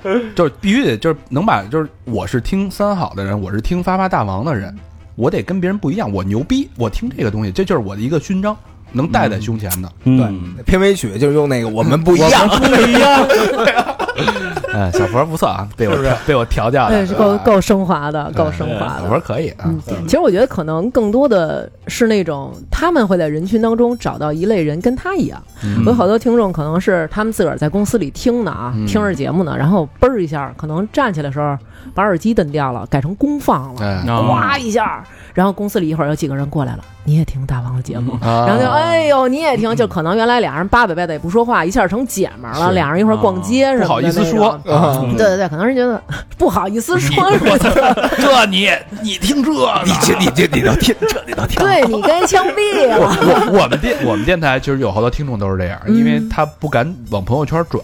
[0.35, 4.75] 就是必须得就是能把就是我是听三好的人，我是听发发大王的人，
[5.15, 8.57] 我得跟别人不一样，我牛逼，我听这个东西，这就是我的一个勋章，
[8.91, 9.91] 能戴在胸前的。
[10.05, 12.47] 嗯，片尾曲就是用那个我们不一样。
[12.47, 13.27] 不一样。
[14.73, 19.09] 哎，小佛不错啊，被我调被我调教对，的，是够够升华的，够升华的小的。
[19.09, 19.65] 佛可以啊。
[19.65, 25.41] 嗯，其实我觉得可能更多的是那种他们会在人群当中找到一类人跟他一样。
[25.63, 31.57] 嗯我有好多听众可能是他们自个儿在公司里听呢啊，嗯听着节目呢，然后嘣儿一下，可能站起来的时候
[31.93, 38.13] 把耳机蹬掉了，改成公放了，哎哗一下，然后公司里一会儿有几个人过来了，你也听大王的节目。
[38.21, 46.01] 啊然后就哎呦，你也听，就可能原来俩人巴巴巴的也不说话，一下成姐们儿了，俩人一会儿逛街什么的不好意思说，啊对对对，可能是觉得
[46.37, 48.69] 不好意思说似的， 这你
[49.01, 51.61] 你听这个，你这你这你都听这你都听。
[51.63, 52.97] 对你该枪毙了。
[52.99, 57.83] 我我们电我们电台其实有好多听众都是这样，嗯因为他不敢往朋友圈转，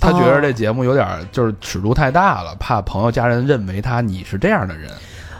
[0.00, 4.90] 他觉得这节目有点就是尺度太大了，怕朋友家人认为他你是这样的人。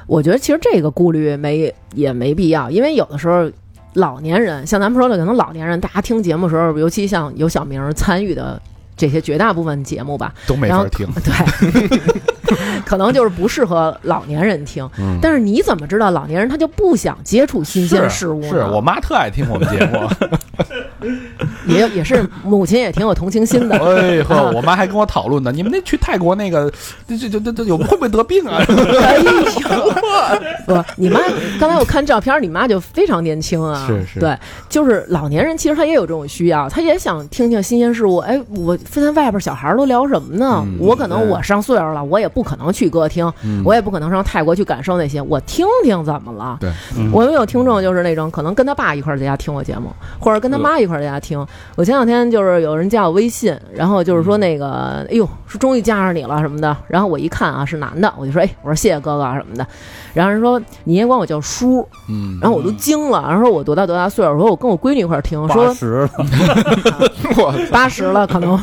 [0.07, 3.51] 我觉得其实这个顾虑没也没必要，因为有的时候
[3.95, 8.61] 老年人，像咱们说的，可能老年人大家听节目的时候，尤其像有小明参与的
[8.97, 11.99] 这些绝大部分节目吧，都没然后法听， 对，
[12.85, 14.89] 可能就是不适合老年人听。
[14.99, 18.49] 嗯但是你怎么知道老年人他就不想接触新鲜事物呢？
[18.51, 20.09] 是我妈特爱听我们节目，
[21.67, 23.77] 也也是母亲也挺有同情心的。
[23.77, 26.71] 哎呵，啊我妈还跟我讨论呢，你们那去泰国那个，
[27.07, 28.59] 这这这这有会不会得病啊？
[29.03, 29.33] 哎呦，
[30.67, 31.21] 不，你妈
[31.59, 33.87] 刚才我看照片，你妈就非常年轻啊。
[33.87, 34.37] 是是对，
[34.69, 38.17] 就是老年人，其实他也有这种需要，他也想听听新鲜事物。
[38.19, 40.63] 哎，我现在外边小孩都聊什么呢？
[40.67, 43.31] 嗯我可能我上岁数了，我也不可能去歌厅，
[43.65, 46.59] 我也不可能上泰国去感受那些，我听听怎么了？
[46.61, 51.47] 对，嗯我们有听众就是那种可能跟他爸一块儿在家听我节目，或者跟他妈一块儿在家听。
[51.77, 56.77] 我前两天就是有人加我微信，然后就是说那个，哎呦，说终于加上你了什么的。
[56.89, 59.67] 然后我一看啊是男的，我就说，哎，我说谢谢哥哥什么的。
[60.15, 64.33] 然后人说你也管我叫叔，嗯，然后我都惊了，然后说我多大多大岁数？
[64.33, 66.09] 我说我跟我闺女一块儿听，八说十，
[67.71, 68.59] 八十了可能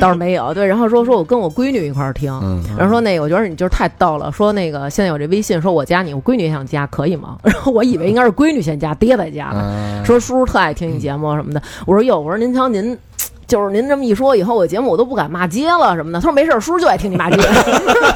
[0.00, 0.66] 倒是没有，对。
[0.66, 7.36] 然后说说我跟我闺女一块儿听，嗯然后说那个我觉得你就是太逗了，说那个现在有这微信，说我加你，我闺女也想加，可以吗？
[7.44, 9.60] 然后我以为应该是闺女先加，爹再加呢。
[9.62, 11.62] 嗯说叔叔特爱听你节目什么的。
[11.86, 12.98] 我说哟，我说您瞧您。
[13.46, 16.18] 就是您这么一说，以后我节目我都不敢骂街了什么的。
[16.18, 17.36] 他说没事，叔叔就爱听你骂街，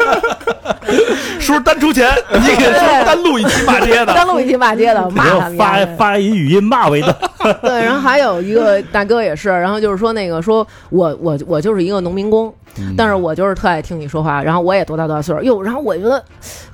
[1.41, 4.07] 叔单出钱，你给叔单录一期骂街的。
[4.07, 5.87] 单录一期骂街的，骂发。
[5.97, 7.15] 发一语音骂我一顿。
[7.63, 12.53] 对，然后还有一个大哥也是，然后就是说那个说我我我就是一个农民工，
[12.97, 16.23] 但是我就是特爱听你说话，然后我也多大多大岁数，哟，然后我觉得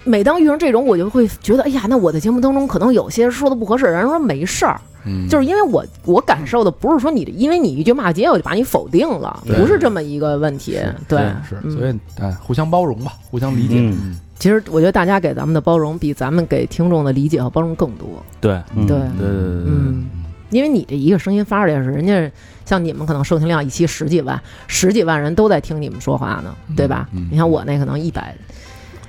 [0.04, 11.18] 每当遇上这种，我就会觉得，哎呀，那我的节目当中可能有些说的不合适，人说没事儿，嗯就是因为我我感受的不是说你的，因为你一句骂街我就把你否定了，不是这么一个问题，对，
[11.48, 13.83] 是，嗯所以哎，互相包容吧，互相理解。
[13.92, 14.18] 嗯。
[14.38, 18.08] 其实我觉得大家给咱们的包容比咱们给听众的理解和包容更多，
[18.40, 18.86] 对嗯。
[18.86, 19.26] 对，对对对对，
[19.66, 20.06] 嗯，
[20.50, 22.30] 因为你这一个声音发出来是，人家
[22.64, 27.08] 像你们可能收听量一期十几万，十几万人都在听你们说话呢，对吧？
[27.12, 27.28] 嗯。
[27.30, 28.34] 你像我那可能一百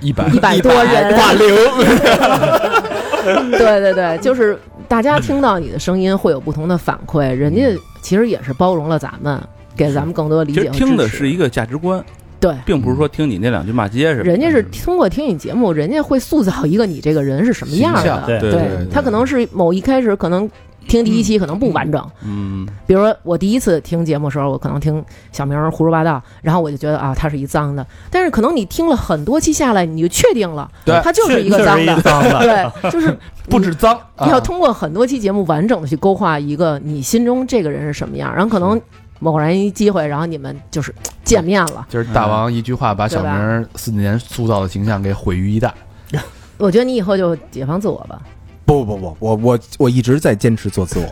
[0.00, 0.28] 一百。
[0.28, 1.48] 一百多人， 大刘，
[3.58, 4.58] 对对对，就是
[4.88, 9.42] 大家听到你的声音会有不同的反馈，人家其实也是包容了咱们，
[9.74, 10.70] 给咱们更多的理其实解。
[10.70, 12.02] 听的是一个价值观，
[12.40, 12.54] 对。
[12.64, 14.30] 并不是说听你那两句骂街什么的。
[14.30, 18.24] 人家是通过听你节目，人家会塑造一个你这个人是什么样的。
[18.26, 20.48] 对对对他可能是某一开始可能
[20.88, 27.84] 听第一期可能不完整，嗯，比如说我第一次听节目的时候，我可能听小明儿胡说八道，然后我就觉得啊，他是一脏的。
[28.08, 32.00] 但是可能你听了很多期下来，你就确定了，对他就是一个脏的。
[32.40, 33.18] 对， 就是
[33.48, 38.80] 不止脏，你要啊通过很多期节目完整的去勾画一个你心中这个人是什么样，然后可能
[39.18, 40.94] 某然一机会，然后你们就是
[41.24, 41.86] 见面了。
[41.90, 45.70] 就是大王一句话把小明儿四年塑造的形象给毁于一旦。
[46.58, 48.20] 我觉得你以后就解放自我吧。
[48.64, 51.06] 不不不，我我我一直在坚持做自我。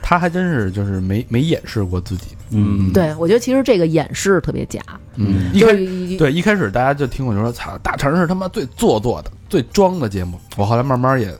[0.00, 2.28] 他还真是就是没没掩饰过自己。
[2.50, 4.80] 嗯，对，我觉得其实这个掩饰特别假，
[5.16, 10.38] 嗯，一就开是一对一开始大家就听我就说，操，大成是他妈最做作的、最装的节目。
[10.56, 11.36] 我后来慢慢也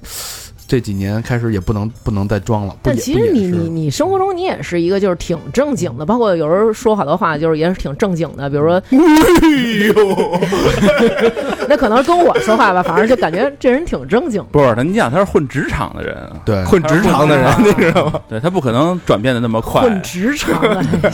[0.69, 2.73] 这几年开始也不能不能再装了。
[2.83, 9.49] 不但其实你你你生活中你也是一个就是挺正经的，包括有时候说好多话就是也是挺正经的，比如说，哎
[9.89, 10.41] 呦
[11.69, 14.49] 那可能跟我说话吧，反正就感觉这人挺正经的。
[14.53, 18.21] 不是他，你想他是混职场的人啊，对混职场的人，你知道吗？
[18.29, 19.83] 对他不可能转变的那么快。
[19.83, 20.83] 混职场的，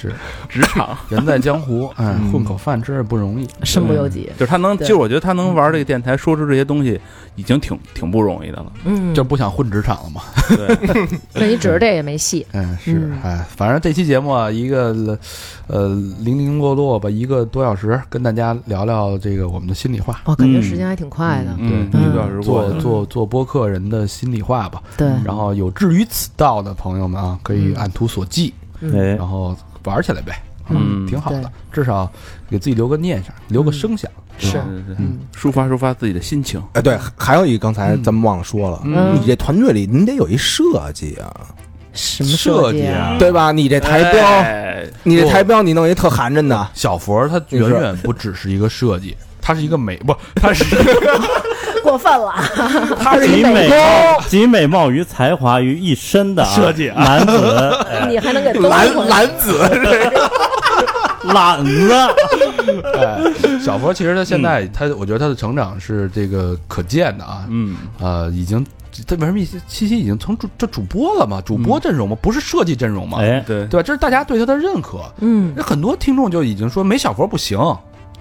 [0.00, 0.12] 是
[0.48, 3.48] 职场 人在江湖，哎，嗯混口饭吃也不容易。
[3.64, 4.30] 身不由己。
[4.38, 7.00] 就是他能，对其实我觉得他能玩这个电台，说出这些东西，
[7.34, 8.72] 已经挺挺不容易的了。
[8.84, 10.20] 嗯，就不想混职场了嘛。
[10.48, 12.46] 对，那你指着这也没戏。
[12.52, 15.18] 嗯，是嗯，哎，反正这期节目啊，一个
[15.66, 15.88] 呃
[16.20, 21.50] 零零落落吧，一个多小时，跟大家聊聊这个我们的心里话，我感觉时间还挺快的。
[21.58, 22.80] 嗯，对一个小时过做。
[22.80, 24.82] 做做播客人的心里话吧。
[24.96, 32.10] 对，然后有志于此道的朋友们啊，可以嗯按图索骥，然，后玩起来呗，嗯挺好的，至少
[32.50, 34.10] 给自己留个念想，留个声响。
[34.40, 34.96] 是对对对。
[34.98, 35.18] 嗯。
[35.36, 36.62] 抒发抒发自己的心情。
[36.74, 39.18] 哎，对，还有一个刚才咱们忘了说了，嗯。
[39.20, 41.34] 你这团队里你得有一设计啊，
[41.92, 43.50] 什么设计计啊对吧？
[43.50, 44.86] 你这台标，哎。
[45.02, 50.64] 你这台标你弄一特寒碜的，小佛他远远不只是一个设计，他是一个美不，他是
[51.88, 52.34] 过分了。
[53.00, 57.02] 他是一集美貌集美貌与才华于一身的啊设计啊。
[57.02, 57.38] 男子，
[57.90, 58.06] 哎。
[58.08, 59.22] 你还能给兜蓝回来？
[59.22, 59.52] 蓝子，
[61.34, 61.92] 懒子，
[62.96, 63.18] 哎，
[63.60, 68.64] 小佛其实他现在他，我觉得他的成长是这个可见的啊，嗯，呃，已经
[69.06, 73.82] 他为什么七七已经成主这主播了嘛，主播阵容嘛，不是设计阵容嘛，哎，对，对吧？
[73.82, 75.00] 这是大家对他的认可。
[75.20, 77.58] 嗯，那很多听众就已经说没小佛不行，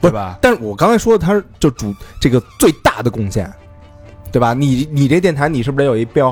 [0.02, 0.38] 对吧？
[0.42, 3.52] 但是我刚才说的，他是就主这个最大的贡献，
[4.32, 4.54] 对吧？
[4.54, 6.30] 你你这电台你是不是得有一标，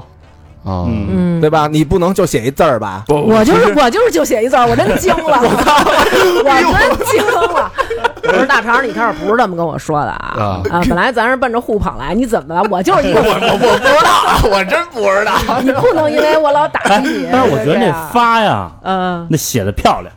[0.63, 1.67] 啊，嗯嗯，对吧？
[1.67, 3.03] 你不能就写一字儿吧？
[3.07, 5.75] 不我就是我就是就写一字儿，我真惊了， 我操，
[6.45, 7.71] 我真惊了。
[8.27, 10.81] 我说大肠，你开始不是这么跟我说的啊啊啊！
[10.89, 12.67] 本来咱是奔着互捧来，你怎么了？
[12.71, 15.61] 我就是一个，我我不知道，我真不知道。
[15.61, 17.29] 你不能因为我老打击你。
[17.31, 20.11] 但是我觉得那发呀，嗯，那写的漂亮，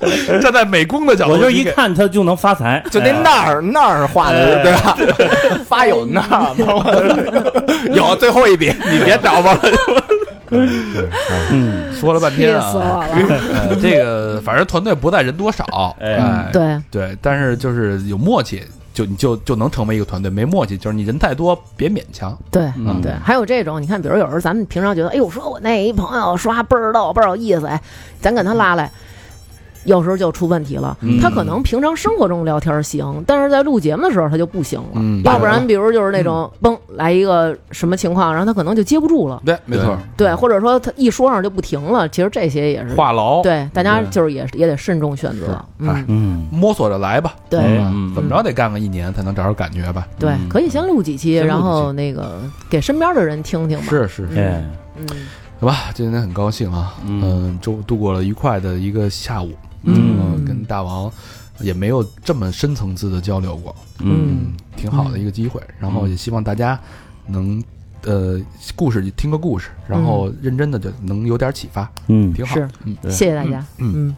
[0.40, 2.82] 站在美工的角度，我就一看他就能发财。
[2.90, 4.96] 就那哎那儿那儿画的，对吧？
[5.66, 7.92] 发有那儿吗？
[7.94, 9.58] 有最后一笔，你别找吧。
[11.50, 12.72] 嗯，说了半天啊。
[13.10, 15.64] 呃，这个反正团队不在人多少，
[16.00, 18.62] 哎哎，对，对，但是就是有默契，
[18.92, 20.30] 就你就就能成为一个团队。
[20.30, 22.36] 没默契，就是你人太多，别勉强。
[22.50, 27.80] 对嗯对，还有这种，你看，比如有时候咱们平常觉得，哎呦，说我那一朋友说话倍儿逗，倍儿有意思，哎，
[28.20, 28.90] 咱给他拉来。
[29.84, 34.88] 有时候就出问题了，嗯他可能平常生活中聊天行，但是在录节目的时候他就不行了。
[34.96, 42.08] 嗯要不然，比如就是那种嘣来一个什么情况，然后他可能就接不住了，对，没错，对，或者说他一说上就不停了。
[42.08, 45.52] 其实这些也是话痨，对大家就是也也得慎重选择。
[45.80, 47.34] 哎嗯，嗯，摸索着来吧。
[47.48, 47.60] 对
[48.14, 50.06] 怎么着得干个一年才能找着感觉吧？
[50.18, 52.40] 对，可以先录几期，然后那个
[52.70, 53.86] 给身边的人听听吧。
[53.88, 54.64] 是是，哎，
[54.96, 55.06] 嗯，
[55.60, 59.50] 好吧，今天很高兴啊，嗯嗯，度度过了愉快的一个下午，
[59.84, 60.44] 嗯。
[60.44, 61.10] 跟大王
[61.60, 65.60] 也没有这么深层次的交流过，嗯，挺好的一个机会。
[65.78, 66.78] 然后也希望大家
[67.26, 67.62] 能，
[68.04, 68.40] 呃，
[68.74, 72.56] 故事听个故事，然后认真的就能有点启发，嗯，挺好。
[72.56, 73.64] 是嗯，谢谢大家。
[73.78, 74.08] 嗯。
[74.08, 74.16] 嗯，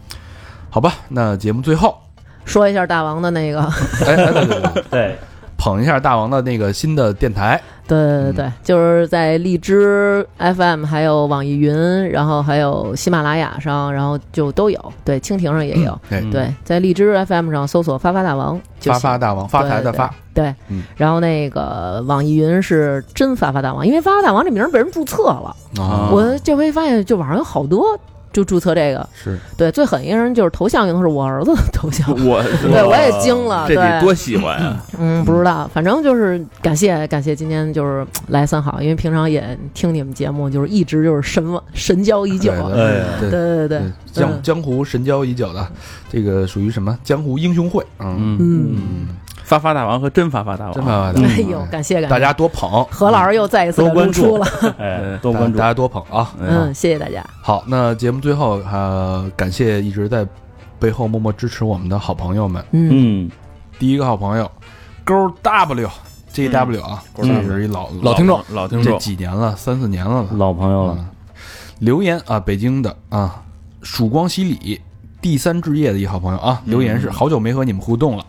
[0.70, 1.98] 好吧，那节目最后，
[2.46, 3.60] 说一下大王的那个，
[4.06, 5.18] 哎，哎对对对， 对，
[5.58, 14.92] 捧一下大王的那个新的电台，对对对，就是在荔枝 FM，还有网易云，然后还有喜马拉雅上，然后就都有。
[15.04, 15.92] 对，蜻蜓上也有。
[16.10, 19.10] 哎，嗯对，在荔枝 FM 上搜索“发发大王”就发行。
[19.10, 25.54] 发大王，发财的发，对，嗯然后那个网易云是真发发大王，因为发发大王这名儿被人注册了。
[25.78, 27.98] 啊，我这回发现，就网上有好多
[28.34, 29.08] 就注册这个。
[29.14, 32.06] 是对，最狠一个人就是头像用的是我儿子的头像。
[32.26, 33.64] 我对，我也惊了。
[33.66, 34.84] 这得对，多喜欢啊！
[34.98, 42.52] 嗯，不知道，反正就是感谢感谢今天就是来三好，因为平常也听你们节目，就是一直就是神往神交已久。
[42.70, 43.80] 对对对对对对，
[44.12, 45.66] 江嗯江湖神交已久的，
[46.10, 47.84] 这个属于什么江湖英雄会？
[48.00, 49.06] 嗯嗯嗯，嗯，
[49.44, 54.46] 发发大王和真发发大王，真发发大王，哎呦，感谢感谢，大家多捧，何老师又再一次给多关出了，
[54.80, 55.58] 哎，多关注。
[55.58, 56.02] 大，家多捧。
[56.10, 56.32] 啊！
[56.40, 60.26] 嗯，谢谢大家，好，那节目最后呃，感谢一直在
[60.78, 62.64] 背后默默支持我们的好朋友们。
[62.72, 63.26] 嗯。
[63.26, 63.30] 嗯，
[63.78, 64.50] 第一个好朋友
[65.04, 65.88] 勾 W
[66.32, 70.26] J W 啊，嗯这是一老老听众，老听众，这几年了，三四年了。
[70.32, 71.06] 老朋友了，嗯。
[71.80, 73.42] 留言啊，北京的啊，
[73.82, 74.80] 曙光洗礼
[75.20, 78.24] 第三置业的一好朋友啊，留言是好久没和你们互动了。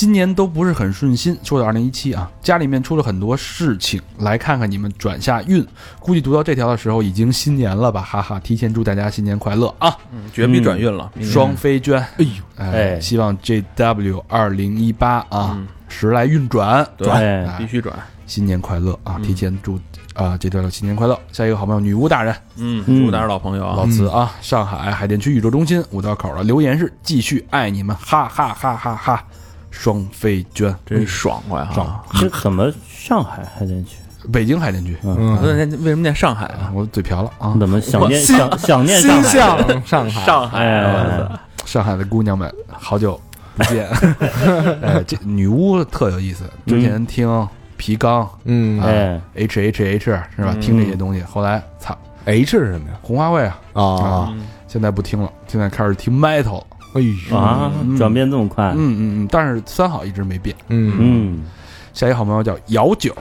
[0.00, 5.62] 今年都不是很顺心，说的二零一七啊，家里面出了很多事情，来看看你们转下运。
[5.98, 8.40] 估计读到这条的时候已经新年了吧，哈哈！
[8.40, 9.94] 提前祝大家新年快乐啊！
[10.10, 17.94] 嗯绝逼转运了，双飞娟，哎呦，哎希望 JW 二零一八啊嗯，时来运转，对哎必须转，
[18.26, 19.16] 新年快乐啊！
[19.18, 19.78] 嗯提前祝
[20.14, 21.20] 啊这段新年快乐。
[21.30, 29.22] 下一个好朋友女巫大人，嗯，女巫大人老朋友啊老，慈啊，上海海淀区宇宙中心五道口的留言是继续爱你们，哈哈哈哈哈！
[29.70, 32.04] 双飞娟，真爽快爽哈！
[32.20, 33.96] 这怎么上海海淀区？
[34.30, 37.56] 北京海淀区嗯，那那为什么念上海啊啊？，我嘴瓢了啊！
[37.58, 39.82] 怎么想念想想念心上海？
[39.86, 43.18] 向上海，上海上海的姑娘们，好久
[43.56, 43.88] 不见。
[44.82, 47.48] 哎，这女巫特有意思，之前听
[47.78, 50.04] 皮刚嗯哎，H H H
[50.36, 50.52] 是吧？
[50.54, 52.96] 嗯听这些东西，后来操，H 是什么呀？
[53.00, 56.66] 红花会啊，啊，嗯现在不听了，现在开始听 metal 了。
[56.94, 60.54] 哎呦，啊嗯，转变这么快，嗯嗯嗯，但是三好一直没变。
[60.68, 60.94] 嗯。
[60.98, 61.44] 嗯，
[61.92, 63.12] 下一个好朋友叫姚九，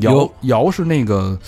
[0.00, 1.38] 姚姚是那个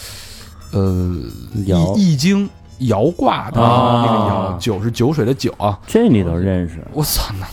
[0.73, 1.15] 呃
[1.55, 2.49] 易易经
[2.81, 4.05] 姚卦的啊。
[4.07, 5.79] 那个姚，九是酒水的酒啊。
[5.87, 6.83] 这你都认识？
[6.93, 7.47] 我操，那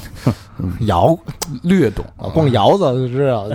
[0.88, 1.18] 姚。
[1.64, 3.48] 略懂啊，光窑子就知道，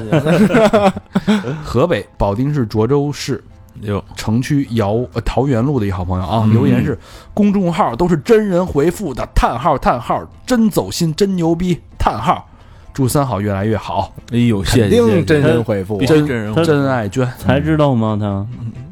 [1.63, 3.43] 河北保定市涿州市
[3.83, 6.53] 哟，城区姚呃桃园路的一好朋友啊，嗯。
[6.53, 6.99] 留言是
[7.35, 12.49] 公众号都是真人回复的，叹号叹号，真走心，真牛逼，叹号，
[12.95, 15.99] 祝三好越来越好，哎呦，谢谢，谢谢定真人回复。
[16.05, 18.17] 真人真爱娟，才知道吗？
[18.21, 18.47] 他？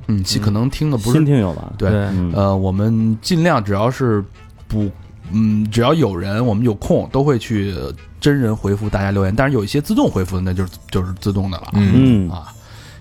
[0.08, 1.72] 嗯，其可能听的不新是听友吧？
[1.78, 2.32] 对，嗯。
[2.34, 4.24] 呃，我们尽量只要是
[4.66, 4.90] 不，
[5.30, 7.72] 嗯，只要有人，我们有空都会去
[8.20, 11.68] 真人回复大家留言，但是有一些自动回复的，那就是就是自动的了。
[11.74, 12.52] 嗯，啊，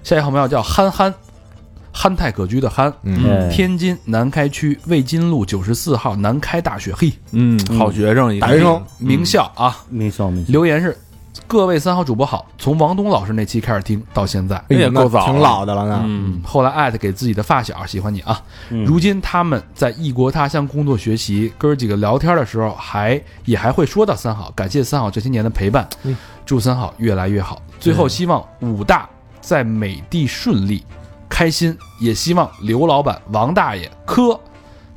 [0.04, 1.12] 下一个好朋友叫憨憨，
[1.92, 3.24] 憨态可掬的憨，嗯。
[3.26, 3.50] 哎。
[3.50, 9.78] 天津南开区卫津路九十四号南开大学，嘿，嗯，好学生，一个大学生名校啊。
[9.90, 10.98] 名校名校，留言是
[11.48, 16.02] 各位三好主播好，从王东老师那期开始听到现在，也够早挺老的了呢。
[16.06, 18.40] 嗯，后来艾特给自己的发小，喜欢你啊。
[18.70, 18.86] 嗯。
[18.86, 26.16] 如今他们在异国他乡工作学习，哥儿几个聊天的时候还也还会说到三好，感谢三好这些年的陪伴，嗯。
[26.46, 27.62] 祝三好越来越好。
[27.80, 29.08] 最后希望武大
[29.40, 30.84] 在美的顺利、
[31.30, 34.38] 开心，也希望刘老板、王大爷、柯。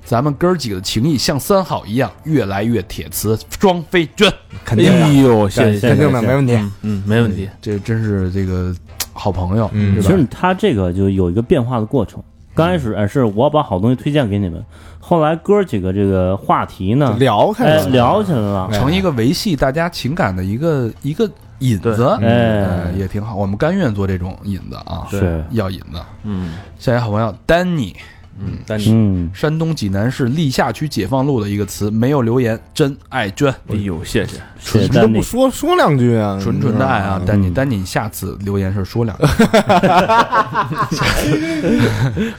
[0.05, 4.29] 咱们哥儿几个的情谊像三好一样越来越铁瓷双飞娟，
[4.65, 6.55] 肯定的，哎呦，谢谢，肯定的，没问题。
[6.57, 7.49] 嗯嗯，没问题。
[7.61, 8.75] 这真是这个
[9.13, 10.03] 好朋友，嗯？
[10.03, 12.21] 其实他这个就有一个变化的过程。
[12.53, 14.63] 刚开始哎是我把好东西推荐给你们，
[14.99, 21.31] 后来哥几个这个话题呢，聊开了，哎聊起来了，哎成一个维系大家情感的一个一个
[21.63, 23.35] 引子，哎呃，也挺好。
[23.35, 25.43] 我们甘愿做这种引子啊，是。
[25.51, 26.01] 要引子。
[26.25, 26.53] 嗯。
[26.79, 27.95] 下一位好朋友丹尼，
[28.39, 34.37] 嗯，但你嗯，山东济南市历下区解放路的一个词，没有留言，真爱娟，哎呦，谢谢。
[34.59, 37.27] 什么都谢谢丹尼，不说，说两句啊，纯纯的爱啊，嗯。
[37.27, 39.25] 丹尼，丹尼，下次留言时说两句，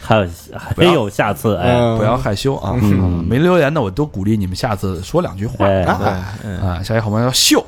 [0.01, 0.27] 还有
[0.75, 1.97] 还有下次哎，嗯。
[1.97, 2.73] 不要害羞啊。
[3.27, 5.65] 没留言的我都鼓励你们下次说两句话。
[5.65, 5.85] 哎。
[6.83, 7.65] 下一位好朋友秀，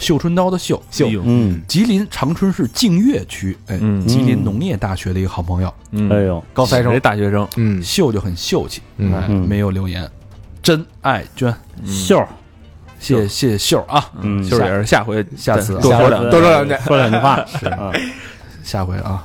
[0.00, 0.82] 绣春刀的绣，
[1.24, 4.04] 嗯，吉林长春市净月区，哎，嗯。
[4.06, 7.80] 吉林农业大学的一个好朋友，嗯，哎呦，高材生，大学生，嗯。
[7.82, 9.46] 秀就很秀气，嗯。
[9.46, 10.10] 没有留言，
[10.62, 11.54] 真爱娟，
[11.86, 12.18] 秀。
[12.18, 12.26] 儿，
[12.98, 16.30] 谢谢秀啊，嗯，就是也是下回下次多说两句。
[16.30, 16.74] 多说两句。
[16.86, 17.66] 说两句话， 是。
[17.66, 17.92] 啊，
[18.64, 19.24] 下回啊，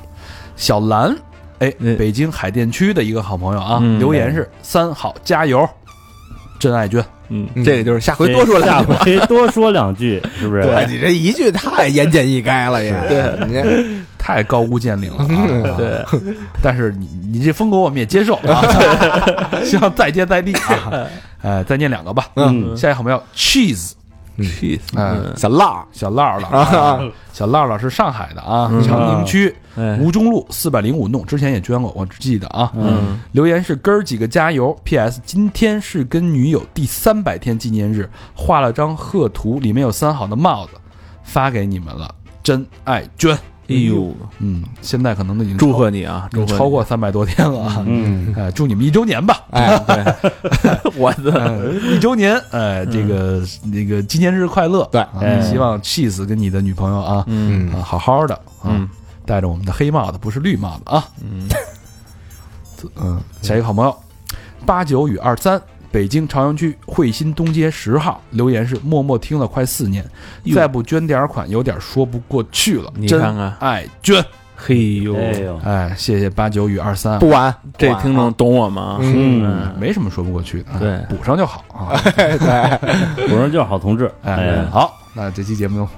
[0.56, 1.16] 小兰，
[1.58, 1.96] 哎，嗯。
[1.96, 3.98] 北京海淀区的一个好朋友啊，嗯。
[3.98, 5.66] 留言是三好加油，
[6.58, 8.98] 真爱娟，嗯嗯，这个就是下回多说两句下。
[8.98, 10.62] 回多说两句，是不是？
[10.62, 15.76] 对你这一句太言简意赅了也，对，你太高屋建瓴了啊！
[15.76, 16.04] 对，
[16.62, 18.62] 但是你你这风格我们也接受啊，
[19.64, 21.06] 希望再接再厉啊！
[21.42, 22.26] 呃，再念两个吧。
[22.34, 23.92] 嗯下一个好朋友 cheese，
[24.42, 27.00] 气死哎嗯小浪小浪浪啊，
[27.32, 32.72] 小浪浪是上海的啊，嗯长宁区哎吴中路四百零五弄，之前也捐过，我记得啊。
[32.74, 34.76] 嗯，留言是哥儿几个加油。
[34.84, 35.20] P.S.
[35.24, 40.72] 今天是跟女友第三百天纪念日，画了张贺图，里面有三好的帽子，
[41.22, 43.36] 发给你们了，真爱娟。
[43.68, 46.28] 哎呦，嗯，现在可能都已经祝贺你啊！
[46.30, 47.84] 祝贺超过三百多天了啊。
[47.86, 49.44] 嗯，哎，祝你们一周年吧！
[49.50, 49.76] 哎，
[50.96, 54.88] 我的，呃一周年，哎，这个那个纪念日快乐！
[54.92, 55.04] 对
[55.42, 58.88] 希望 Cheese 跟你的女朋友啊，嗯啊，好好的啊嗯，
[59.24, 61.08] 戴着我们的黑帽子，不是绿帽子啊。
[61.22, 61.48] 嗯，
[62.96, 63.96] 嗯，下一个好朋友，
[64.64, 65.60] 八九与二三，
[65.96, 70.04] 北京朝阳区汇新东街十号，留言是默默听了快四年，
[70.54, 72.92] 再不捐点款，有点说不过去了。
[72.96, 73.56] 你看看。
[73.60, 74.22] 爱捐，
[74.54, 75.16] 嘿呦，
[75.64, 78.98] 哎谢谢八九与二三，不晚，这听众懂我吗？
[79.00, 80.98] 嗯，没什么说不过去的，啊对。
[81.08, 81.98] 补上就好啊。
[82.14, 82.36] 对，
[83.26, 85.88] 补上就是好同志，哎哎，好，那这期节目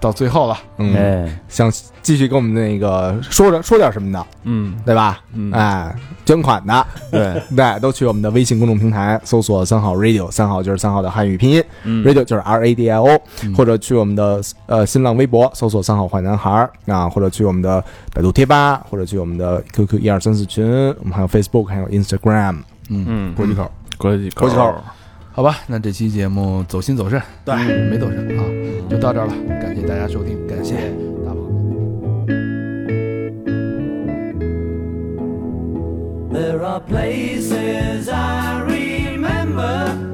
[0.00, 1.70] 到最后了，嗯，哎，想
[2.02, 4.74] 继续跟我们那个说点说点什么的，嗯。
[4.86, 5.20] 对吧？
[5.34, 5.94] 嗯，哎，
[6.24, 13.54] 捐款的，对， 对，都去我们的微信公众平台搜索“三好 radio”，三好就是三好的汉语拼音嗯，radio 就是 R A D I O，嗯。
[13.54, 17.84] 或者去我们的呃新浪微博搜索“三好坏男孩儿”啊，或者去我们的
[18.14, 20.64] 百度贴吧，或者去我们的 QQ 一二三四群，
[21.00, 22.56] 我们还有 Facebook，还有 Instagram。
[22.88, 24.74] 嗯，嗯，国际口，国际国际口
[25.38, 27.54] 好吧，那这期节目走心走肾，对
[27.88, 28.42] 没走肾啊，
[28.90, 30.74] 就到这儿了，感谢大家收听，感谢
[31.24, 31.38] 大宝。
[36.32, 40.07] There are places I remember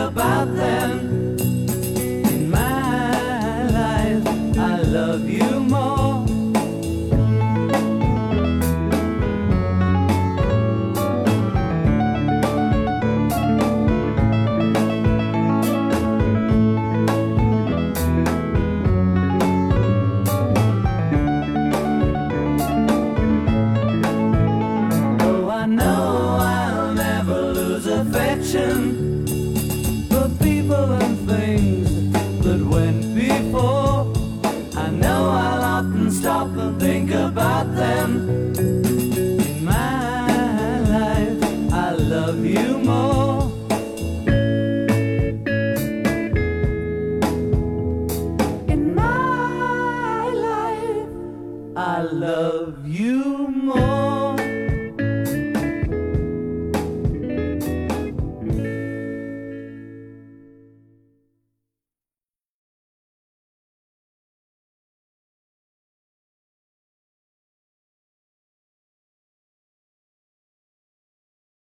[0.00, 0.99] about them.